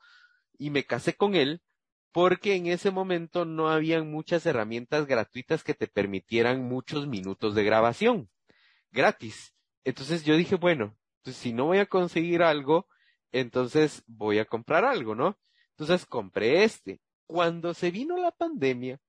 y 0.57 0.69
me 0.69 0.85
casé 0.85 1.15
con 1.15 1.35
él 1.35 1.61
porque 2.11 2.55
en 2.55 2.67
ese 2.67 2.91
momento 2.91 3.45
no 3.45 3.69
habían 3.69 4.11
muchas 4.11 4.45
herramientas 4.45 5.07
gratuitas 5.07 5.63
que 5.63 5.73
te 5.73 5.87
permitieran 5.87 6.63
muchos 6.63 7.07
minutos 7.07 7.55
de 7.55 7.63
grabación 7.63 8.29
gratis. 8.93 9.53
Entonces 9.83 10.23
yo 10.23 10.37
dije, 10.37 10.55
bueno, 10.55 10.95
pues 11.23 11.35
si 11.35 11.51
no 11.51 11.65
voy 11.65 11.79
a 11.79 11.87
conseguir 11.87 12.43
algo, 12.43 12.87
entonces 13.31 14.03
voy 14.07 14.39
a 14.39 14.45
comprar 14.45 14.85
algo, 14.85 15.15
¿no? 15.15 15.37
Entonces 15.71 16.05
compré 16.05 16.63
este. 16.63 17.01
Cuando 17.25 17.73
se 17.73 17.89
vino 17.91 18.15
la 18.17 18.31
pandemia 18.31 19.01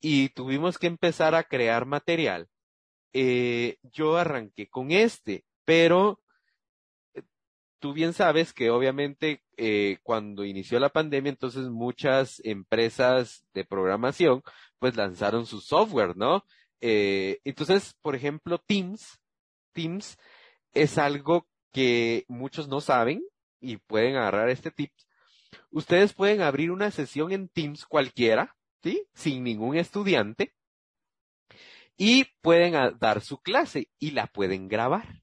y 0.00 0.28
tuvimos 0.28 0.78
que 0.78 0.86
empezar 0.86 1.34
a 1.34 1.44
crear 1.44 1.86
material, 1.86 2.48
eh, 3.12 3.76
yo 3.82 4.16
arranqué 4.16 4.68
con 4.68 4.90
este, 4.90 5.44
pero 5.64 6.20
eh, 7.14 7.22
tú 7.78 7.92
bien 7.92 8.12
sabes 8.14 8.52
que 8.52 8.70
obviamente 8.70 9.42
eh, 9.56 9.98
cuando 10.02 10.44
inició 10.44 10.78
la 10.78 10.88
pandemia, 10.88 11.30
entonces 11.30 11.68
muchas 11.68 12.40
empresas 12.44 13.44
de 13.52 13.64
programación 13.64 14.42
pues 14.78 14.96
lanzaron 14.96 15.46
su 15.46 15.60
software, 15.60 16.16
¿no? 16.16 16.44
Entonces, 16.80 17.94
por 18.02 18.16
ejemplo, 18.16 18.58
Teams, 18.58 19.20
Teams 19.72 20.18
es 20.72 20.98
algo 20.98 21.46
que 21.70 22.24
muchos 22.26 22.66
no 22.66 22.80
saben 22.80 23.22
y 23.60 23.76
pueden 23.76 24.16
agarrar 24.16 24.48
este 24.48 24.72
tip. 24.72 24.90
Ustedes 25.70 26.12
pueden 26.12 26.40
abrir 26.40 26.72
una 26.72 26.90
sesión 26.90 27.30
en 27.30 27.48
Teams 27.48 27.86
cualquiera, 27.86 28.56
¿sí? 28.82 29.06
Sin 29.14 29.44
ningún 29.44 29.76
estudiante 29.76 30.54
y 31.96 32.24
pueden 32.40 32.74
dar 32.98 33.20
su 33.20 33.38
clase 33.38 33.88
y 33.98 34.12
la 34.12 34.26
pueden 34.26 34.68
grabar, 34.68 35.22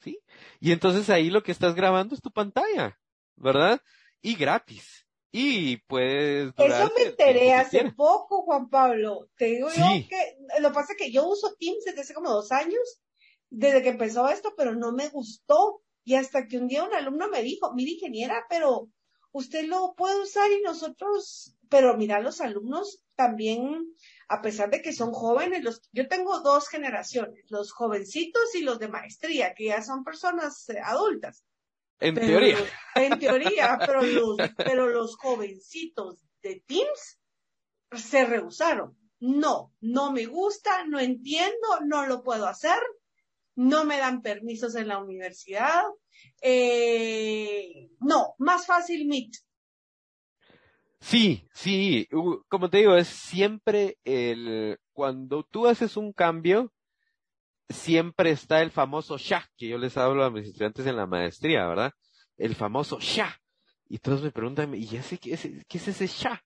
¿sí? 0.00 0.20
Y 0.60 0.72
entonces 0.72 1.10
ahí 1.10 1.30
lo 1.30 1.42
que 1.42 1.52
estás 1.52 1.74
grabando 1.74 2.14
es 2.14 2.20
tu 2.20 2.30
pantalla, 2.30 2.98
¿verdad? 3.36 3.80
Y 4.22 4.34
gratis. 4.34 5.06
Y 5.32 5.76
puedes. 5.86 6.52
Eso 6.56 6.92
me 6.96 7.04
enteré 7.04 7.54
hace 7.54 7.92
poco, 7.92 8.42
Juan 8.42 8.68
Pablo. 8.68 9.28
Te 9.36 9.46
digo 9.46 9.68
yo 9.68 9.84
que 10.08 10.36
lo 10.60 10.68
que 10.68 10.74
pasa 10.74 10.92
es 10.92 10.98
que 10.98 11.12
yo 11.12 11.28
uso 11.28 11.54
Teams 11.58 11.84
desde 11.84 12.00
hace 12.00 12.14
como 12.14 12.30
dos 12.30 12.50
años, 12.50 13.00
desde 13.48 13.82
que 13.82 13.90
empezó 13.90 14.28
esto, 14.28 14.54
pero 14.56 14.74
no 14.74 14.92
me 14.92 15.08
gustó. 15.08 15.82
Y 16.04 16.14
hasta 16.14 16.48
que 16.48 16.58
un 16.58 16.66
día 16.66 16.82
un 16.82 16.94
alumno 16.94 17.28
me 17.28 17.42
dijo, 17.42 17.72
mira 17.74 17.92
ingeniera, 17.92 18.46
pero 18.48 18.88
usted 19.32 19.66
lo 19.66 19.94
puede 19.96 20.20
usar 20.20 20.50
y 20.50 20.62
nosotros, 20.62 21.56
pero 21.68 21.96
mira, 21.96 22.20
los 22.20 22.40
alumnos 22.40 23.04
también 23.14 23.94
a 24.30 24.40
pesar 24.40 24.70
de 24.70 24.80
que 24.80 24.92
son 24.92 25.10
jóvenes, 25.10 25.64
los, 25.64 25.82
yo 25.90 26.06
tengo 26.06 26.38
dos 26.40 26.68
generaciones, 26.68 27.44
los 27.50 27.72
jovencitos 27.72 28.54
y 28.54 28.62
los 28.62 28.78
de 28.78 28.86
maestría, 28.86 29.54
que 29.54 29.64
ya 29.66 29.82
son 29.82 30.04
personas 30.04 30.68
eh, 30.68 30.78
adultas. 30.82 31.44
En 31.98 32.14
teoría. 32.14 32.56
En 32.94 33.18
teoría, 33.18 33.76
pero 33.84 34.02
los, 34.02 34.36
pero 34.56 34.86
los 34.86 35.16
jovencitos 35.16 36.24
de 36.42 36.62
Teams 36.64 37.18
se 37.92 38.24
rehusaron. 38.24 38.96
No, 39.18 39.74
no 39.80 40.12
me 40.12 40.26
gusta, 40.26 40.86
no 40.86 41.00
entiendo, 41.00 41.80
no 41.84 42.06
lo 42.06 42.22
puedo 42.22 42.46
hacer, 42.46 42.80
no 43.56 43.84
me 43.84 43.98
dan 43.98 44.22
permisos 44.22 44.76
en 44.76 44.86
la 44.86 44.98
universidad. 44.98 45.82
Eh, 46.40 47.90
no, 47.98 48.36
más 48.38 48.64
fácil 48.64 49.08
Meet. 49.08 49.32
Sí, 51.00 51.48
sí, 51.54 52.08
como 52.48 52.68
te 52.70 52.78
digo, 52.78 52.94
es 52.94 53.08
siempre 53.08 53.98
el, 54.04 54.78
cuando 54.92 55.42
tú 55.44 55.66
haces 55.66 55.96
un 55.96 56.12
cambio, 56.12 56.72
siempre 57.68 58.30
está 58.30 58.60
el 58.62 58.70
famoso 58.70 59.16
sha, 59.16 59.48
que 59.56 59.68
yo 59.68 59.78
les 59.78 59.96
hablo 59.96 60.24
a 60.24 60.30
mis 60.30 60.46
estudiantes 60.46 60.86
en 60.86 60.96
la 60.96 61.06
maestría, 61.06 61.66
¿verdad? 61.66 61.92
El 62.36 62.54
famoso 62.54 62.98
sha. 63.00 63.40
Y 63.88 63.98
todos 63.98 64.22
me 64.22 64.30
preguntan, 64.30 64.74
¿y 64.74 64.96
ese, 64.96 65.18
qué, 65.18 65.34
es, 65.34 65.42
qué 65.68 65.78
es 65.78 65.88
ese 65.88 66.06
sha? 66.06 66.42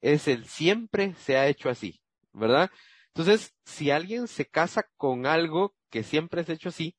Es 0.00 0.26
el 0.26 0.46
siempre 0.46 1.14
se 1.16 1.36
ha 1.36 1.46
hecho 1.46 1.68
así, 1.68 2.00
¿verdad? 2.32 2.70
Entonces, 3.08 3.54
si 3.64 3.90
alguien 3.90 4.26
se 4.26 4.46
casa 4.46 4.84
con 4.96 5.26
algo 5.26 5.74
que 5.90 6.02
siempre 6.02 6.40
es 6.40 6.48
hecho 6.48 6.70
así, 6.70 6.96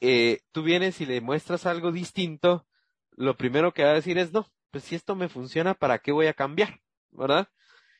eh, 0.00 0.40
tú 0.52 0.62
vienes 0.62 1.00
y 1.00 1.06
le 1.06 1.20
muestras 1.20 1.64
algo 1.64 1.92
distinto, 1.92 2.66
lo 3.12 3.36
primero 3.36 3.72
que 3.72 3.84
va 3.84 3.90
a 3.90 3.94
decir 3.94 4.18
es 4.18 4.32
no, 4.32 4.46
pues 4.70 4.84
si 4.84 4.94
esto 4.94 5.14
me 5.14 5.28
funciona, 5.28 5.74
¿para 5.74 5.98
qué 5.98 6.12
voy 6.12 6.26
a 6.26 6.34
cambiar? 6.34 6.80
¿Verdad? 7.10 7.48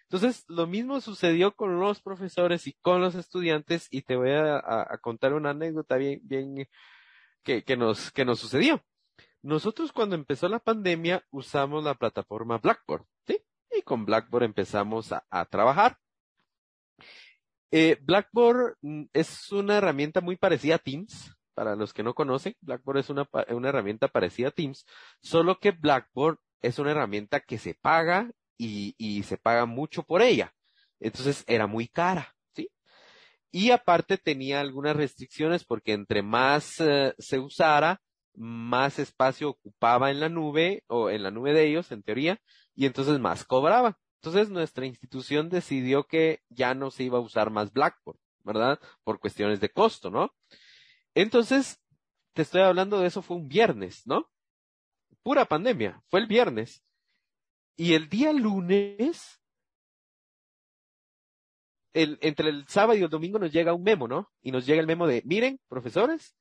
Entonces, 0.03 0.45
lo 0.49 0.66
mismo 0.66 1.01
sucedió 1.01 1.55
con 1.55 1.79
los 1.79 2.01
profesores 2.01 2.66
y 2.66 2.73
con 2.81 3.01
los 3.01 3.14
estudiantes 3.14 3.89
y 3.91 4.03
te 4.03 4.16
voy 4.16 4.31
a, 4.31 4.99
contar 5.03 5.35
una 5.35 5.51
anécdota 5.51 5.97
bien, 5.97 6.21
bien, 6.23 6.69
que, 7.43 7.62
que, 7.62 7.77
nos, 7.77 8.11
que 8.11 8.25
nos 8.25 8.41
sucedió. 8.41 8.83
Nosotros 9.43 9.93
cuando 9.93 10.14
empezó 10.16 10.49
la 10.49 10.59
pandemia 10.61 11.25
usamos 11.31 11.85
la 11.85 11.95
plataforma 11.95 12.59
Blackboard, 12.59 13.05
¿sí? 13.27 13.39
Y 13.71 13.83
con 13.83 14.05
Blackboard 14.07 14.45
empezamos 14.45 15.12
a, 15.12 15.25
a 15.31 15.45
trabajar. 15.45 15.99
Eh, 17.71 17.99
Blackboard 18.01 18.77
mm, 18.81 19.05
es 19.12 19.53
una 19.53 19.77
herramienta 19.77 20.21
muy 20.21 20.37
parecida 20.37 20.77
a 20.77 20.79
Teams, 20.79 21.37
para 21.55 21.77
los 21.77 21.93
que 21.93 22.03
no 22.03 22.14
conocen, 22.14 22.55
Blackboard 22.61 22.99
es 22.99 23.11
una, 23.11 23.29
una 23.49 23.69
herramienta 23.69 24.09
parecida 24.09 24.49
a 24.49 24.53
Teams, 24.53 24.87
solo 25.21 25.59
que 25.59 25.73
Blackboard 25.73 26.39
es 26.63 26.79
una 26.79 26.93
herramienta 26.93 27.41
que 27.41 27.59
se 27.59 27.75
paga 27.75 28.31
y, 28.57 28.95
y 28.99 29.23
se 29.23 29.39
paga 29.39 29.67
mucho 29.67 30.03
por 30.03 30.23
ella. 30.23 30.55
Entonces 31.01 31.45
era 31.47 31.67
muy 31.67 31.89
cara, 31.89 32.35
¿sí? 32.55 32.71
Y 33.51 33.71
aparte 33.71 34.19
tenía 34.19 34.61
algunas 34.61 34.97
restricciones 34.97 35.65
porque 35.65 35.93
entre 35.93 36.23
más 36.23 36.81
eh, 36.81 37.15
se 37.19 37.39
usara, 37.39 38.01
más 38.35 38.99
espacio 38.99 39.51
ocupaba 39.51 40.11
en 40.11 40.21
la 40.21 40.29
nube 40.29 40.85
o 40.89 41.11
en 41.11 41.23
la 41.23 41.31
nube 41.31 41.53
de 41.53 41.67
ellos, 41.67 41.91
en 41.93 42.03
teoría, 42.03 42.41
y 42.75 42.87
entonces 42.87 43.19
más 43.19 43.45
cobraba. 43.45 43.99
Entonces 44.21 44.51
nuestra 44.51 44.87
institución 44.87 45.49
decidió 45.49 46.05
que 46.05 46.41
ya 46.49 46.75
no 46.75 46.91
se 46.91 47.05
iba 47.05 47.19
a 47.19 47.23
usar 47.23 47.51
más 47.51 47.73
Blackboard, 47.73 48.19
¿verdad? 48.45 48.81
Por 49.05 49.21
cuestiones 49.21 49.61
de 49.61 49.71
costo, 49.71 50.11
¿no? 50.11 50.35
Entonces, 51.15 51.81
te 52.33 52.43
estoy 52.43 52.63
hablando 52.63 53.01
de 53.01 53.09
eso 53.09 53.23
fue 53.23 53.37
un 53.37 53.49
viernes, 53.49 54.03
¿no? 54.07 54.29
Pura 55.29 55.45
pandemia, 55.45 56.03
fue 56.07 56.20
el 56.20 56.26
viernes. 56.26 56.83
Y 57.76 57.93
el 57.93 58.09
día 58.09 58.33
lunes, 58.33 59.39
el, 61.93 62.16
entre 62.22 62.49
el 62.49 62.66
sábado 62.66 62.99
y 62.99 63.03
el 63.03 63.11
domingo 63.11 63.39
nos 63.39 63.53
llega 63.53 63.74
un 63.74 63.83
memo, 63.83 64.09
¿no? 64.09 64.33
Y 64.41 64.53
nos 64.53 64.64
llega 64.64 64.81
el 64.81 64.87
memo 64.87 65.07
de, 65.07 65.20
miren, 65.26 65.61
profesores, 65.68 66.35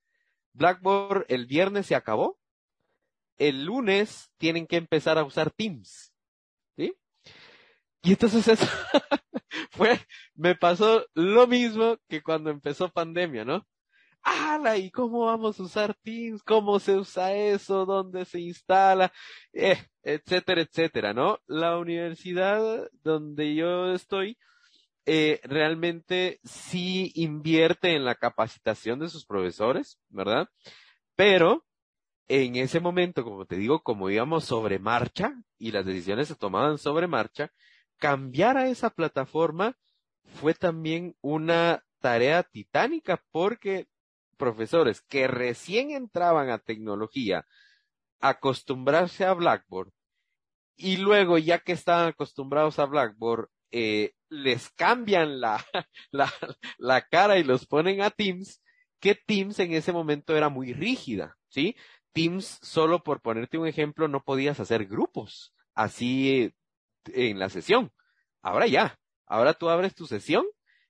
Blackboard 0.53 1.25
el 1.27 1.47
viernes 1.47 1.88
se 1.88 1.95
acabó, 1.95 2.39
el 3.38 3.65
lunes 3.65 4.31
tienen 4.38 4.65
que 4.65 4.77
empezar 4.77 5.17
a 5.17 5.25
usar 5.25 5.51
Teams. 5.51 6.13
¿Sí? 6.77 6.95
Y 8.03 8.11
entonces 8.11 8.47
eso 8.47 8.65
fue, 9.71 9.99
me 10.33 10.55
pasó 10.55 11.05
lo 11.13 11.45
mismo 11.45 11.97
que 12.07 12.23
cuando 12.23 12.51
empezó 12.51 12.88
pandemia, 12.88 13.43
¿no? 13.43 13.67
¡Hala! 14.22 14.78
¿Y 14.78 14.91
cómo 14.91 15.26
vamos 15.26 15.59
a 15.59 15.63
usar 15.63 15.95
Teams? 16.03 16.43
¿Cómo 16.43 16.80
se 16.80 16.95
usa 16.95 17.34
eso? 17.34 17.86
¿Dónde 17.86 18.26
se 18.26 18.39
instala? 18.39 19.11
Eh, 19.53 19.78
etcétera, 20.03 20.61
etcétera, 20.61 21.13
¿no? 21.13 21.39
La 21.47 21.78
universidad 21.78 22.89
donde 23.03 23.55
yo 23.55 23.93
estoy 23.93 24.38
eh, 25.05 25.39
realmente 25.43 26.41
sí 26.43 27.13
invierte 27.15 27.95
en 27.95 28.03
la 28.03 28.15
capacitación 28.15 28.99
de 28.99 29.07
sus 29.07 29.26
profesores, 29.26 29.97
¿verdad? 30.09 30.49
Pero 31.15 31.65
en 32.28 32.57
ese 32.57 32.82
momento, 32.82 33.24
como 33.24 33.45
te 33.45 33.55
digo, 33.55 33.82
como 33.84 34.09
íbamos 34.09 34.43
sobre 34.43 34.80
marcha 34.80 35.34
y 35.57 35.72
las 35.72 35.86
decisiones 35.86 36.28
se 36.28 36.36
tomaban 36.36 36.78
sobre 36.78 37.07
marcha, 37.07 37.51
cambiar 37.97 38.57
a 38.57 38.68
esa 38.68 38.89
plataforma 38.89 39.78
fue 40.26 40.53
también 40.53 41.15
una 41.22 41.84
tarea 41.99 42.43
titánica 42.43 43.24
porque 43.32 43.88
profesores 44.38 45.01
que 45.01 45.27
recién 45.27 45.91
entraban 45.91 46.49
a 46.49 46.59
tecnología, 46.59 47.45
acostumbrarse 48.19 49.25
a 49.25 49.33
Blackboard 49.33 49.91
y 50.75 50.97
luego 50.97 51.38
ya 51.38 51.59
que 51.59 51.73
estaban 51.73 52.07
acostumbrados 52.09 52.79
a 52.79 52.85
Blackboard, 52.85 53.49
eh, 53.71 54.13
les 54.29 54.69
cambian 54.69 55.41
la, 55.41 55.63
la, 56.11 56.31
la 56.77 57.01
cara 57.01 57.38
y 57.38 57.43
los 57.43 57.65
ponen 57.65 58.01
a 58.01 58.11
Teams, 58.11 58.61
que 58.99 59.15
Teams 59.15 59.59
en 59.59 59.73
ese 59.73 59.91
momento 59.91 60.35
era 60.35 60.49
muy 60.49 60.73
rígida, 60.73 61.35
¿sí? 61.49 61.75
Teams, 62.13 62.59
solo 62.61 63.03
por 63.03 63.21
ponerte 63.21 63.57
un 63.57 63.67
ejemplo, 63.67 64.07
no 64.07 64.23
podías 64.23 64.59
hacer 64.59 64.85
grupos 64.85 65.53
así 65.73 66.53
en 67.05 67.39
la 67.39 67.49
sesión. 67.49 67.91
Ahora 68.41 68.67
ya, 68.67 68.99
ahora 69.25 69.53
tú 69.53 69.69
abres 69.69 69.93
tu 69.93 70.07
sesión 70.07 70.45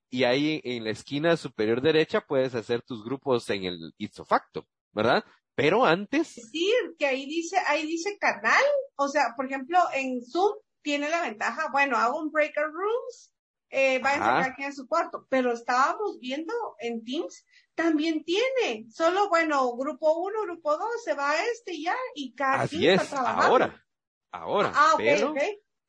y 0.09 0.23
ahí 0.23 0.61
en 0.63 0.83
la 0.83 0.91
esquina 0.91 1.37
superior 1.37 1.81
derecha 1.81 2.21
puedes 2.21 2.55
hacer 2.55 2.81
tus 2.81 3.03
grupos 3.03 3.49
en 3.49 3.65
el 3.65 3.93
ipso 3.97 4.25
facto, 4.25 4.67
¿verdad? 4.91 5.23
Pero 5.55 5.85
antes. 5.85 6.27
Sí, 6.27 6.71
que 6.97 7.07
ahí 7.07 7.25
dice, 7.25 7.57
ahí 7.67 7.85
dice 7.85 8.17
canal. 8.19 8.63
O 8.95 9.07
sea, 9.07 9.33
por 9.35 9.47
ejemplo, 9.47 9.79
en 9.93 10.21
Zoom 10.23 10.55
tiene 10.81 11.09
la 11.09 11.21
ventaja, 11.21 11.69
bueno, 11.71 11.97
hago 11.97 12.19
un 12.19 12.31
breaker 12.31 12.65
rooms, 12.65 13.33
eh, 13.69 13.99
va 13.99 14.11
a 14.11 14.45
aquí 14.45 14.63
en 14.63 14.73
su 14.73 14.87
cuarto, 14.87 15.25
pero 15.29 15.51
estábamos 15.51 16.17
viendo 16.21 16.53
en 16.79 17.03
Teams, 17.03 17.45
también 17.75 18.23
tiene, 18.23 18.85
solo, 18.89 19.27
bueno, 19.27 19.75
grupo 19.75 20.17
uno, 20.19 20.43
grupo 20.43 20.77
dos, 20.77 21.03
se 21.03 21.13
va 21.13 21.31
a 21.31 21.45
este 21.45 21.73
y 21.73 21.83
ya, 21.83 21.95
y 22.15 22.33
cada 22.33 22.61
Así 22.61 22.87
es, 22.87 23.11
ahora, 23.11 23.85
ahora, 24.31 24.71
ah, 24.73 24.93
pero 24.97 25.33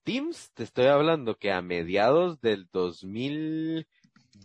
Teams, 0.03 0.51
te 0.55 0.65
estoy 0.65 0.87
hablando 0.87 1.37
que 1.37 1.53
a 1.53 1.63
mediados 1.63 2.41
del 2.41 2.69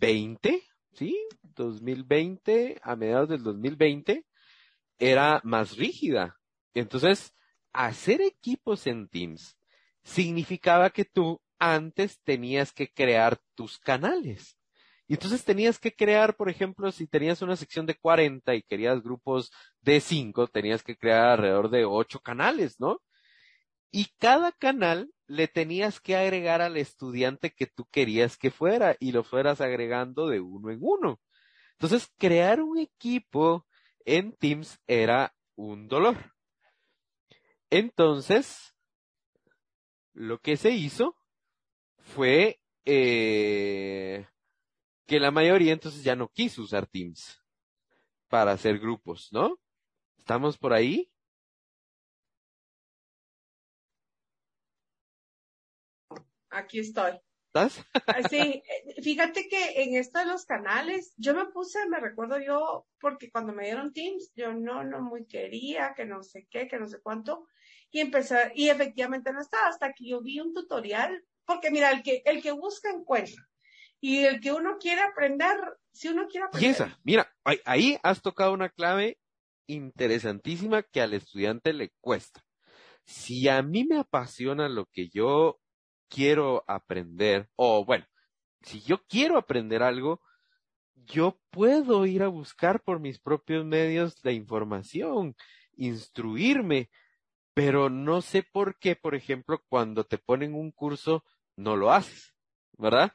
2020, 0.04 0.62
¿sí? 0.92 1.26
2020, 1.42 2.78
a 2.82 2.96
mediados 2.96 3.28
del 3.30 3.42
2020, 3.42 4.26
era 4.98 5.40
más 5.44 5.76
rígida. 5.76 6.36
Entonces, 6.74 7.32
hacer 7.72 8.20
equipos 8.20 8.86
en 8.86 9.08
Teams 9.08 9.56
significaba 10.02 10.90
que 10.90 11.06
tú 11.06 11.40
antes 11.58 12.20
tenías 12.22 12.72
que 12.72 12.92
crear 12.92 13.40
tus 13.54 13.78
canales. 13.78 14.58
Y 15.06 15.14
entonces 15.14 15.44
tenías 15.44 15.78
que 15.78 15.94
crear, 15.94 16.36
por 16.36 16.50
ejemplo, 16.50 16.90
si 16.92 17.06
tenías 17.06 17.40
una 17.42 17.56
sección 17.56 17.86
de 17.86 17.94
40 17.94 18.54
y 18.54 18.62
querías 18.62 19.02
grupos 19.02 19.50
de 19.80 20.00
5, 20.00 20.48
tenías 20.48 20.82
que 20.82 20.96
crear 20.96 21.30
alrededor 21.30 21.70
de 21.70 21.84
8 21.84 22.20
canales, 22.20 22.78
¿no? 22.78 23.00
Y 23.90 24.06
cada 24.18 24.52
canal 24.52 25.10
le 25.26 25.48
tenías 25.48 26.00
que 26.00 26.16
agregar 26.16 26.60
al 26.60 26.76
estudiante 26.76 27.50
que 27.50 27.66
tú 27.66 27.86
querías 27.90 28.36
que 28.36 28.50
fuera 28.50 28.96
y 29.00 29.12
lo 29.12 29.24
fueras 29.24 29.60
agregando 29.60 30.28
de 30.28 30.40
uno 30.40 30.70
en 30.70 30.78
uno. 30.80 31.20
Entonces, 31.72 32.10
crear 32.18 32.60
un 32.60 32.78
equipo 32.78 33.66
en 34.04 34.32
Teams 34.32 34.78
era 34.86 35.34
un 35.56 35.88
dolor. 35.88 36.34
Entonces, 37.70 38.74
lo 40.12 40.38
que 40.38 40.56
se 40.56 40.70
hizo 40.70 41.16
fue 41.98 42.60
eh, 42.84 44.26
que 45.06 45.18
la 45.18 45.30
mayoría 45.30 45.72
entonces 45.72 46.04
ya 46.04 46.14
no 46.14 46.28
quiso 46.28 46.62
usar 46.62 46.86
Teams 46.86 47.40
para 48.28 48.52
hacer 48.52 48.78
grupos, 48.78 49.28
¿no? 49.32 49.58
¿Estamos 50.18 50.56
por 50.56 50.72
ahí? 50.72 51.10
Aquí 56.54 56.78
estoy. 56.78 57.12
¿Estás? 57.48 57.84
Ah, 58.06 58.28
sí, 58.28 58.36
eh, 58.36 59.02
fíjate 59.02 59.48
que 59.48 59.82
en 59.82 59.96
esto 59.96 60.18
de 60.18 60.26
los 60.26 60.44
canales, 60.44 61.14
yo 61.16 61.34
me 61.34 61.46
puse, 61.46 61.86
me 61.88 62.00
recuerdo 62.00 62.38
yo, 62.40 62.86
porque 63.00 63.30
cuando 63.30 63.52
me 63.52 63.64
dieron 63.64 63.92
Teams, 63.92 64.32
yo 64.34 64.52
no, 64.52 64.82
no 64.82 65.02
muy 65.02 65.26
quería, 65.26 65.94
que 65.94 66.04
no 66.04 66.22
sé 66.22 66.46
qué, 66.50 66.66
que 66.66 66.78
no 66.78 66.88
sé 66.88 67.00
cuánto, 67.00 67.46
y 67.90 68.00
empecé, 68.00 68.52
y 68.54 68.70
efectivamente 68.70 69.32
no 69.32 69.40
estaba, 69.40 69.68
hasta 69.68 69.92
que 69.92 70.08
yo 70.08 70.20
vi 70.20 70.40
un 70.40 70.52
tutorial, 70.52 71.24
porque 71.44 71.70
mira, 71.70 71.90
el 71.92 72.02
que, 72.02 72.22
el 72.24 72.42
que 72.42 72.50
busca 72.50 72.90
encuentra, 72.90 73.48
y 74.00 74.24
el 74.24 74.40
que 74.40 74.52
uno 74.52 74.78
quiere 74.78 75.02
aprender, 75.02 75.56
si 75.92 76.08
uno 76.08 76.26
quiere 76.26 76.46
aprender. 76.46 76.74
Piensa, 76.74 76.98
mira, 77.04 77.32
ahí 77.64 77.98
has 78.02 78.20
tocado 78.20 78.52
una 78.52 78.68
clave 78.68 79.18
interesantísima 79.68 80.82
que 80.82 81.00
al 81.00 81.14
estudiante 81.14 81.72
le 81.72 81.90
cuesta. 82.00 82.44
Si 83.04 83.48
a 83.48 83.62
mí 83.62 83.84
me 83.84 83.98
apasiona 83.98 84.68
lo 84.68 84.86
que 84.86 85.08
yo 85.08 85.60
quiero 86.14 86.62
aprender, 86.68 87.48
o 87.56 87.84
bueno, 87.84 88.06
si 88.62 88.80
yo 88.82 89.02
quiero 89.08 89.36
aprender 89.36 89.82
algo, 89.82 90.20
yo 90.94 91.40
puedo 91.50 92.06
ir 92.06 92.22
a 92.22 92.28
buscar 92.28 92.82
por 92.82 93.00
mis 93.00 93.18
propios 93.18 93.64
medios 93.64 94.16
la 94.22 94.30
información, 94.30 95.34
instruirme, 95.76 96.88
pero 97.52 97.90
no 97.90 98.22
sé 98.22 98.44
por 98.44 98.78
qué, 98.78 98.94
por 98.94 99.16
ejemplo, 99.16 99.60
cuando 99.68 100.04
te 100.04 100.18
ponen 100.18 100.54
un 100.54 100.70
curso, 100.70 101.24
no 101.56 101.76
lo 101.76 101.90
haces, 101.90 102.32
¿verdad? 102.78 103.12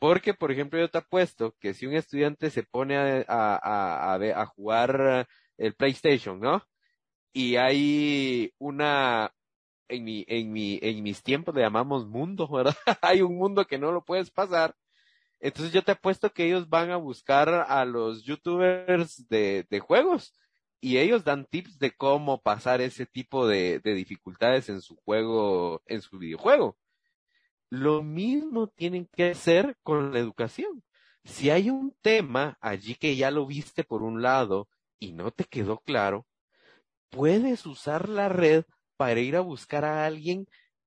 Porque, 0.00 0.34
por 0.34 0.50
ejemplo, 0.50 0.80
yo 0.80 0.90
te 0.90 0.98
apuesto 0.98 1.54
que 1.60 1.74
si 1.74 1.86
un 1.86 1.94
estudiante 1.94 2.50
se 2.50 2.64
pone 2.64 2.96
a, 2.96 3.24
a, 3.28 4.14
a, 4.14 4.42
a 4.42 4.46
jugar 4.46 5.28
el 5.58 5.74
PlayStation, 5.74 6.40
¿no? 6.40 6.64
Y 7.32 7.54
hay 7.56 8.52
una, 8.58 9.32
en 9.92 10.04
mi, 10.04 10.24
en 10.28 10.52
mi, 10.52 10.78
en 10.82 11.02
mis 11.02 11.22
tiempos 11.22 11.54
le 11.54 11.60
llamamos 11.60 12.06
mundo, 12.06 12.48
¿verdad? 12.48 12.74
Hay 13.02 13.22
un 13.22 13.36
mundo 13.36 13.66
que 13.66 13.78
no 13.78 13.92
lo 13.92 14.04
puedes 14.04 14.30
pasar. 14.30 14.74
Entonces 15.38 15.72
yo 15.72 15.82
te 15.82 15.92
apuesto 15.92 16.32
que 16.32 16.46
ellos 16.46 16.68
van 16.68 16.90
a 16.90 16.96
buscar 16.96 17.48
a 17.48 17.84
los 17.84 18.24
youtubers 18.24 19.28
de, 19.28 19.66
de 19.68 19.80
juegos 19.80 20.34
y 20.80 20.98
ellos 20.98 21.24
dan 21.24 21.46
tips 21.46 21.78
de 21.78 21.90
cómo 21.92 22.40
pasar 22.40 22.80
ese 22.80 23.06
tipo 23.06 23.46
de, 23.46 23.80
de 23.80 23.94
dificultades 23.94 24.68
en 24.68 24.80
su 24.80 24.96
juego, 24.96 25.82
en 25.86 26.00
su 26.00 26.18
videojuego. 26.18 26.76
Lo 27.70 28.02
mismo 28.02 28.68
tienen 28.68 29.06
que 29.06 29.30
hacer 29.30 29.76
con 29.82 30.12
la 30.12 30.18
educación. 30.18 30.82
Si 31.24 31.50
hay 31.50 31.70
un 31.70 31.94
tema 32.02 32.56
allí 32.60 32.94
que 32.94 33.16
ya 33.16 33.30
lo 33.30 33.46
viste 33.46 33.84
por 33.84 34.02
un 34.02 34.22
lado 34.22 34.68
y 34.98 35.12
no 35.12 35.30
te 35.30 35.44
quedó 35.44 35.78
claro, 35.78 36.26
puedes 37.10 37.66
usar 37.66 38.08
la 38.08 38.28
red 38.28 38.64
para 39.02 39.18
ir 39.18 39.34
a 39.34 39.40
buscar 39.40 39.84
a 39.84 40.06
alguien 40.06 40.46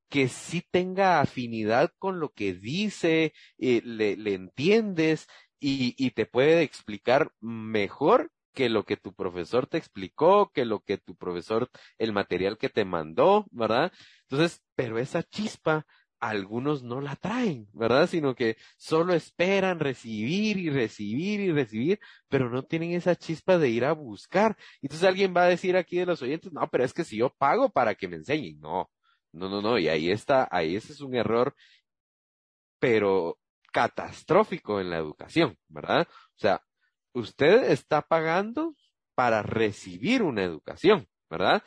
que 0.09 0.29
sí 0.29 0.63
tenga 0.71 1.19
afinidad 1.19 1.91
con 1.99 2.21
lo 2.21 2.29
que 2.29 2.53
dice, 2.53 3.33
eh, 3.57 3.81
le, 3.83 4.15
le, 4.15 4.35
entiendes 4.35 5.27
y, 5.59 5.95
y 5.97 6.11
te 6.11 6.25
puede 6.25 6.61
explicar 6.61 7.33
mejor 7.41 8.31
que 8.53 8.69
lo 8.69 8.85
que 8.85 8.95
tu 8.95 9.13
profesor 9.13 9.67
te 9.67 9.77
explicó, 9.77 10.49
que 10.53 10.63
lo 10.63 10.79
que 10.79 10.97
tu 10.97 11.17
profesor, 11.17 11.69
el 11.97 12.13
material 12.13 12.57
que 12.57 12.69
te 12.69 12.85
mandó, 12.85 13.47
¿verdad? 13.51 13.91
Entonces, 14.29 14.63
pero 14.75 14.97
esa 14.97 15.21
chispa 15.21 15.85
algunos 16.29 16.83
no 16.83 17.01
la 17.01 17.15
traen, 17.15 17.67
¿verdad? 17.73 18.07
Sino 18.07 18.35
que 18.35 18.57
solo 18.77 19.13
esperan 19.13 19.79
recibir 19.79 20.57
y 20.57 20.69
recibir 20.69 21.39
y 21.39 21.51
recibir, 21.51 21.99
pero 22.29 22.49
no 22.49 22.63
tienen 22.63 22.93
esa 22.93 23.15
chispa 23.15 23.57
de 23.57 23.69
ir 23.69 23.85
a 23.85 23.93
buscar. 23.93 24.57
Entonces 24.81 25.07
alguien 25.07 25.33
va 25.35 25.43
a 25.43 25.49
decir 25.49 25.77
aquí 25.77 25.97
de 25.97 26.05
los 26.05 26.21
oyentes, 26.21 26.51
no, 26.53 26.67
pero 26.69 26.83
es 26.83 26.93
que 26.93 27.03
si 27.03 27.17
yo 27.17 27.29
pago 27.29 27.69
para 27.69 27.95
que 27.95 28.07
me 28.07 28.17
enseñen, 28.17 28.59
no, 28.59 28.89
no, 29.33 29.49
no, 29.49 29.61
no, 29.61 29.77
y 29.77 29.87
ahí 29.87 30.11
está, 30.11 30.47
ahí 30.51 30.75
ese 30.75 30.93
es 30.93 31.01
un 31.01 31.15
error, 31.15 31.55
pero 32.79 33.37
catastrófico 33.71 34.79
en 34.79 34.89
la 34.89 34.97
educación, 34.97 35.57
¿verdad? 35.67 36.07
O 36.09 36.39
sea, 36.39 36.61
usted 37.13 37.71
está 37.71 38.01
pagando 38.01 38.75
para 39.15 39.43
recibir 39.43 40.23
una 40.23 40.43
educación, 40.43 41.07
¿verdad? 41.29 41.63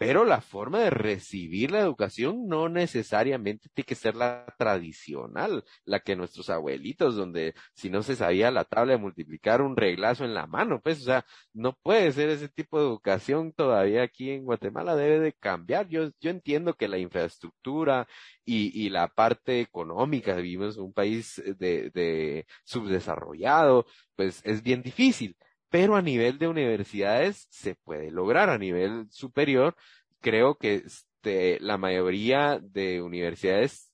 Pero 0.00 0.24
la 0.24 0.40
forma 0.40 0.78
de 0.78 0.88
recibir 0.88 1.72
la 1.72 1.80
educación 1.80 2.48
no 2.48 2.70
necesariamente 2.70 3.68
tiene 3.74 3.84
que 3.84 3.94
ser 3.94 4.16
la 4.16 4.46
tradicional, 4.56 5.62
la 5.84 6.00
que 6.00 6.16
nuestros 6.16 6.48
abuelitos, 6.48 7.16
donde 7.16 7.54
si 7.74 7.90
no 7.90 8.02
se 8.02 8.16
sabía 8.16 8.50
la 8.50 8.64
tabla 8.64 8.92
de 8.92 8.98
multiplicar 8.98 9.60
un 9.60 9.76
reglazo 9.76 10.24
en 10.24 10.32
la 10.32 10.46
mano, 10.46 10.80
pues, 10.82 11.02
o 11.02 11.04
sea, 11.04 11.26
no 11.52 11.74
puede 11.82 12.10
ser 12.12 12.30
ese 12.30 12.48
tipo 12.48 12.78
de 12.78 12.86
educación 12.86 13.52
todavía 13.52 14.02
aquí 14.02 14.30
en 14.30 14.46
Guatemala, 14.46 14.96
debe 14.96 15.20
de 15.20 15.34
cambiar. 15.34 15.86
Yo, 15.88 16.08
yo 16.18 16.30
entiendo 16.30 16.72
que 16.72 16.88
la 16.88 16.96
infraestructura 16.96 18.08
y, 18.42 18.72
y 18.86 18.88
la 18.88 19.08
parte 19.08 19.60
económica, 19.60 20.34
vivimos 20.36 20.78
en 20.78 20.84
un 20.84 20.94
país 20.94 21.42
de, 21.58 21.90
de 21.90 22.46
subdesarrollado, 22.64 23.84
pues 24.16 24.40
es 24.44 24.62
bien 24.62 24.80
difícil 24.80 25.36
pero 25.70 25.96
a 25.96 26.02
nivel 26.02 26.38
de 26.38 26.48
universidades 26.48 27.46
se 27.50 27.76
puede 27.76 28.10
lograr, 28.10 28.50
a 28.50 28.58
nivel 28.58 29.06
superior, 29.10 29.76
creo 30.20 30.56
que 30.56 30.82
este, 30.86 31.58
la 31.60 31.78
mayoría 31.78 32.60
de 32.60 33.02
universidades 33.02 33.92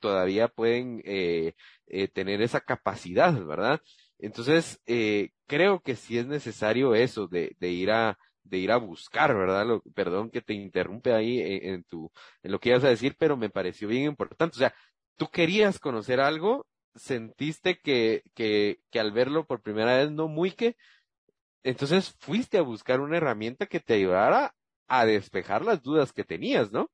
todavía 0.00 0.48
pueden 0.48 1.00
eh, 1.04 1.54
eh, 1.86 2.08
tener 2.08 2.42
esa 2.42 2.60
capacidad, 2.60 3.32
¿verdad? 3.44 3.80
Entonces, 4.18 4.80
eh, 4.86 5.30
creo 5.46 5.80
que 5.80 5.96
sí 5.96 6.18
es 6.18 6.26
necesario 6.26 6.94
eso, 6.94 7.28
de, 7.28 7.56
de 7.60 7.70
ir 7.70 7.90
a, 7.92 8.18
de 8.42 8.58
ir 8.58 8.72
a 8.72 8.76
buscar, 8.76 9.34
¿verdad? 9.34 9.66
perdón 9.94 10.30
que 10.30 10.42
te 10.42 10.54
interrumpe 10.54 11.12
ahí 11.12 11.40
en, 11.40 11.84
tu, 11.84 12.10
en 12.42 12.52
lo 12.52 12.60
que 12.60 12.70
ibas 12.70 12.84
a 12.84 12.88
decir, 12.88 13.16
pero 13.18 13.36
me 13.36 13.50
pareció 13.50 13.88
bien 13.88 14.04
importante. 14.04 14.56
O 14.56 14.58
sea, 14.58 14.74
tú 15.16 15.28
querías 15.28 15.78
conocer 15.78 16.20
algo, 16.20 16.66
sentiste 16.94 17.78
que, 17.78 18.22
que, 18.34 18.80
que 18.90 19.00
al 19.00 19.12
verlo 19.12 19.46
por 19.46 19.62
primera 19.62 19.96
vez 19.96 20.10
no 20.10 20.28
muy 20.28 20.50
que, 20.52 20.76
entonces 21.62 22.16
fuiste 22.20 22.58
a 22.58 22.62
buscar 22.62 23.00
una 23.00 23.16
herramienta 23.16 23.66
que 23.66 23.80
te 23.80 23.94
ayudara 23.94 24.54
a 24.88 25.06
despejar 25.06 25.64
las 25.64 25.82
dudas 25.82 26.12
que 26.12 26.24
tenías, 26.24 26.72
¿no? 26.72 26.90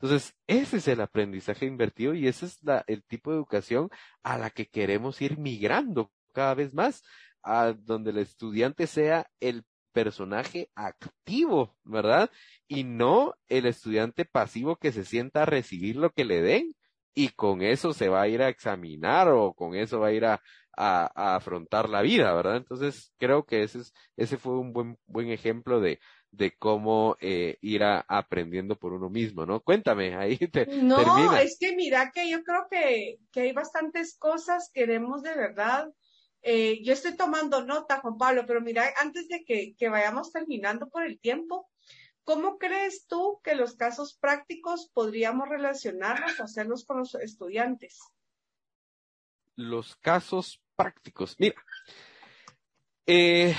Entonces, 0.00 0.34
ese 0.46 0.78
es 0.78 0.88
el 0.88 1.00
aprendizaje 1.00 1.66
invertido 1.66 2.14
y 2.14 2.28
ese 2.28 2.46
es 2.46 2.62
la, 2.62 2.84
el 2.86 3.04
tipo 3.04 3.30
de 3.30 3.36
educación 3.36 3.88
a 4.22 4.38
la 4.38 4.50
que 4.50 4.66
queremos 4.66 5.20
ir 5.22 5.38
migrando 5.38 6.12
cada 6.32 6.54
vez 6.54 6.74
más, 6.74 7.02
a 7.42 7.74
donde 7.74 8.10
el 8.10 8.18
estudiante 8.18 8.86
sea 8.86 9.30
el 9.40 9.64
personaje 9.92 10.70
activo, 10.74 11.76
¿verdad? 11.84 12.30
Y 12.68 12.84
no 12.84 13.34
el 13.48 13.66
estudiante 13.66 14.24
pasivo 14.24 14.76
que 14.76 14.92
se 14.92 15.04
sienta 15.04 15.42
a 15.42 15.46
recibir 15.46 15.96
lo 15.96 16.10
que 16.10 16.24
le 16.24 16.42
den 16.42 16.74
y 17.14 17.28
con 17.30 17.62
eso 17.62 17.92
se 17.92 18.08
va 18.08 18.22
a 18.22 18.28
ir 18.28 18.42
a 18.42 18.48
examinar 18.48 19.28
o 19.28 19.54
con 19.54 19.74
eso 19.74 20.00
va 20.00 20.08
a 20.08 20.12
ir 20.12 20.24
a, 20.24 20.42
a, 20.76 21.36
afrontar 21.36 21.88
la 21.88 22.02
vida, 22.02 22.34
¿verdad? 22.34 22.56
Entonces 22.56 23.12
creo 23.18 23.44
que 23.44 23.62
ese, 23.62 23.78
es, 23.80 23.92
ese 24.16 24.36
fue 24.36 24.58
un 24.58 24.72
buen, 24.72 24.98
buen 25.06 25.30
ejemplo 25.30 25.80
de, 25.80 26.00
de 26.30 26.56
cómo 26.56 27.16
eh, 27.20 27.58
ir 27.60 27.84
a, 27.84 28.04
aprendiendo 28.08 28.76
por 28.76 28.92
uno 28.92 29.08
mismo, 29.10 29.46
¿no? 29.46 29.60
Cuéntame, 29.60 30.16
ahí 30.16 30.36
te 30.52 30.66
No, 30.66 31.36
es 31.36 31.56
que 31.58 31.74
mira 31.76 32.10
que 32.12 32.28
yo 32.28 32.42
creo 32.42 32.66
que, 32.70 33.18
que 33.32 33.40
hay 33.42 33.52
bastantes 33.52 34.16
cosas 34.18 34.70
que 34.72 34.86
debemos 34.86 35.22
de 35.22 35.34
verdad. 35.34 35.88
Eh, 36.42 36.82
yo 36.84 36.92
estoy 36.92 37.16
tomando 37.16 37.64
nota, 37.64 38.00
Juan 38.00 38.18
Pablo, 38.18 38.44
pero 38.46 38.60
mira, 38.60 38.92
antes 39.00 39.28
de 39.28 39.44
que, 39.44 39.74
que 39.78 39.88
vayamos 39.88 40.30
terminando 40.30 40.90
por 40.90 41.04
el 41.04 41.18
tiempo, 41.18 41.70
¿Cómo 42.24 42.56
crees 42.58 43.06
tú 43.06 43.40
que 43.44 43.54
los 43.54 43.76
casos 43.76 44.16
prácticos 44.18 44.90
podríamos 44.92 45.48
relacionarlos 45.48 46.40
o 46.40 46.44
hacerlos 46.44 46.86
con 46.86 46.98
los 46.98 47.14
estudiantes? 47.16 48.00
Los 49.56 49.94
casos 49.96 50.62
prácticos. 50.74 51.36
Mira, 51.38 51.62
eh, 53.06 53.54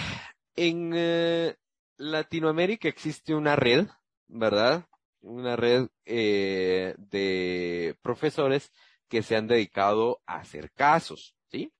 en 0.55 0.91
eh, 0.95 1.55
Latinoamérica 1.97 2.89
existe 2.89 3.35
una 3.35 3.55
red, 3.55 3.87
¿verdad? 4.27 4.87
Una 5.21 5.55
red 5.55 5.87
eh, 6.03 6.95
de 6.97 7.95
profesores 8.01 8.71
que 9.07 9.21
se 9.21 9.35
han 9.35 9.47
dedicado 9.47 10.21
a 10.25 10.37
hacer 10.37 10.71
casos, 10.71 11.35
¿sí? 11.51 11.71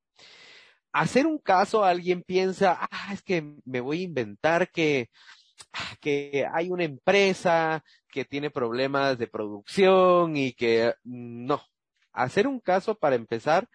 Hacer 0.91 1.25
un 1.25 1.39
caso, 1.39 1.83
alguien 1.83 2.23
piensa, 2.23 2.77
ah, 2.79 3.11
es 3.11 3.23
que 3.23 3.55
me 3.65 3.81
voy 3.81 4.01
a 4.01 4.03
inventar 4.03 4.71
que 4.71 5.09
que 6.01 6.47
hay 6.53 6.69
una 6.69 6.83
empresa 6.83 7.83
que 8.09 8.25
tiene 8.25 8.49
problemas 8.49 9.17
de 9.17 9.27
producción 9.27 10.37
y 10.37 10.53
que 10.53 10.93
no. 11.03 11.61
Hacer 12.13 12.47
un 12.47 12.59
caso 12.59 12.95
para 12.95 13.15
empezar 13.15 13.67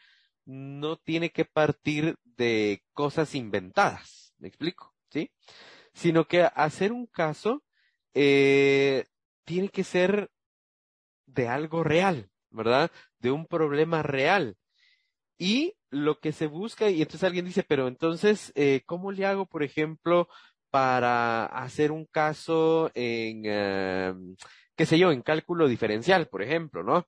no 0.44 0.96
tiene 0.96 1.30
que 1.30 1.44
partir 1.44 2.16
de 2.24 2.82
cosas 2.92 3.34
inventadas, 3.34 4.34
¿me 4.38 4.48
explico? 4.48 4.94
¿Sí? 5.10 5.30
Sino 5.92 6.26
que 6.26 6.42
hacer 6.42 6.92
un 6.92 7.06
caso 7.06 7.62
eh, 8.14 9.04
tiene 9.44 9.68
que 9.68 9.84
ser 9.84 10.30
de 11.26 11.48
algo 11.48 11.84
real, 11.84 12.30
¿verdad? 12.50 12.90
De 13.18 13.30
un 13.30 13.46
problema 13.46 14.02
real. 14.02 14.56
Y 15.38 15.74
lo 15.90 16.20
que 16.20 16.32
se 16.32 16.46
busca, 16.46 16.90
y 16.90 17.02
entonces 17.02 17.24
alguien 17.24 17.44
dice, 17.44 17.64
pero 17.66 17.88
entonces, 17.88 18.52
eh, 18.54 18.82
¿cómo 18.86 19.12
le 19.12 19.26
hago, 19.26 19.46
por 19.46 19.62
ejemplo, 19.62 20.28
para 20.70 21.46
hacer 21.46 21.92
un 21.92 22.06
caso 22.06 22.90
en, 22.94 23.42
eh, 23.44 24.14
qué 24.76 24.86
sé 24.86 24.98
yo, 24.98 25.12
en 25.12 25.22
cálculo 25.22 25.68
diferencial, 25.68 26.28
por 26.28 26.42
ejemplo, 26.42 26.82
¿no? 26.82 27.06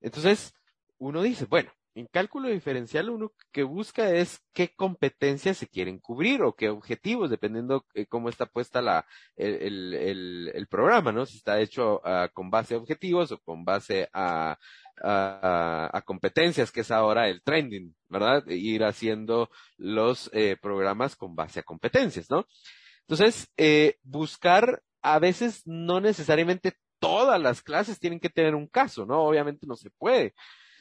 Entonces, 0.00 0.54
uno 0.98 1.22
dice, 1.22 1.46
bueno, 1.46 1.70
en 1.94 2.06
cálculo 2.06 2.48
diferencial 2.48 3.10
uno 3.10 3.32
que 3.52 3.64
busca 3.64 4.10
es 4.10 4.40
qué 4.54 4.74
competencias 4.74 5.58
se 5.58 5.68
quieren 5.68 5.98
cubrir 5.98 6.42
o 6.42 6.54
qué 6.54 6.70
objetivos, 6.70 7.28
dependiendo 7.28 7.84
de 7.94 8.06
cómo 8.06 8.28
está 8.28 8.46
puesta 8.46 8.80
la, 8.80 9.06
el, 9.36 9.92
el, 10.54 10.66
programa, 10.68 11.12
¿no? 11.12 11.26
Si 11.26 11.36
está 11.36 11.60
hecho 11.60 12.00
uh, 12.04 12.32
con 12.32 12.50
base 12.50 12.74
a 12.74 12.78
objetivos 12.78 13.32
o 13.32 13.38
con 13.40 13.64
base 13.64 14.08
a, 14.14 14.58
a, 15.02 16.02
competencias, 16.06 16.72
que 16.72 16.80
es 16.80 16.90
ahora 16.90 17.28
el 17.28 17.42
trending, 17.42 17.94
¿verdad? 18.08 18.46
Ir 18.48 18.84
haciendo 18.84 19.50
los 19.76 20.30
eh, 20.32 20.56
programas 20.60 21.16
con 21.16 21.34
base 21.34 21.60
a 21.60 21.62
competencias, 21.62 22.30
¿no? 22.30 22.46
Entonces, 23.02 23.50
eh, 23.56 23.98
buscar 24.02 24.82
a 25.02 25.18
veces 25.18 25.62
no 25.66 26.00
necesariamente 26.00 26.74
todas 26.98 27.40
las 27.40 27.62
clases 27.62 27.98
tienen 27.98 28.20
que 28.20 28.30
tener 28.30 28.54
un 28.54 28.68
caso, 28.68 29.04
¿no? 29.04 29.22
Obviamente 29.22 29.66
no 29.66 29.76
se 29.76 29.90
puede, 29.90 30.34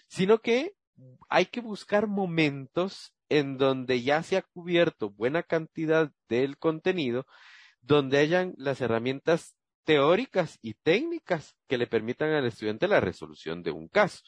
sino 0.08 0.40
que 0.40 0.76
hay 1.30 1.48
que 1.48 1.62
buscar 1.62 2.08
momentos 2.08 3.14
en 3.30 3.58
donde 3.58 4.04
ya 4.04 4.22
se 4.24 4.38
ha 4.38 4.42
cubierto 4.42 5.10
buena 5.10 5.42
cantidad 5.42 6.12
del 6.30 6.58
contenido, 6.58 7.26
donde 7.82 8.20
hayan 8.20 8.54
las 8.58 8.82
herramientas 8.82 9.56
teóricas 9.84 10.60
y 10.62 10.76
técnicas 10.76 11.56
que 11.68 11.78
le 11.78 11.88
permitan 11.88 12.30
al 12.32 12.46
estudiante 12.46 12.88
la 12.88 13.00
resolución 13.00 13.64
de 13.64 13.72
un 13.72 13.88
caso. 13.88 14.22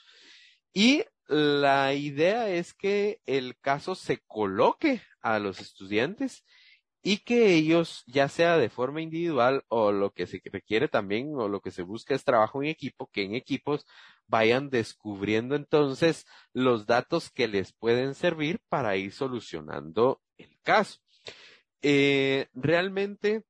Y 0.73 1.03
la 1.27 1.93
idea 1.93 2.49
es 2.49 2.73
que 2.73 3.21
el 3.25 3.57
caso 3.59 3.93
se 3.93 4.19
coloque 4.25 5.01
a 5.21 5.37
los 5.37 5.59
estudiantes 5.59 6.43
y 7.05 7.17
que 7.17 7.53
ellos, 7.53 8.03
ya 8.07 8.29
sea 8.29 8.57
de 8.57 8.69
forma 8.69 9.01
individual 9.01 9.65
o 9.67 9.91
lo 9.91 10.11
que 10.11 10.25
se 10.25 10.41
requiere 10.45 10.87
también 10.87 11.35
o 11.35 11.49
lo 11.49 11.59
que 11.59 11.69
se 11.69 11.83
busca 11.83 12.15
es 12.15 12.23
trabajo 12.23 12.63
en 12.63 12.69
equipo, 12.69 13.09
que 13.11 13.23
en 13.23 13.35
equipos 13.35 13.85
vayan 14.25 14.69
descubriendo 14.69 15.55
entonces 15.55 16.25
los 16.53 16.85
datos 16.85 17.29
que 17.29 17.49
les 17.49 17.73
pueden 17.73 18.15
servir 18.15 18.61
para 18.69 18.95
ir 18.95 19.11
solucionando 19.11 20.21
el 20.37 20.57
caso. 20.63 21.01
Eh, 21.81 22.47
realmente, 22.53 23.43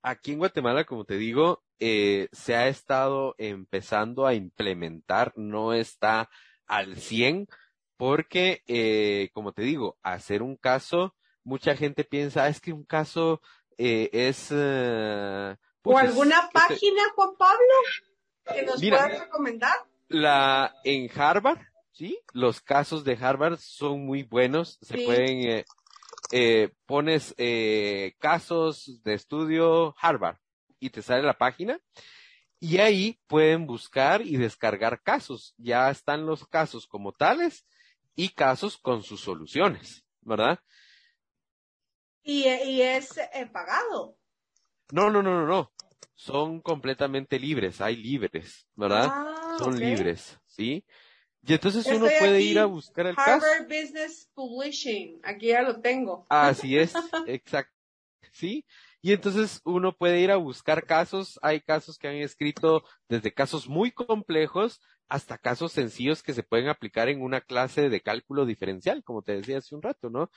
aquí 0.00 0.32
en 0.32 0.38
Guatemala, 0.38 0.84
como 0.84 1.04
te 1.04 1.18
digo, 1.18 1.62
eh, 1.78 2.28
se 2.32 2.56
ha 2.56 2.68
estado 2.68 3.34
empezando 3.36 4.26
a 4.26 4.32
implementar, 4.32 5.34
no 5.36 5.74
está 5.74 6.30
al 6.66 6.96
100, 6.96 7.48
porque, 7.98 8.62
eh, 8.66 9.28
como 9.34 9.52
te 9.52 9.60
digo, 9.60 9.98
hacer 10.02 10.42
un 10.42 10.56
caso 10.56 11.14
mucha 11.46 11.76
gente 11.76 12.04
piensa, 12.04 12.44
ah, 12.44 12.48
es 12.48 12.60
que 12.60 12.72
un 12.72 12.84
caso 12.84 13.40
eh, 13.78 14.10
es... 14.12 14.48
Eh, 14.50 15.56
¿O 15.82 15.92
pues, 15.92 16.04
alguna 16.04 16.50
página, 16.52 17.02
Juan 17.14 17.36
Pablo, 17.38 17.74
que 18.52 18.62
nos 18.62 18.80
puedas 18.80 19.20
recomendar? 19.20 19.76
La, 20.08 20.74
en 20.82 21.08
Harvard, 21.16 21.60
¿sí? 21.92 22.18
Los 22.32 22.60
casos 22.60 23.04
de 23.04 23.16
Harvard 23.20 23.58
son 23.58 24.04
muy 24.04 24.24
buenos, 24.24 24.78
se 24.82 24.98
pueden... 25.04 25.48
Eh, 25.48 25.64
eh, 26.32 26.70
pones 26.86 27.34
eh, 27.38 28.14
casos 28.18 29.00
de 29.04 29.14
estudio 29.14 29.94
Harvard 30.00 30.38
y 30.80 30.90
te 30.90 31.00
sale 31.00 31.22
la 31.22 31.38
página 31.38 31.78
y 32.58 32.78
ahí 32.78 33.20
pueden 33.28 33.66
buscar 33.66 34.22
y 34.22 34.36
descargar 34.36 35.02
casos. 35.02 35.54
Ya 35.56 35.88
están 35.88 36.26
los 36.26 36.44
casos 36.48 36.88
como 36.88 37.12
tales 37.12 37.64
y 38.16 38.30
casos 38.30 38.76
con 38.76 39.04
sus 39.04 39.20
soluciones, 39.20 40.04
¿verdad? 40.20 40.58
Y, 42.26 42.48
y 42.48 42.82
es 42.82 43.16
eh, 43.18 43.46
pagado. 43.52 44.18
No, 44.90 45.10
no, 45.10 45.22
no, 45.22 45.30
no, 45.40 45.46
no. 45.46 45.72
Son 46.16 46.60
completamente 46.60 47.38
libres, 47.38 47.80
hay 47.80 47.94
libres, 47.94 48.66
¿verdad? 48.74 49.08
Ah, 49.08 49.56
Son 49.60 49.78
libres, 49.78 50.36
¿sí? 50.44 50.84
Y 51.42 51.54
entonces 51.54 51.86
uno 51.86 52.08
puede 52.18 52.40
ir 52.40 52.58
a 52.58 52.64
buscar 52.64 53.06
el 53.06 53.14
Harvard 53.16 53.40
caso. 53.42 53.64
Business 53.68 54.28
Publishing, 54.34 55.20
aquí 55.22 55.46
ya 55.48 55.62
lo 55.62 55.80
tengo. 55.80 56.26
Así 56.28 56.76
es, 56.76 56.94
exacto. 57.28 57.72
¿Sí? 58.32 58.64
Y 59.02 59.12
entonces 59.12 59.60
uno 59.64 59.96
puede 59.96 60.20
ir 60.20 60.32
a 60.32 60.36
buscar 60.36 60.84
casos, 60.84 61.38
hay 61.42 61.60
casos 61.60 61.96
que 61.96 62.08
han 62.08 62.16
escrito 62.16 62.82
desde 63.08 63.32
casos 63.32 63.68
muy 63.68 63.92
complejos 63.92 64.80
hasta 65.08 65.38
casos 65.38 65.70
sencillos 65.70 66.24
que 66.24 66.34
se 66.34 66.42
pueden 66.42 66.68
aplicar 66.68 67.08
en 67.08 67.22
una 67.22 67.40
clase 67.40 67.88
de 67.88 68.00
cálculo 68.00 68.44
diferencial, 68.46 69.04
como 69.04 69.22
te 69.22 69.36
decía 69.36 69.58
hace 69.58 69.76
un 69.76 69.82
rato, 69.82 70.10
¿no? 70.10 70.30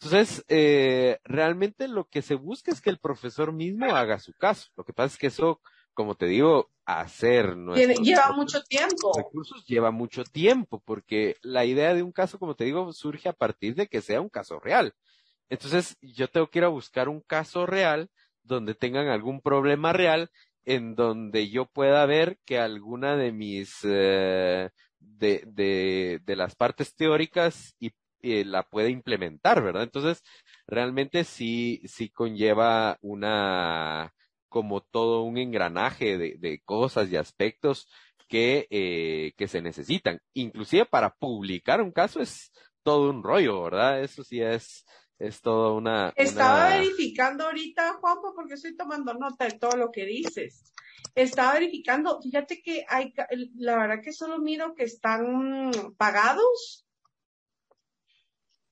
Entonces, 0.00 0.44
eh, 0.48 1.18
realmente 1.24 1.88
lo 1.88 2.04
que 2.04 2.22
se 2.22 2.36
busca 2.36 2.70
es 2.70 2.80
que 2.80 2.90
el 2.90 2.98
profesor 2.98 3.52
mismo 3.52 3.86
haga 3.94 4.20
su 4.20 4.32
caso. 4.32 4.68
Lo 4.76 4.84
que 4.84 4.92
pasa 4.92 5.14
es 5.14 5.18
que 5.18 5.26
eso, 5.26 5.60
como 5.92 6.14
te 6.14 6.26
digo, 6.26 6.70
hacer 6.84 7.56
no 7.56 7.74
lleva 7.74 8.32
mucho 8.32 8.62
tiempo. 8.62 9.12
Recursos 9.16 9.64
lleva 9.66 9.90
mucho 9.90 10.22
tiempo, 10.22 10.80
porque 10.84 11.36
la 11.42 11.64
idea 11.64 11.94
de 11.94 12.04
un 12.04 12.12
caso, 12.12 12.38
como 12.38 12.54
te 12.54 12.64
digo, 12.64 12.92
surge 12.92 13.28
a 13.28 13.32
partir 13.32 13.74
de 13.74 13.88
que 13.88 14.00
sea 14.00 14.20
un 14.20 14.28
caso 14.28 14.60
real. 14.60 14.94
Entonces, 15.48 15.96
yo 16.00 16.28
tengo 16.28 16.48
que 16.48 16.60
ir 16.60 16.64
a 16.64 16.68
buscar 16.68 17.08
un 17.08 17.20
caso 17.20 17.66
real 17.66 18.08
donde 18.44 18.74
tengan 18.74 19.08
algún 19.08 19.40
problema 19.40 19.92
real, 19.92 20.30
en 20.64 20.94
donde 20.94 21.50
yo 21.50 21.66
pueda 21.66 22.06
ver 22.06 22.38
que 22.44 22.58
alguna 22.58 23.16
de 23.16 23.32
mis 23.32 23.78
eh, 23.82 24.70
de, 25.00 25.42
de, 25.46 26.20
de 26.24 26.36
las 26.36 26.54
partes 26.54 26.94
teóricas 26.94 27.74
y 27.80 27.92
la 28.22 28.62
puede 28.62 28.90
implementar, 28.90 29.62
¿verdad? 29.62 29.82
Entonces, 29.84 30.22
realmente 30.66 31.24
sí, 31.24 31.80
sí 31.84 32.10
conlleva 32.10 32.98
una, 33.00 34.14
como 34.48 34.80
todo 34.80 35.22
un 35.22 35.38
engranaje 35.38 36.18
de, 36.18 36.36
de 36.38 36.60
cosas 36.64 37.10
y 37.10 37.16
aspectos 37.16 37.88
que, 38.28 38.66
eh, 38.70 39.32
que 39.36 39.48
se 39.48 39.62
necesitan. 39.62 40.20
Inclusive 40.34 40.86
para 40.86 41.14
publicar 41.14 41.80
un 41.80 41.90
caso 41.90 42.20
es 42.20 42.52
todo 42.82 43.10
un 43.10 43.22
rollo, 43.22 43.62
¿verdad? 43.62 44.02
Eso 44.02 44.22
sí 44.22 44.40
es, 44.40 44.84
es 45.18 45.40
todo 45.40 45.74
una. 45.74 46.12
Estaba 46.14 46.76
verificando 46.76 47.44
ahorita, 47.44 47.94
Juanpa, 47.94 48.32
porque 48.34 48.54
estoy 48.54 48.76
tomando 48.76 49.14
nota 49.14 49.46
de 49.46 49.58
todo 49.58 49.76
lo 49.76 49.90
que 49.90 50.04
dices. 50.04 50.72
Estaba 51.14 51.54
verificando, 51.54 52.20
fíjate 52.22 52.62
que 52.62 52.84
hay, 52.88 53.12
la 53.56 53.76
verdad 53.78 54.02
que 54.02 54.12
solo 54.12 54.38
miro 54.38 54.74
que 54.74 54.84
están 54.84 55.70
pagados. 55.96 56.84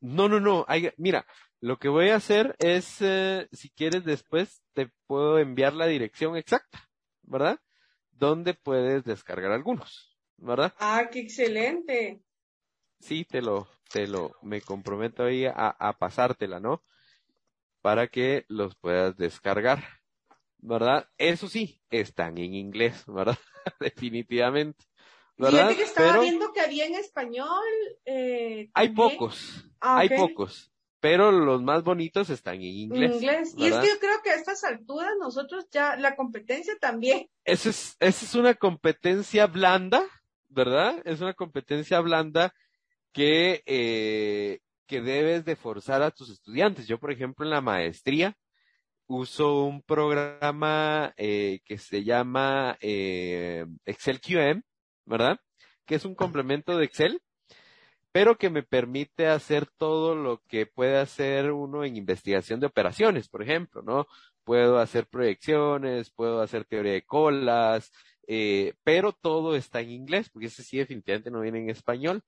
No, 0.01 0.28
no, 0.28 0.40
no, 0.40 0.64
hay, 0.68 0.90
mira, 0.97 1.26
lo 1.61 1.78
que 1.78 1.88
voy 1.88 2.11
a 2.11 2.16
hacer 2.16 2.55
es, 2.59 2.99
eh, 3.01 3.49
si 3.53 3.70
quieres 3.70 4.05
después, 4.05 4.62
te 4.74 4.90
puedo 5.07 5.38
enviar 5.38 5.72
la 5.72 5.86
dirección 5.86 6.36
exacta, 6.36 6.88
¿verdad? 7.22 7.59
Donde 8.11 8.55
puedes 8.55 9.05
descargar 9.05 9.53
algunos, 9.53 10.16
¿verdad? 10.36 10.74
Ah, 10.78 11.09
qué 11.11 11.20
excelente. 11.20 12.20
Sí, 13.01 13.24
te 13.24 13.42
lo, 13.42 13.68
te 13.90 14.07
lo, 14.07 14.32
me 14.42 14.61
comprometo 14.61 15.24
ahí 15.24 15.47
a, 15.47 15.53
a 15.53 15.92
pasártela, 15.94 16.61
¿no? 16.61 16.82
Para 17.80 18.09
que 18.09 18.44
los 18.49 18.74
puedas 18.76 19.16
descargar, 19.16 19.82
¿verdad? 20.59 21.09
Eso 21.18 21.49
sí, 21.49 21.80
están 21.90 22.38
en 22.38 22.55
inglés, 22.55 23.05
¿verdad? 23.07 23.38
Definitivamente. 23.80 24.84
¿verdad? 25.36 25.68
Fíjate 25.68 25.76
que 25.76 25.82
estaba 25.82 26.20
viendo 26.20 26.53
que 26.53 26.61
había 26.61 26.86
en 26.86 26.94
español. 26.94 27.64
Eh, 28.05 28.70
hay 28.74 28.88
pocos, 28.90 29.66
ah, 29.87 29.99
hay 29.99 30.09
pocos 30.09 30.70
pero 31.07 31.30
los 31.30 31.62
más 31.62 31.84
bonitos 31.84 32.30
están 32.30 32.57
en 32.57 32.62
inglés. 32.62 33.14
inglés. 33.14 33.55
Y 33.57 33.66
es 33.66 33.74
que 33.76 33.87
yo 33.87 33.99
creo 34.01 34.22
que 34.24 34.30
a 34.30 34.34
estas 34.34 34.64
alturas 34.64 35.12
nosotros 35.20 35.68
ya, 35.70 35.97
la 35.97 36.16
competencia 36.16 36.74
también. 36.80 37.28
Esa 37.45 37.70
es, 37.70 37.97
esa 38.01 38.24
es 38.24 38.34
una 38.34 38.55
competencia 38.55 39.47
blanda, 39.47 40.03
¿verdad? 40.49 41.01
Es 41.05 41.20
una 41.20 41.34
competencia 41.34 42.01
blanda 42.01 42.53
que, 43.12 43.62
eh, 43.66 44.59
que 44.89 45.01
debes 45.01 45.45
de 45.45 45.55
forzar 45.55 46.03
a 46.03 46.11
tus 46.11 46.30
estudiantes. 46.30 46.89
Yo, 46.89 46.99
por 46.99 47.12
ejemplo, 47.12 47.45
en 47.45 47.51
la 47.51 47.61
maestría 47.61 48.37
uso 49.07 49.62
un 49.62 49.82
programa 49.82 51.14
eh, 51.16 51.61
que 51.64 51.78
se 51.78 52.03
llama 52.03 52.76
eh, 52.80 53.64
Excel 53.84 54.20
QM, 54.20 54.62
¿verdad? 55.05 55.39
Que 55.84 55.95
es 55.95 56.05
un 56.05 56.16
complemento 56.16 56.76
de 56.76 56.84
Excel 56.84 57.20
pero 58.13 58.39
que 58.39 58.51
me 58.51 58.63
permite 58.63 59.27
hacer 59.27 59.67
todo 59.77 60.15
lo 60.15 60.43
que 60.49 60.67
puede 60.67 60.99
hacer 60.99 61.53
uno 61.53 61.85
en 61.85 61.97
investigación 61.97 62.61
de 62.61 62.67
operaciones, 62.67 63.29
por 63.29 63.43
ejemplo, 63.43 63.83
¿no? 63.83 64.07
Puedo 64.45 64.79
hacer 64.79 65.07
proyecciones, 65.07 66.11
puedo 66.11 66.41
hacer 66.41 66.65
teoría 66.65 66.93
de 66.93 67.05
colas, 67.05 67.93
eh, 68.27 68.75
pero 68.85 69.13
todo 69.13 69.57
está 69.57 69.81
en 69.81 69.91
inglés, 69.91 70.31
porque 70.31 70.47
ese 70.47 70.63
sí 70.63 70.79
definitivamente 70.79 71.31
no 71.31 71.41
viene 71.41 71.61
en 71.61 71.71
español. 71.71 72.23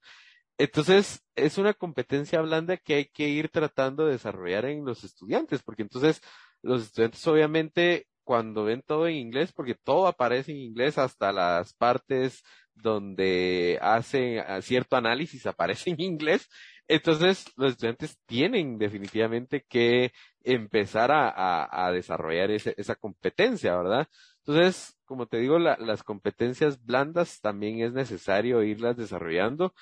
Entonces, 0.57 1.23
es 1.35 1.57
una 1.57 1.73
competencia 1.73 2.41
blanda 2.41 2.77
que 2.77 2.95
hay 2.95 3.05
que 3.05 3.29
ir 3.29 3.49
tratando 3.49 4.05
de 4.05 4.13
desarrollar 4.13 4.65
en 4.65 4.85
los 4.85 5.03
estudiantes, 5.03 5.63
porque 5.63 5.83
entonces 5.83 6.21
los 6.61 6.83
estudiantes 6.83 7.25
obviamente 7.27 8.07
cuando 8.29 8.63
ven 8.65 8.83
todo 8.85 9.07
en 9.07 9.15
inglés, 9.15 9.51
porque 9.53 9.73
todo 9.73 10.05
aparece 10.05 10.51
en 10.51 10.59
inglés, 10.59 10.97
hasta 10.99 11.31
las 11.31 11.73
partes 11.73 12.43
donde 12.81 13.77
hacen 13.81 14.39
ah, 14.39 14.61
cierto 14.61 14.95
análisis 14.95 15.45
aparece 15.45 15.91
en 15.91 16.01
inglés. 16.01 16.49
Entonces, 16.87 17.45
los 17.55 17.73
estudiantes 17.73 18.17
tienen 18.25 18.79
definitivamente 18.79 19.63
que 19.69 20.11
empezar 20.43 21.11
a, 21.13 21.91
desarrollar 21.91 22.49
esa 22.51 22.95
competencia, 22.95 23.77
¿verdad? 23.77 24.07
Entonces, 24.39 24.97
como 25.05 25.27
te 25.27 25.37
digo, 25.37 25.59
las 25.59 26.03
competencias 26.03 26.83
blandas 26.83 27.41
también 27.41 27.81
es 27.81 27.93
necesario 27.93 28.63
irlas 28.63 28.97
desarrollando. 28.97 29.73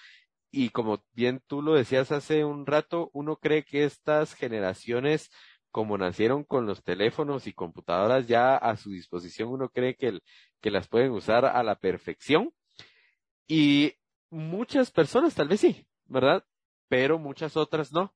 Y 0.51 0.69
como 0.69 1.03
bien 1.13 1.41
tú 1.47 1.61
lo 1.61 1.75
decías 1.75 2.11
hace 2.11 2.43
un 2.43 2.65
rato, 2.65 3.09
uno 3.13 3.37
cree 3.37 3.63
que 3.63 3.85
estas 3.85 4.33
generaciones, 4.33 5.29
como 5.71 5.97
nacieron 5.97 6.43
con 6.43 6.65
los 6.65 6.83
teléfonos 6.83 7.47
y 7.47 7.53
computadoras 7.53 8.27
ya 8.27 8.57
a 8.57 8.75
su 8.75 8.91
disposición, 8.91 9.49
uno 9.49 9.69
cree 9.69 9.95
que, 9.95 10.19
que 10.61 10.71
las 10.71 10.89
pueden 10.89 11.11
usar 11.11 11.45
a 11.45 11.63
la 11.63 11.75
perfección 11.75 12.51
y 13.47 13.93
muchas 14.29 14.91
personas 14.91 15.35
tal 15.35 15.47
vez 15.47 15.61
sí, 15.61 15.87
¿verdad? 16.05 16.43
Pero 16.89 17.19
muchas 17.19 17.57
otras 17.57 17.91
no. 17.91 18.13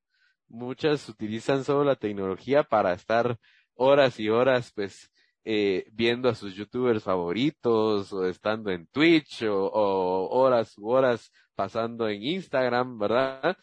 Muchas 0.47 1.07
utilizan 1.07 1.63
solo 1.63 1.83
la 1.85 1.95
tecnología 1.95 2.63
para 2.63 2.93
estar 2.93 3.37
horas 3.75 4.19
y 4.19 4.29
horas, 4.29 4.71
pues, 4.75 5.11
eh, 5.43 5.85
viendo 5.93 6.29
a 6.29 6.35
sus 6.35 6.53
youtubers 6.55 7.03
favoritos 7.03 8.11
o 8.13 8.25
estando 8.25 8.69
en 8.69 8.85
Twitch 8.87 9.43
o, 9.43 10.27
horas 10.29 10.77
u 10.77 10.89
horas 10.89 11.31
pasando 11.55 12.07
en 12.09 12.21
Instagram, 12.23 12.99
¿verdad? 12.99 13.57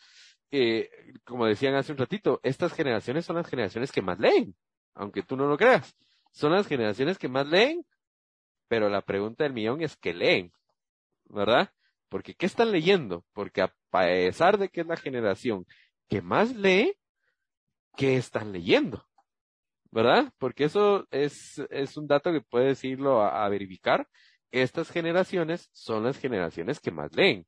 Eh, 0.50 0.90
como 1.24 1.46
decían 1.46 1.74
hace 1.74 1.92
un 1.92 1.98
ratito, 1.98 2.40
estas 2.42 2.72
generaciones 2.72 3.26
son 3.26 3.36
las 3.36 3.48
generaciones 3.48 3.92
que 3.92 4.02
más 4.02 4.18
leen, 4.18 4.56
aunque 4.94 5.22
tú 5.22 5.36
no 5.36 5.46
lo 5.46 5.56
creas. 5.56 5.94
Son 6.32 6.52
las 6.52 6.66
generaciones 6.66 7.18
que 7.18 7.28
más 7.28 7.46
leen, 7.46 7.84
pero 8.68 8.88
la 8.88 9.02
pregunta 9.02 9.44
del 9.44 9.52
millón 9.52 9.82
es 9.82 9.96
¿qué 9.96 10.14
leen? 10.14 10.52
¿Verdad? 11.28 11.70
Porque 12.08 12.34
¿qué 12.34 12.46
están 12.46 12.72
leyendo? 12.72 13.24
Porque 13.32 13.62
a 13.62 13.74
pesar 13.90 14.58
de 14.58 14.68
que 14.68 14.82
es 14.82 14.86
la 14.86 14.96
generación 14.96 15.66
que 16.08 16.22
más 16.22 16.54
lee, 16.56 16.94
¿qué 17.96 18.16
están 18.16 18.52
leyendo? 18.52 19.04
¿Verdad? 19.90 20.32
Porque 20.38 20.64
eso 20.64 21.06
es, 21.10 21.58
es 21.70 21.96
un 21.96 22.06
dato 22.06 22.32
que 22.32 22.42
puedes 22.42 22.84
irlo 22.84 23.22
a, 23.22 23.48
verificar. 23.48 24.08
Estas 24.50 24.90
generaciones 24.90 25.68
son 25.72 26.04
las 26.04 26.18
generaciones 26.18 26.80
que 26.80 26.90
más 26.90 27.14
leen. 27.14 27.46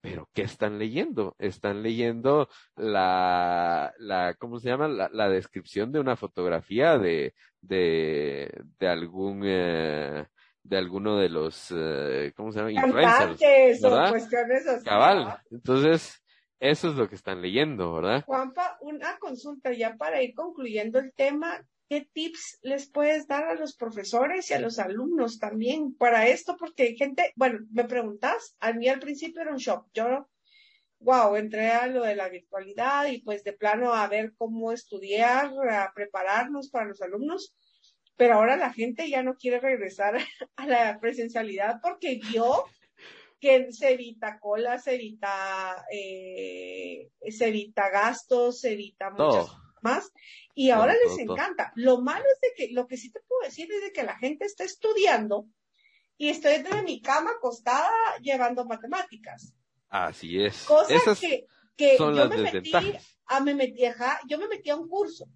Pero 0.00 0.28
¿qué 0.34 0.42
están 0.42 0.78
leyendo? 0.78 1.36
Están 1.38 1.82
leyendo 1.82 2.48
la, 2.76 3.92
la, 3.98 4.34
¿cómo 4.34 4.58
se 4.58 4.68
llama? 4.68 4.88
La, 4.88 5.28
descripción 5.28 5.92
de 5.92 6.00
una 6.00 6.16
fotografía 6.16 6.98
de, 6.98 7.34
de, 7.60 8.50
de 8.80 8.88
algún, 8.88 9.42
eh, 9.44 10.26
de 10.64 10.76
alguno 10.76 11.18
de 11.18 11.28
los, 11.28 11.72
eh, 11.76 12.32
¿cómo 12.36 12.52
se 12.52 12.58
llama? 12.58 12.72
Influencers, 12.72 13.84
o 13.84 14.10
cuestiones 14.10 14.66
así. 14.66 14.84
Cabal. 14.84 15.38
Entonces, 15.50 16.22
eso 16.60 16.90
es 16.90 16.94
lo 16.94 17.08
que 17.08 17.16
están 17.16 17.42
leyendo, 17.42 17.92
¿verdad? 17.94 18.24
Juanpa, 18.24 18.78
una 18.80 19.18
consulta 19.18 19.72
ya 19.72 19.96
para 19.96 20.22
ir 20.22 20.34
concluyendo 20.34 20.98
el 20.98 21.12
tema. 21.12 21.60
¿Qué 21.88 22.08
tips 22.12 22.60
les 22.62 22.88
puedes 22.88 23.26
dar 23.26 23.44
a 23.44 23.54
los 23.54 23.76
profesores 23.76 24.50
y 24.50 24.54
a 24.54 24.60
los 24.60 24.78
alumnos 24.78 25.38
también 25.38 25.94
para 25.94 26.26
esto? 26.26 26.56
Porque 26.56 26.84
hay 26.84 26.96
gente, 26.96 27.32
bueno, 27.36 27.58
me 27.70 27.84
preguntas, 27.84 28.56
a 28.60 28.72
mí 28.72 28.88
al 28.88 29.00
principio 29.00 29.42
era 29.42 29.50
un 29.50 29.58
shock. 29.58 29.88
Yo, 29.92 30.28
wow, 31.00 31.36
entré 31.36 31.72
a 31.72 31.86
lo 31.88 32.04
de 32.04 32.16
la 32.16 32.28
virtualidad 32.28 33.06
y 33.08 33.20
pues 33.20 33.44
de 33.44 33.52
plano 33.52 33.92
a 33.92 34.06
ver 34.08 34.32
cómo 34.38 34.72
estudiar, 34.72 35.52
a 35.70 35.92
prepararnos 35.94 36.70
para 36.70 36.86
los 36.86 37.02
alumnos 37.02 37.54
pero 38.16 38.34
ahora 38.34 38.56
la 38.56 38.72
gente 38.72 39.08
ya 39.08 39.22
no 39.22 39.36
quiere 39.36 39.60
regresar 39.60 40.16
a 40.56 40.66
la 40.66 40.98
presencialidad 41.00 41.80
porque 41.82 42.20
vio 42.22 42.64
que 43.40 43.72
se 43.72 43.94
evita 43.94 44.38
cola, 44.38 44.78
se 44.78 44.94
evita, 44.94 45.84
eh, 45.92 47.10
se 47.28 47.48
evita 47.48 47.90
gastos, 47.90 48.60
se 48.60 48.72
evita 48.72 49.10
muchas 49.10 49.50
más, 49.82 50.12
y 50.54 50.70
ahora 50.70 50.94
les 50.94 51.18
encanta. 51.18 51.72
Lo 51.74 52.00
malo 52.00 52.24
es 52.34 52.40
de 52.40 52.54
que, 52.56 52.72
lo 52.72 52.86
que 52.86 52.96
sí 52.96 53.10
te 53.10 53.18
puedo 53.26 53.42
decir 53.42 53.68
es 53.72 53.82
de 53.82 53.92
que 53.92 54.04
la 54.04 54.16
gente 54.16 54.44
está 54.44 54.62
estudiando 54.62 55.48
y 56.16 56.28
estoy 56.28 56.62
desde 56.62 56.82
mi 56.82 57.02
cama 57.02 57.32
acostada 57.32 57.90
llevando 58.20 58.64
matemáticas. 58.64 59.52
Así 59.88 60.40
es. 60.40 60.62
Cosas 60.62 61.18
que, 61.18 61.46
que 61.76 61.96
yo 61.98 62.12
me 62.12 62.28
metí, 62.28 62.72
a, 63.26 63.40
me 63.40 63.54
metí, 63.54 63.82
yo 64.28 64.38
me 64.38 64.46
metí 64.46 64.70
a 64.70 64.76
un 64.76 64.88
curso 64.88 65.26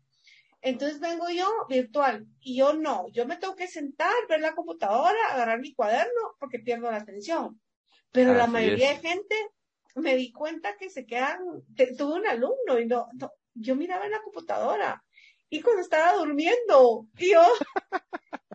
entonces 0.61 1.01
vengo 1.01 1.29
yo 1.31 1.49
virtual 1.69 2.27
y 2.41 2.57
yo 2.57 2.73
no, 2.73 3.09
yo 3.13 3.27
me 3.27 3.37
tengo 3.37 3.55
que 3.55 3.69
sentar, 3.69 4.13
ver 4.29 4.41
la 4.41 4.55
computadora, 4.55 5.19
agarrar 5.31 5.61
mi 5.61 5.75
cuaderno 5.75 6.37
porque 6.39 6.59
pierdo 6.59 6.91
la 6.91 6.99
atención. 6.99 7.61
Pero 8.13 8.35
la 8.35 8.47
mayoría 8.47 8.91
de 8.91 9.09
gente 9.09 9.37
me 9.95 10.17
di 10.17 10.33
cuenta 10.33 10.77
que 10.77 10.91
se 10.91 11.07
quedan, 11.07 11.39
tuve 11.97 12.15
un 12.15 12.27
alumno 12.27 12.79
y 12.79 12.87
no, 12.87 13.09
yo 13.55 13.77
miraba 13.77 14.07
en 14.07 14.13
la 14.13 14.23
computadora 14.23 15.05
y 15.49 15.61
cuando 15.61 15.83
estaba 15.83 16.15
durmiendo 16.15 17.07
y 17.19 17.33
yo, 17.33 17.45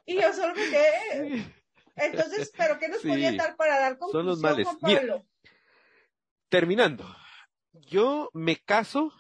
y 0.06 0.22
yo 0.22 0.34
solo 0.34 0.54
me 0.54 0.70
quedé. 0.70 1.46
Entonces, 1.96 2.52
¿pero 2.58 2.80
qué 2.80 2.88
nos 2.88 3.02
podía 3.02 3.32
dar 3.34 3.56
para 3.56 3.80
dar 3.80 3.98
conclusión, 3.98 4.40
Son 4.40 4.64
los 4.64 4.82
males. 4.82 5.24
terminando, 6.50 7.06
yo 7.74 8.30
me 8.34 8.58
caso 8.58 9.14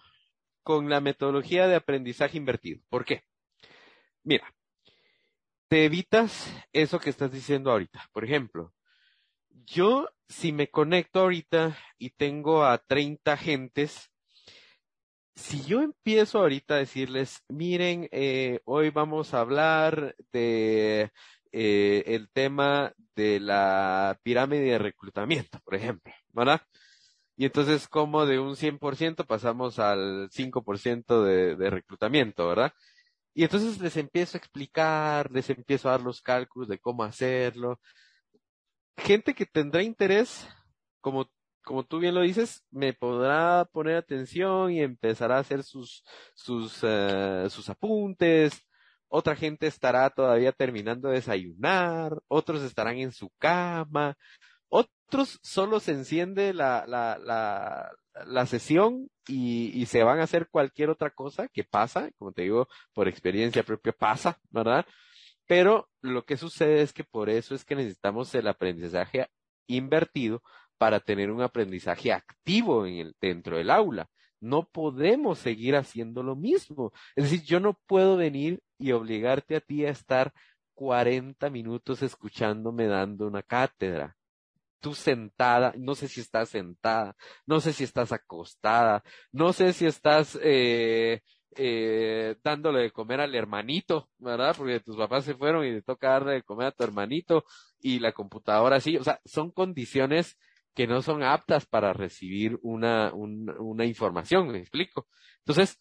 con 0.63 0.89
la 0.89 1.01
metodología 1.01 1.67
de 1.67 1.75
aprendizaje 1.75 2.37
invertido. 2.37 2.81
¿Por 2.89 3.05
qué? 3.05 3.23
Mira, 4.23 4.53
te 5.67 5.85
evitas 5.85 6.51
eso 6.73 6.99
que 6.99 7.09
estás 7.09 7.31
diciendo 7.31 7.71
ahorita. 7.71 8.09
Por 8.11 8.25
ejemplo, 8.25 8.73
yo 9.65 10.09
si 10.27 10.51
me 10.51 10.69
conecto 10.69 11.21
ahorita 11.21 11.77
y 11.97 12.11
tengo 12.11 12.63
a 12.65 12.77
30 12.77 13.37
gentes, 13.37 14.11
si 15.35 15.63
yo 15.63 15.81
empiezo 15.81 16.39
ahorita 16.39 16.75
a 16.75 16.77
decirles, 16.77 17.43
miren, 17.49 18.07
eh, 18.11 18.59
hoy 18.65 18.89
vamos 18.89 19.33
a 19.33 19.39
hablar 19.39 20.15
de 20.31 21.11
eh, 21.51 22.03
el 22.05 22.29
tema 22.31 22.93
de 23.15 23.39
la 23.39 24.19
pirámide 24.23 24.71
de 24.71 24.77
reclutamiento, 24.77 25.59
por 25.63 25.75
ejemplo, 25.75 26.13
¿verdad? 26.29 26.61
Y 27.41 27.45
entonces, 27.45 27.87
como 27.87 28.27
de 28.27 28.37
un 28.37 28.55
100% 28.55 29.25
pasamos 29.25 29.79
al 29.79 30.29
5% 30.29 31.23
de, 31.23 31.55
de 31.55 31.69
reclutamiento, 31.71 32.47
¿verdad? 32.47 32.71
Y 33.33 33.43
entonces 33.43 33.79
les 33.79 33.97
empiezo 33.97 34.37
a 34.37 34.39
explicar, 34.39 35.31
les 35.31 35.49
empiezo 35.49 35.87
a 35.89 35.93
dar 35.93 36.01
los 36.01 36.21
cálculos 36.21 36.69
de 36.69 36.77
cómo 36.77 37.03
hacerlo. 37.03 37.79
Gente 38.95 39.33
que 39.33 39.47
tendrá 39.47 39.81
interés, 39.81 40.47
como, 40.99 41.31
como 41.63 41.83
tú 41.83 41.97
bien 41.97 42.13
lo 42.13 42.21
dices, 42.21 42.63
me 42.69 42.93
podrá 42.93 43.65
poner 43.65 43.95
atención 43.95 44.71
y 44.71 44.81
empezará 44.81 45.37
a 45.37 45.39
hacer 45.39 45.63
sus, 45.63 46.03
sus, 46.35 46.83
uh, 46.83 47.49
sus 47.49 47.67
apuntes. 47.71 48.53
Otra 49.07 49.35
gente 49.35 49.65
estará 49.65 50.11
todavía 50.11 50.51
terminando 50.51 51.09
de 51.09 51.15
desayunar, 51.15 52.21
otros 52.27 52.61
estarán 52.61 52.99
en 52.99 53.11
su 53.11 53.31
cama, 53.39 54.15
otros 55.11 55.39
solo 55.43 55.81
se 55.81 55.91
enciende 55.91 56.53
la, 56.53 56.85
la, 56.87 57.17
la, 58.25 58.45
sesión 58.45 59.09
y, 59.27 59.71
y, 59.77 59.85
se 59.87 60.03
van 60.03 60.19
a 60.19 60.23
hacer 60.23 60.47
cualquier 60.49 60.89
otra 60.89 61.09
cosa 61.09 61.49
que 61.49 61.65
pasa, 61.65 62.09
como 62.17 62.31
te 62.31 62.43
digo, 62.43 62.69
por 62.93 63.09
experiencia 63.09 63.63
propia 63.63 63.91
pasa, 63.91 64.39
¿verdad? 64.49 64.85
Pero 65.47 65.89
lo 66.01 66.23
que 66.23 66.37
sucede 66.37 66.81
es 66.81 66.93
que 66.93 67.03
por 67.03 67.29
eso 67.29 67.53
es 67.55 67.65
que 67.65 67.75
necesitamos 67.75 68.33
el 68.35 68.47
aprendizaje 68.47 69.27
invertido 69.67 70.41
para 70.77 71.01
tener 71.01 71.29
un 71.29 71.41
aprendizaje 71.41 72.13
activo 72.13 72.85
en 72.85 72.95
el, 72.95 73.15
dentro 73.19 73.57
del 73.57 73.69
aula. 73.69 74.09
No 74.39 74.69
podemos 74.69 75.39
seguir 75.39 75.75
haciendo 75.75 76.23
lo 76.23 76.37
mismo. 76.37 76.93
Es 77.17 77.25
decir, 77.25 77.43
yo 77.43 77.59
no 77.59 77.77
puedo 77.85 78.15
venir 78.15 78.61
y 78.79 78.93
obligarte 78.93 79.57
a 79.57 79.61
ti 79.61 79.85
a 79.85 79.89
estar 79.89 80.33
40 80.75 81.49
minutos 81.49 82.01
escuchándome 82.01 82.87
dando 82.87 83.27
una 83.27 83.43
cátedra 83.43 84.15
tú 84.81 84.93
sentada, 84.93 85.73
no 85.77 85.95
sé 85.95 86.07
si 86.07 86.19
estás 86.19 86.49
sentada, 86.49 87.15
no 87.45 87.61
sé 87.61 87.71
si 87.71 87.83
estás 87.85 88.11
acostada, 88.11 89.03
no 89.31 89.53
sé 89.53 89.73
si 89.73 89.85
estás 89.85 90.37
eh, 90.41 91.21
eh, 91.55 92.35
dándole 92.43 92.81
de 92.81 92.91
comer 92.91 93.21
al 93.21 93.35
hermanito, 93.35 94.09
¿verdad? 94.17 94.55
Porque 94.57 94.79
tus 94.81 94.97
papás 94.97 95.23
se 95.25 95.35
fueron 95.35 95.65
y 95.65 95.71
te 95.71 95.81
toca 95.81 96.09
darle 96.09 96.33
de 96.33 96.43
comer 96.43 96.67
a 96.67 96.71
tu 96.71 96.83
hermanito 96.83 97.45
y 97.79 97.99
la 97.99 98.11
computadora 98.11 98.79
sí, 98.79 98.97
o 98.97 99.03
sea, 99.03 99.21
son 99.25 99.51
condiciones 99.51 100.37
que 100.73 100.87
no 100.87 101.01
son 101.01 101.23
aptas 101.23 101.65
para 101.65 101.93
recibir 101.93 102.57
una, 102.61 103.13
un, 103.13 103.49
una 103.59 103.85
información, 103.85 104.49
me 104.49 104.59
explico. 104.59 105.07
Entonces, 105.39 105.79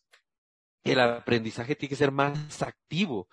el 0.85 1.01
aprendizaje 1.01 1.77
tiene 1.77 1.91
que 1.91 1.97
ser 1.97 2.13
más 2.13 2.63
activo. 2.63 3.29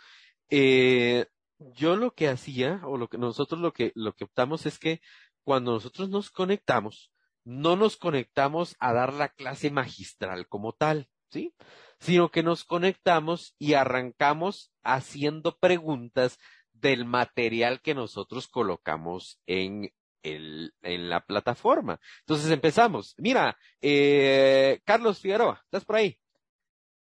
Eh, 0.49 1.25
yo 1.59 1.95
lo 1.95 2.13
que 2.13 2.27
hacía, 2.27 2.81
o 2.85 2.97
lo 2.97 3.07
que 3.07 3.17
nosotros 3.17 3.59
lo 3.59 3.73
que, 3.73 3.91
lo 3.95 4.13
que 4.13 4.25
optamos 4.25 4.65
es 4.65 4.77
que 4.77 5.01
cuando 5.47 5.71
nosotros 5.71 6.09
nos 6.09 6.29
conectamos, 6.29 7.09
no 7.45 7.77
nos 7.77 7.95
conectamos 7.95 8.75
a 8.79 8.91
dar 8.91 9.13
la 9.13 9.29
clase 9.29 9.71
magistral 9.71 10.45
como 10.49 10.73
tal, 10.73 11.07
¿sí? 11.29 11.55
Sino 12.01 12.31
que 12.31 12.43
nos 12.43 12.65
conectamos 12.65 13.55
y 13.57 13.75
arrancamos 13.75 14.73
haciendo 14.83 15.57
preguntas 15.57 16.37
del 16.73 17.05
material 17.05 17.79
que 17.79 17.95
nosotros 17.95 18.49
colocamos 18.49 19.39
en, 19.45 19.93
el, 20.21 20.73
en 20.81 21.09
la 21.09 21.21
plataforma. 21.21 21.97
Entonces 22.19 22.51
empezamos. 22.51 23.15
Mira, 23.17 23.57
eh, 23.79 24.81
Carlos 24.83 25.21
Figueroa, 25.21 25.61
¿estás 25.63 25.85
por 25.85 25.95
ahí? 25.95 26.19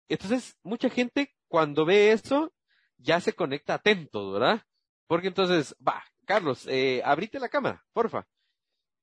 Entonces, 0.08 0.56
mucha 0.64 0.90
gente 0.90 1.36
cuando 1.50 1.84
ve 1.84 2.14
eso 2.14 2.54
ya 2.96 3.20
se 3.20 3.34
conecta 3.34 3.74
atento, 3.74 4.32
¿verdad? 4.32 4.64
Porque 5.08 5.28
entonces, 5.28 5.76
va, 5.86 6.06
Carlos, 6.30 6.68
eh, 6.68 7.02
abrite 7.04 7.40
la 7.40 7.50
cámara, 7.50 7.84
porfa. 7.92 8.28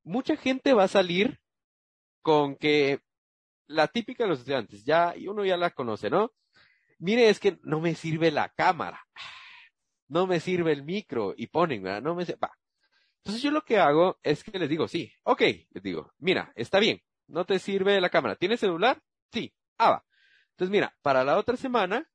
Mucha 0.05 0.37
gente 0.37 0.73
va 0.75 0.85
a 0.85 0.89
salir 0.89 1.41
con 2.23 2.55
que 2.55 3.01
la 3.67 3.89
típica 3.89 4.23
de 4.23 4.31
los 4.31 4.39
estudiantes, 4.39 4.85
ya, 4.85 5.13
y 5.17 5.27
uno 5.27 5.45
ya 5.45 5.57
la 5.57 5.71
conoce, 5.71 6.09
¿no? 6.09 6.31
Mire, 7.01 7.29
es 7.29 7.41
que 7.41 7.59
no 7.65 7.81
me 7.81 7.97
sirve 7.97 8.31
la 8.31 8.51
cámara, 8.51 9.05
no 10.07 10.29
me 10.29 10.39
sirve 10.39 10.71
el 10.71 10.85
micro, 10.85 11.35
y 11.37 11.49
ponen, 11.49 11.83
¿verdad? 11.83 12.01
No 12.01 12.15
me 12.15 12.25
va. 12.41 12.57
Entonces 13.25 13.43
yo 13.43 13.51
lo 13.51 13.63
que 13.63 13.81
hago 13.81 14.21
es 14.23 14.45
que 14.45 14.57
les 14.57 14.69
digo, 14.69 14.87
sí, 14.87 15.13
ok, 15.25 15.41
les 15.71 15.83
digo, 15.83 16.13
mira, 16.19 16.53
está 16.55 16.79
bien, 16.79 17.03
no 17.27 17.45
te 17.45 17.59
sirve 17.59 18.01
la 18.01 18.09
cámara, 18.09 18.37
¿tienes 18.37 18.61
celular? 18.61 19.03
Sí, 19.33 19.53
ah, 19.79 19.91
va. 19.91 20.05
Entonces 20.51 20.71
mira, 20.71 20.97
para 21.03 21.25
la 21.25 21.37
otra 21.39 21.57
semana, 21.57 22.09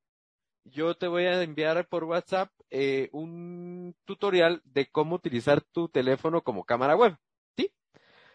yo 0.64 0.96
te 0.96 1.08
voy 1.08 1.26
a 1.26 1.42
enviar 1.42 1.88
por 1.88 2.04
WhatsApp 2.04 2.52
eh, 2.70 3.10
un 3.12 3.96
tutorial 4.06 4.62
de 4.66 4.90
cómo 4.90 5.16
utilizar 5.16 5.62
tu 5.62 5.90
teléfono 5.90 6.42
como 6.42 6.64
cámara 6.64 6.96
web. 6.96 7.18
¿Sí? 7.58 7.74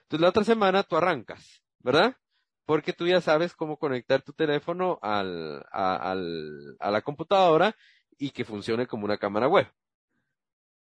Entonces 0.03 0.20
la 0.20 0.29
otra 0.29 0.45
semana 0.45 0.83
tú 0.83 0.97
arrancas, 0.97 1.62
¿verdad? 1.81 2.16
Porque 2.64 2.93
tú 2.93 3.07
ya 3.07 3.20
sabes 3.20 3.55
cómo 3.55 3.77
conectar 3.77 4.22
tu 4.22 4.33
teléfono 4.33 4.99
a, 5.03 5.20
a 5.20 6.91
la 6.91 7.03
computadora 7.03 7.77
y 8.18 8.31
que 8.31 8.45
funcione 8.45 8.87
como 8.87 9.05
una 9.05 9.18
cámara 9.18 9.49
web. 9.49 9.70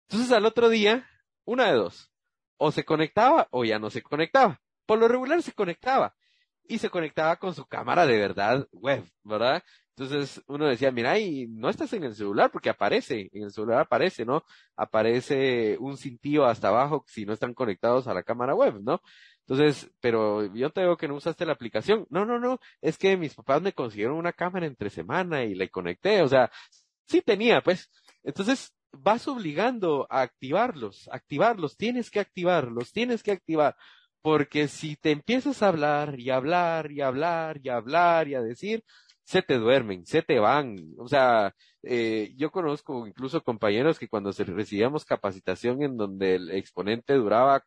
Entonces 0.09 0.33
al 0.33 0.47
otro 0.47 0.69
día, 0.69 1.09
una 1.45 1.67
de 1.67 1.75
dos. 1.75 2.11
O 2.57 2.73
se 2.73 2.85
conectaba 2.85 3.47
o 3.51 3.65
ya 3.65 3.79
no 3.79 3.91
se 3.91 4.03
conectaba. 4.03 4.61
Por 4.87 4.99
lo 4.99 5.07
regular 5.07 5.43
se 5.43 5.53
conectaba. 5.53 6.17
Y 6.69 6.79
se 6.79 6.91
conectaba 6.91 7.37
con 7.37 7.55
su 7.55 7.67
cámara 7.67 8.07
de 8.07 8.19
verdad 8.19 8.69
web, 8.73 9.05
¿verdad? 9.25 9.63
Entonces 9.97 10.41
uno 10.47 10.67
decía, 10.69 10.93
mira, 10.93 11.19
y 11.19 11.49
no 11.49 11.69
estás 11.71 11.93
en 11.93 12.05
el 12.05 12.15
celular 12.15 12.53
porque 12.53 12.71
aparece, 12.71 13.29
en 13.33 13.45
el 13.45 13.51
celular 13.51 13.81
aparece, 13.81 14.25
¿no? 14.25 14.45
Aparece 14.77 15.77
un 15.81 15.97
cintillo 15.97 16.45
hasta 16.47 16.69
abajo 16.69 17.05
si 17.09 17.25
no 17.25 17.33
están 17.33 17.55
conectados 17.55 18.07
a 18.07 18.15
la 18.15 18.23
cámara 18.23 18.55
web, 18.55 18.81
¿no? 18.81 19.03
Entonces, 19.41 19.91
pero 20.01 20.55
yo 20.55 20.71
te 20.71 20.83
digo 20.83 20.97
que 20.97 21.09
no 21.09 21.15
usaste 21.17 21.47
la 21.47 21.55
aplicación. 21.55 22.07
No, 22.11 22.25
no, 22.27 22.39
no, 22.39 22.61
es 22.83 22.99
que 22.99 23.17
mis 23.17 23.35
papás 23.35 23.63
me 23.63 23.73
consiguieron 23.73 24.17
una 24.17 24.33
cámara 24.33 24.67
entre 24.67 24.91
semana 24.91 25.43
y 25.45 25.55
la 25.55 25.67
conecté, 25.69 26.23
o 26.23 26.29
sea, 26.29 26.51
sí 27.07 27.23
tenía, 27.23 27.63
pues. 27.63 27.91
Entonces, 28.23 28.75
vas 28.93 29.27
obligando 29.27 30.07
a 30.11 30.21
activarlos, 30.23 31.09
activarlos, 31.13 31.77
tienes 31.77 32.11
que 32.11 32.21
activarlos, 32.21 32.93
tienes 32.93 33.23
que 33.23 33.33
activar. 33.33 33.77
Porque 34.23 34.69
si 34.69 34.97
te 34.97 35.11
empiezas 35.13 35.63
a 35.63 35.69
hablar 35.69 36.19
y 36.19 36.31
hablar 36.31 36.91
y 36.93 37.01
hablar 37.01 37.61
y 37.63 37.69
hablar 37.69 38.29
y 38.29 38.35
a 38.35 38.43
decir, 38.43 38.85
se 39.25 39.43
te 39.43 39.59
duermen, 39.59 40.07
se 40.07 40.23
te 40.23 40.39
van. 40.39 40.77
O 40.99 41.09
sea, 41.09 41.55
eh, 41.83 42.33
yo 42.37 42.51
conozco 42.51 43.07
incluso 43.07 43.43
compañeros 43.43 43.99
que 43.99 44.09
cuando 44.09 44.33
recibíamos 44.33 45.05
capacitación 45.05 45.83
en 45.83 45.97
donde 45.97 46.37
el 46.37 46.51
exponente 46.51 47.15
duraba 47.15 47.65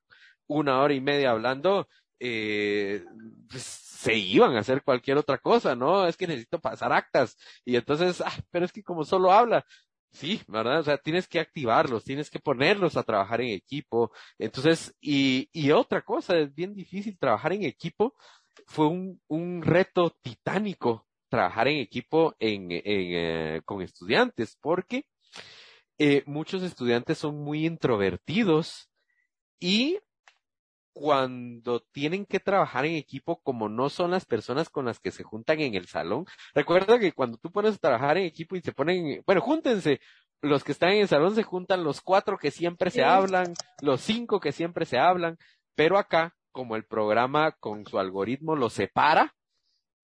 una 0.47 0.81
hora 0.81 0.93
y 0.93 1.01
media 1.01 1.31
hablando, 1.31 1.87
eh, 2.19 3.03
pues, 3.49 3.63
se 3.63 4.15
iban 4.15 4.55
a 4.55 4.59
hacer 4.61 4.83
cualquier 4.83 5.17
otra 5.17 5.37
cosa, 5.37 5.75
¿no? 5.75 6.07
Es 6.07 6.17
que 6.17 6.27
necesito 6.27 6.59
pasar 6.59 6.91
actas. 6.93 7.37
Y 7.65 7.75
entonces, 7.75 8.21
ah, 8.21 8.33
pero 8.51 8.65
es 8.65 8.71
que 8.71 8.83
como 8.83 9.03
solo 9.05 9.31
habla, 9.31 9.65
Sí, 10.11 10.41
¿verdad? 10.47 10.79
O 10.79 10.83
sea, 10.83 10.97
tienes 10.97 11.27
que 11.27 11.39
activarlos, 11.39 12.03
tienes 12.03 12.29
que 12.29 12.39
ponerlos 12.39 12.97
a 12.97 13.03
trabajar 13.03 13.41
en 13.41 13.49
equipo. 13.49 14.11
Entonces, 14.37 14.93
y, 14.99 15.49
y 15.53 15.71
otra 15.71 16.01
cosa, 16.01 16.37
es 16.37 16.53
bien 16.53 16.73
difícil 16.73 17.17
trabajar 17.17 17.53
en 17.53 17.63
equipo. 17.63 18.13
Fue 18.67 18.87
un, 18.87 19.21
un 19.27 19.61
reto 19.61 20.15
titánico 20.21 21.07
trabajar 21.29 21.69
en 21.69 21.77
equipo 21.79 22.35
en, 22.39 22.71
en, 22.71 22.81
eh, 22.85 23.61
con 23.63 23.81
estudiantes, 23.81 24.57
porque 24.61 25.05
eh, 25.97 26.23
muchos 26.25 26.61
estudiantes 26.63 27.17
son 27.17 27.37
muy 27.41 27.65
introvertidos 27.65 28.89
y 29.59 29.99
cuando 30.93 31.81
tienen 31.91 32.25
que 32.25 32.39
trabajar 32.39 32.85
en 32.85 32.95
equipo, 32.95 33.41
como 33.41 33.69
no 33.69 33.89
son 33.89 34.11
las 34.11 34.25
personas 34.25 34.69
con 34.69 34.85
las 34.85 34.99
que 34.99 35.11
se 35.11 35.23
juntan 35.23 35.59
en 35.61 35.75
el 35.75 35.87
salón, 35.87 36.25
recuerda 36.53 36.99
que 36.99 37.13
cuando 37.13 37.37
tú 37.37 37.51
pones 37.51 37.75
a 37.75 37.79
trabajar 37.79 38.17
en 38.17 38.25
equipo 38.25 38.55
y 38.55 38.61
se 38.61 38.73
ponen, 38.73 39.23
bueno, 39.25 39.41
júntense, 39.41 40.01
los 40.41 40.63
que 40.63 40.71
están 40.71 40.91
en 40.91 41.01
el 41.01 41.07
salón 41.07 41.35
se 41.35 41.43
juntan 41.43 41.83
los 41.83 42.01
cuatro 42.01 42.37
que 42.37 42.51
siempre 42.51 42.89
se 42.89 43.03
hablan, 43.03 43.53
los 43.81 44.01
cinco 44.01 44.39
que 44.39 44.51
siempre 44.51 44.85
se 44.85 44.97
hablan, 44.97 45.37
pero 45.75 45.97
acá, 45.97 46.35
como 46.51 46.75
el 46.75 46.83
programa 46.83 47.51
con 47.53 47.85
su 47.85 47.99
algoritmo 47.99 48.55
lo 48.55 48.69
separa, 48.69 49.33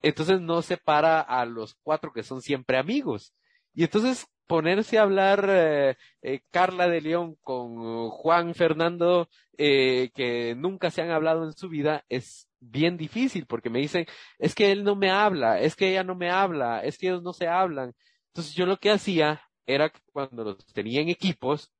entonces 0.00 0.40
no 0.40 0.62
separa 0.62 1.20
a 1.20 1.44
los 1.44 1.74
cuatro 1.82 2.12
que 2.12 2.22
son 2.22 2.40
siempre 2.40 2.78
amigos. 2.78 3.34
Y 3.74 3.84
entonces 3.84 4.26
ponerse 4.48 4.98
a 4.98 5.02
hablar 5.02 5.46
eh, 5.48 5.96
eh, 6.22 6.40
Carla 6.50 6.88
de 6.88 7.00
León 7.00 7.36
con 7.42 8.08
Juan 8.10 8.54
Fernando, 8.54 9.28
eh, 9.56 10.10
que 10.14 10.56
nunca 10.56 10.90
se 10.90 11.02
han 11.02 11.10
hablado 11.10 11.44
en 11.44 11.52
su 11.52 11.68
vida, 11.68 12.04
es 12.08 12.48
bien 12.58 12.96
difícil 12.96 13.46
porque 13.46 13.70
me 13.70 13.78
dicen, 13.78 14.06
es 14.38 14.54
que 14.54 14.72
él 14.72 14.82
no 14.82 14.96
me 14.96 15.10
habla, 15.10 15.60
es 15.60 15.76
que 15.76 15.90
ella 15.90 16.02
no 16.02 16.16
me 16.16 16.30
habla, 16.30 16.82
es 16.82 16.98
que 16.98 17.08
ellos 17.08 17.22
no 17.22 17.32
se 17.32 17.46
hablan. 17.46 17.94
Entonces 18.28 18.54
yo 18.54 18.66
lo 18.66 18.78
que 18.78 18.90
hacía 18.90 19.42
era 19.66 19.90
que 19.90 20.00
cuando 20.12 20.42
los 20.44 20.66
tenía 20.72 21.00
en 21.02 21.10
equipos, 21.10 21.70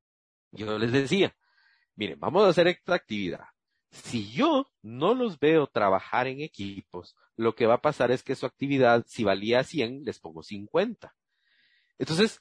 yo 0.53 0.79
les 0.79 0.93
decía, 0.93 1.35
miren, 1.97 2.21
vamos 2.21 2.45
a 2.45 2.49
hacer 2.49 2.69
esta 2.69 2.95
actividad. 2.95 3.47
Si 3.91 4.31
yo 4.31 4.67
no 4.83 5.15
los 5.15 5.39
veo 5.39 5.67
trabajar 5.67 6.27
en 6.27 6.43
equipos, 6.43 7.17
lo 7.37 7.55
que 7.55 7.67
va 7.67 7.75
a 7.75 7.81
pasar 7.81 8.11
es 8.11 8.23
que 8.23 8.37
su 8.37 8.45
actividad, 8.45 9.05
si 9.09 9.25
valía 9.25 9.65
100, 9.65 10.05
les 10.05 10.19
pongo 10.21 10.43
50. 10.43 11.15
Entonces, 11.99 12.41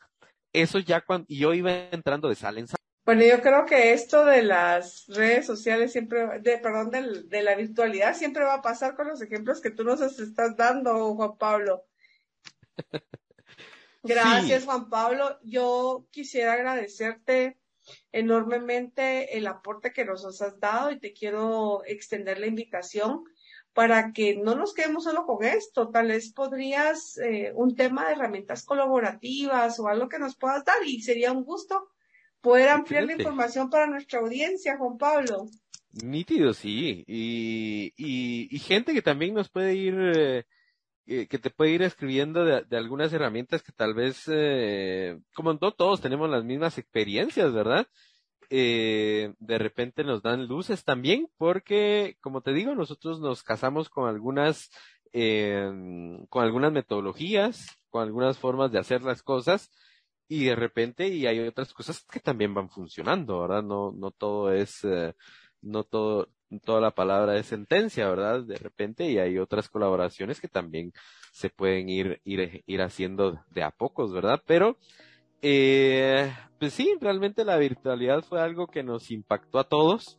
eso 0.53 0.79
ya 0.79 1.01
cuando 1.01 1.27
yo 1.29 1.53
iba 1.53 1.71
entrando 1.91 2.29
de 2.29 2.35
sal 2.35 2.57
en 2.57 2.67
sal. 2.67 2.77
Bueno, 3.07 3.23
yo 3.23 3.41
creo 3.41 3.65
que 3.65 3.93
esto 3.93 4.25
de 4.25 4.43
las 4.43 5.05
redes 5.07 5.45
sociales 5.45 5.93
siempre, 5.93 6.39
de, 6.41 6.57
perdón, 6.57 6.91
de, 6.91 7.41
la 7.41 7.55
virtualidad 7.55 8.13
siempre 8.13 8.43
va 8.43 8.55
a 8.55 8.61
pasar 8.61 8.97
con 8.97 9.07
los 9.07 9.21
ejemplos 9.21 9.61
que 9.61 9.71
tú 9.71 9.85
nos 9.85 10.01
estás 10.01 10.57
dando, 10.57 11.15
Juan 11.15 11.37
Pablo. 11.37 11.85
Gracias, 14.03 14.65
Juan 14.65 14.89
Pablo. 14.89 15.39
Yo 15.41 16.05
quisiera 16.11 16.51
agradecerte 16.53 17.57
enormemente 18.11 19.37
el 19.37 19.47
aporte 19.47 19.93
que 19.93 20.03
nos 20.03 20.25
has 20.41 20.59
dado 20.59 20.91
y 20.91 20.99
te 20.99 21.13
quiero 21.13 21.83
extender 21.85 22.39
la 22.39 22.47
invitación 22.47 23.23
para 23.77 24.11
que 24.11 24.35
no 24.35 24.55
nos 24.55 24.73
quedemos 24.73 25.03
solo 25.03 25.27
con 25.27 25.45
esto. 25.45 25.89
Tal 25.89 26.07
vez 26.07 26.33
podrías 26.33 27.19
eh, 27.19 27.51
un 27.53 27.75
tema 27.75 28.07
de 28.07 28.13
herramientas 28.13 28.65
colaborativas 28.65 29.79
o 29.79 29.87
algo 29.87 30.09
que 30.09 30.17
nos 30.17 30.35
puedas 30.35 30.65
dar 30.65 30.77
y 30.83 30.99
sería 31.03 31.31
un 31.31 31.43
gusto 31.43 31.87
poder 32.41 32.69
ampliar 32.69 33.03
la 33.03 33.13
información 33.13 33.69
para 33.69 33.85
nuestra 33.85 34.17
audiencia, 34.17 34.79
Juan 34.79 34.97
Pablo. 34.97 35.45
Nítido, 35.91 36.55
sí. 36.55 37.03
Y, 37.05 37.93
y, 37.95 38.57
gente 38.57 38.95
que 38.95 39.03
también 39.03 39.35
nos 39.35 39.49
puede 39.49 39.75
ir, 39.75 39.93
eh, 41.05 41.27
que 41.27 41.37
te 41.37 41.51
puede 41.51 41.69
ir 41.69 41.83
escribiendo 41.83 42.45
de, 42.45 42.65
algunas 42.75 43.13
herramientas 43.13 43.61
que 43.61 43.73
tal 43.73 43.93
vez, 43.93 44.23
eh, 44.25 45.19
como 45.35 45.53
no 45.53 45.71
todos 45.71 46.01
tenemos 46.01 46.27
las 46.31 46.43
mismas 46.43 46.79
experiencias, 46.79 47.53
¿verdad? 47.53 47.85
Eh, 48.49 49.33
de 49.39 49.57
repente 49.57 50.03
nos 50.03 50.21
dan 50.21 50.47
luces 50.47 50.83
también, 50.83 51.27
porque, 51.37 52.17
como 52.21 52.41
te 52.41 52.53
digo, 52.53 52.75
nosotros 52.75 53.19
nos 53.19 53.43
casamos 53.43 53.89
con 53.89 54.07
algunas, 54.07 54.69
eh, 55.13 55.69
con 56.29 56.43
algunas 56.43 56.71
metodologías, 56.71 57.77
con 57.89 58.03
algunas 58.03 58.37
formas 58.37 58.71
de 58.71 58.79
hacer 58.79 59.01
las 59.03 59.21
cosas, 59.23 59.69
y 60.29 60.45
de 60.45 60.55
repente, 60.55 61.07
y 61.07 61.25
hay 61.25 61.39
otras 61.39 61.73
cosas 61.73 62.05
que 62.11 62.19
también 62.19 62.53
van 62.53 62.69
funcionando, 62.69 63.41
¿verdad? 63.41 63.63
No, 63.63 63.91
no 63.91 64.11
todo 64.11 64.51
es, 64.51 64.83
eh, 64.83 65.13
no 65.61 65.83
todo, 65.83 66.29
toda 66.63 66.81
la 66.81 66.91
palabra 66.91 67.37
es 67.37 67.47
sentencia, 67.47 68.09
¿verdad? 68.09 68.43
De 68.43 68.57
repente, 68.57 69.09
y 69.09 69.19
hay 69.19 69.37
otras 69.39 69.69
colaboraciones 69.69 70.41
que 70.41 70.47
también 70.47 70.91
se 71.31 71.49
pueden 71.49 71.89
ir, 71.89 72.21
ir, 72.25 72.63
ir 72.65 72.81
haciendo 72.81 73.41
de 73.51 73.63
a 73.63 73.71
pocos, 73.71 74.13
¿verdad? 74.13 74.41
Pero, 74.45 74.77
eh, 75.41 76.33
pues 76.59 76.73
sí, 76.73 76.95
realmente 76.99 77.45
la 77.45 77.57
virtualidad 77.57 78.23
fue 78.23 78.41
algo 78.41 78.67
que 78.67 78.83
nos 78.83 79.11
impactó 79.11 79.59
a 79.59 79.63
todos, 79.63 80.17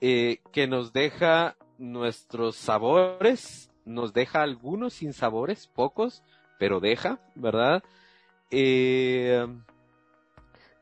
eh, 0.00 0.38
que 0.52 0.66
nos 0.66 0.92
deja 0.92 1.56
nuestros 1.78 2.56
sabores, 2.56 3.70
nos 3.84 4.12
deja 4.12 4.42
algunos 4.42 4.94
sin 4.94 5.12
sabores, 5.12 5.66
pocos, 5.66 6.22
pero 6.58 6.80
deja, 6.80 7.18
¿verdad? 7.34 7.82
Eh, 8.50 9.46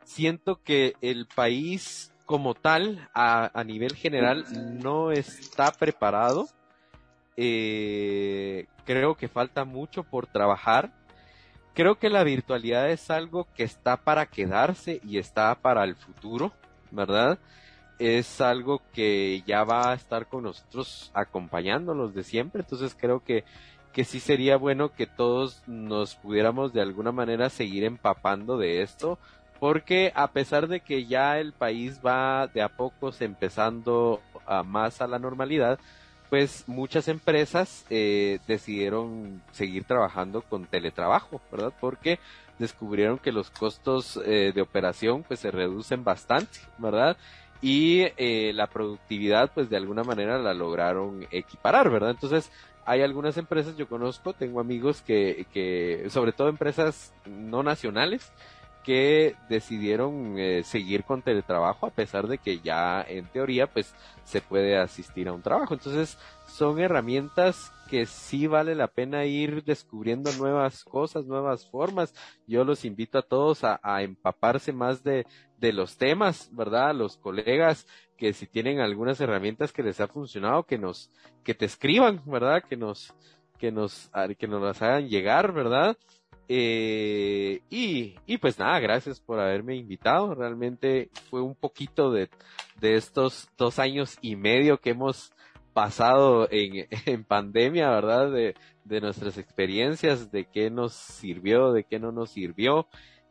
siento 0.04 0.60
que 0.62 0.94
el 1.00 1.26
país 1.26 2.12
como 2.26 2.54
tal, 2.54 3.08
a, 3.14 3.62
nivel 3.64 3.94
general, 3.94 4.44
no 4.82 5.12
está 5.12 5.72
preparado. 5.72 6.46
Creo 7.36 9.16
que 9.16 9.28
falta 9.28 9.64
mucho 9.64 10.02
por 10.02 10.26
trabajar 10.26 10.97
creo 11.78 11.94
que 11.96 12.10
la 12.10 12.24
virtualidad 12.24 12.90
es 12.90 13.08
algo 13.08 13.46
que 13.54 13.62
está 13.62 13.98
para 13.98 14.26
quedarse 14.26 15.00
y 15.04 15.16
está 15.16 15.54
para 15.54 15.84
el 15.84 15.94
futuro, 15.94 16.52
¿verdad? 16.90 17.38
Es 18.00 18.40
algo 18.40 18.82
que 18.92 19.44
ya 19.46 19.62
va 19.62 19.92
a 19.92 19.94
estar 19.94 20.26
con 20.26 20.42
nosotros 20.42 21.12
acompañándonos 21.14 22.16
de 22.16 22.24
siempre, 22.24 22.62
entonces 22.62 22.96
creo 22.98 23.22
que, 23.22 23.44
que 23.92 24.02
sí 24.02 24.18
sería 24.18 24.56
bueno 24.56 24.92
que 24.92 25.06
todos 25.06 25.62
nos 25.68 26.16
pudiéramos 26.16 26.72
de 26.72 26.82
alguna 26.82 27.12
manera 27.12 27.48
seguir 27.48 27.84
empapando 27.84 28.58
de 28.58 28.82
esto, 28.82 29.16
porque 29.60 30.10
a 30.16 30.32
pesar 30.32 30.66
de 30.66 30.80
que 30.80 31.06
ya 31.06 31.38
el 31.38 31.52
país 31.52 32.00
va 32.04 32.48
de 32.48 32.60
a 32.60 32.70
pocos 32.70 33.20
empezando 33.20 34.20
a 34.46 34.64
más 34.64 35.00
a 35.00 35.06
la 35.06 35.20
normalidad, 35.20 35.78
pues 36.30 36.64
muchas 36.66 37.08
empresas 37.08 37.86
eh, 37.90 38.38
decidieron 38.46 39.42
seguir 39.52 39.84
trabajando 39.84 40.42
con 40.42 40.66
teletrabajo, 40.66 41.40
¿verdad? 41.50 41.72
Porque 41.80 42.18
descubrieron 42.58 43.18
que 43.18 43.32
los 43.32 43.50
costos 43.50 44.18
eh, 44.24 44.52
de 44.54 44.60
operación 44.60 45.22
pues 45.22 45.40
se 45.40 45.50
reducen 45.50 46.04
bastante, 46.04 46.58
¿verdad? 46.76 47.16
Y 47.62 48.06
eh, 48.16 48.52
la 48.54 48.66
productividad 48.66 49.50
pues 49.52 49.70
de 49.70 49.76
alguna 49.76 50.04
manera 50.04 50.38
la 50.38 50.54
lograron 50.54 51.26
equiparar, 51.30 51.90
¿verdad? 51.90 52.10
Entonces 52.10 52.50
hay 52.84 53.02
algunas 53.02 53.36
empresas, 53.36 53.76
yo 53.76 53.88
conozco, 53.88 54.32
tengo 54.32 54.60
amigos 54.60 55.02
que, 55.02 55.46
que 55.52 56.06
sobre 56.08 56.32
todo 56.32 56.48
empresas 56.48 57.12
no 57.26 57.62
nacionales, 57.62 58.32
que 58.88 59.36
decidieron 59.50 60.38
eh, 60.38 60.62
seguir 60.64 61.04
con 61.04 61.20
teletrabajo 61.20 61.84
a 61.84 61.90
pesar 61.90 62.26
de 62.26 62.38
que 62.38 62.60
ya 62.60 63.04
en 63.06 63.26
teoría 63.26 63.66
pues 63.66 63.94
se 64.24 64.40
puede 64.40 64.78
asistir 64.78 65.28
a 65.28 65.34
un 65.34 65.42
trabajo. 65.42 65.74
Entonces 65.74 66.16
son 66.46 66.80
herramientas 66.80 67.70
que 67.90 68.06
sí 68.06 68.46
vale 68.46 68.74
la 68.74 68.88
pena 68.88 69.26
ir 69.26 69.62
descubriendo 69.62 70.32
nuevas 70.38 70.84
cosas, 70.84 71.26
nuevas 71.26 71.68
formas. 71.68 72.14
Yo 72.46 72.64
los 72.64 72.86
invito 72.86 73.18
a 73.18 73.22
todos 73.28 73.62
a, 73.62 73.78
empaparse 74.00 74.72
más 74.72 75.04
de, 75.04 75.26
de 75.58 75.74
los 75.74 75.98
temas, 75.98 76.48
¿verdad? 76.54 76.88
A 76.88 76.94
los 76.94 77.18
colegas 77.18 77.86
que 78.16 78.32
si 78.32 78.46
tienen 78.46 78.80
algunas 78.80 79.20
herramientas 79.20 79.70
que 79.70 79.82
les 79.82 80.00
ha 80.00 80.08
funcionado, 80.08 80.62
que 80.62 80.78
nos, 80.78 81.10
que 81.44 81.52
te 81.52 81.66
escriban, 81.66 82.22
¿verdad? 82.24 82.64
Que 82.66 82.78
nos, 82.78 83.12
que 83.58 83.70
nos, 83.70 84.10
que 84.38 84.48
nos 84.48 84.62
las 84.62 84.80
hagan 84.80 85.10
llegar, 85.10 85.52
¿verdad? 85.52 85.98
Eh, 86.48 87.60
y, 87.68 88.16
y 88.26 88.38
pues 88.38 88.58
nada, 88.58 88.80
gracias 88.80 89.20
por 89.20 89.38
haberme 89.38 89.76
invitado. 89.76 90.34
Realmente 90.34 91.10
fue 91.30 91.42
un 91.42 91.54
poquito 91.54 92.10
de, 92.10 92.30
de 92.80 92.94
estos 92.94 93.48
dos 93.58 93.78
años 93.78 94.16
y 94.22 94.36
medio 94.36 94.80
que 94.80 94.90
hemos 94.90 95.32
pasado 95.74 96.48
en, 96.50 96.88
en 97.06 97.24
pandemia, 97.24 97.90
¿verdad? 97.90 98.32
De, 98.32 98.54
de 98.84 99.00
nuestras 99.00 99.36
experiencias, 99.36 100.32
de 100.32 100.46
qué 100.46 100.70
nos 100.70 100.94
sirvió, 100.94 101.72
de 101.72 101.84
qué 101.84 101.98
no 101.98 102.12
nos 102.12 102.30
sirvió. 102.30 102.88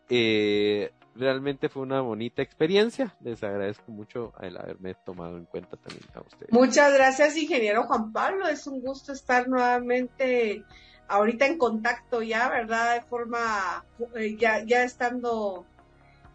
Eh, 0.10 0.92
realmente 1.16 1.70
fue 1.70 1.82
una 1.82 2.02
bonita 2.02 2.42
experiencia. 2.42 3.16
Les 3.22 3.44
agradezco 3.44 3.92
mucho 3.92 4.34
el 4.42 4.58
haberme 4.58 4.94
tomado 4.94 5.38
en 5.38 5.46
cuenta 5.46 5.76
también 5.78 6.08
a 6.14 6.22
ustedes. 6.22 6.52
Muchas 6.52 6.94
gracias, 6.94 7.36
ingeniero 7.36 7.84
Juan 7.84 8.14
Pablo. 8.14 8.48
Es 8.48 8.68
un 8.68 8.82
gusto 8.82 9.12
estar 9.12 9.50
nuevamente 9.50 10.64
ahorita 11.08 11.46
en 11.46 11.58
contacto 11.58 12.22
ya, 12.22 12.50
¿verdad? 12.50 12.96
De 12.96 13.02
forma, 13.02 13.84
eh, 14.16 14.36
ya, 14.38 14.64
ya 14.64 14.84
estando 14.84 15.66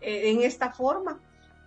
eh, 0.01 0.31
en 0.31 0.43
esta 0.43 0.73
forma. 0.73 1.21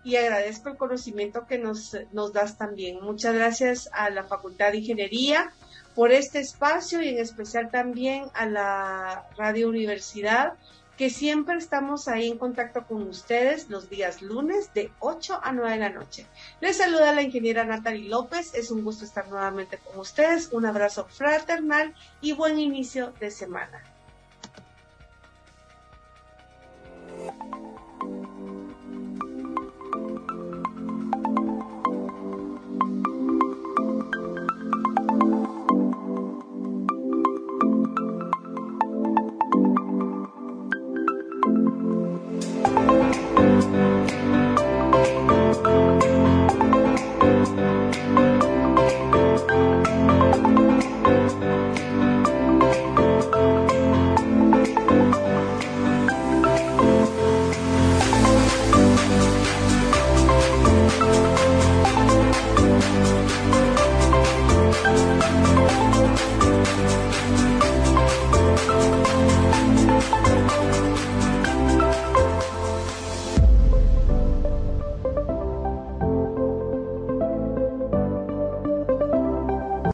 Y 0.04 0.16
agradezco 0.16 0.68
el 0.68 0.76
conocimiento 0.76 1.46
que 1.46 1.58
nos, 1.58 1.96
nos 2.12 2.32
das 2.32 2.56
también. 2.56 3.02
Muchas 3.02 3.34
gracias 3.34 3.90
a 3.92 4.08
la 4.10 4.24
Facultad 4.24 4.70
de 4.70 4.78
Ingeniería 4.78 5.52
por 5.96 6.12
este 6.12 6.38
espacio 6.38 7.02
y 7.02 7.08
en 7.08 7.18
especial 7.18 7.70
también 7.70 8.26
a 8.34 8.46
la 8.46 9.26
Radio 9.36 9.68
Universidad 9.68 10.52
que 10.96 11.10
siempre 11.10 11.56
estamos 11.56 12.08
ahí 12.08 12.28
en 12.28 12.38
contacto 12.38 12.84
con 12.86 13.02
ustedes 13.02 13.68
los 13.68 13.90
días 13.90 14.22
lunes 14.22 14.72
de 14.74 14.90
8 15.00 15.40
a 15.42 15.52
9 15.52 15.70
de 15.70 15.78
la 15.78 15.90
noche. 15.90 16.26
Les 16.60 16.78
saluda 16.78 17.12
la 17.12 17.22
ingeniera 17.22 17.64
Natalie 17.64 18.08
López, 18.08 18.54
es 18.54 18.70
un 18.70 18.82
gusto 18.82 19.04
estar 19.04 19.28
nuevamente 19.28 19.78
con 19.78 19.98
ustedes, 20.00 20.48
un 20.52 20.66
abrazo 20.66 21.06
fraternal 21.06 21.94
y 22.20 22.32
buen 22.32 22.58
inicio 22.58 23.12
de 23.20 23.30
semana. 23.30 23.95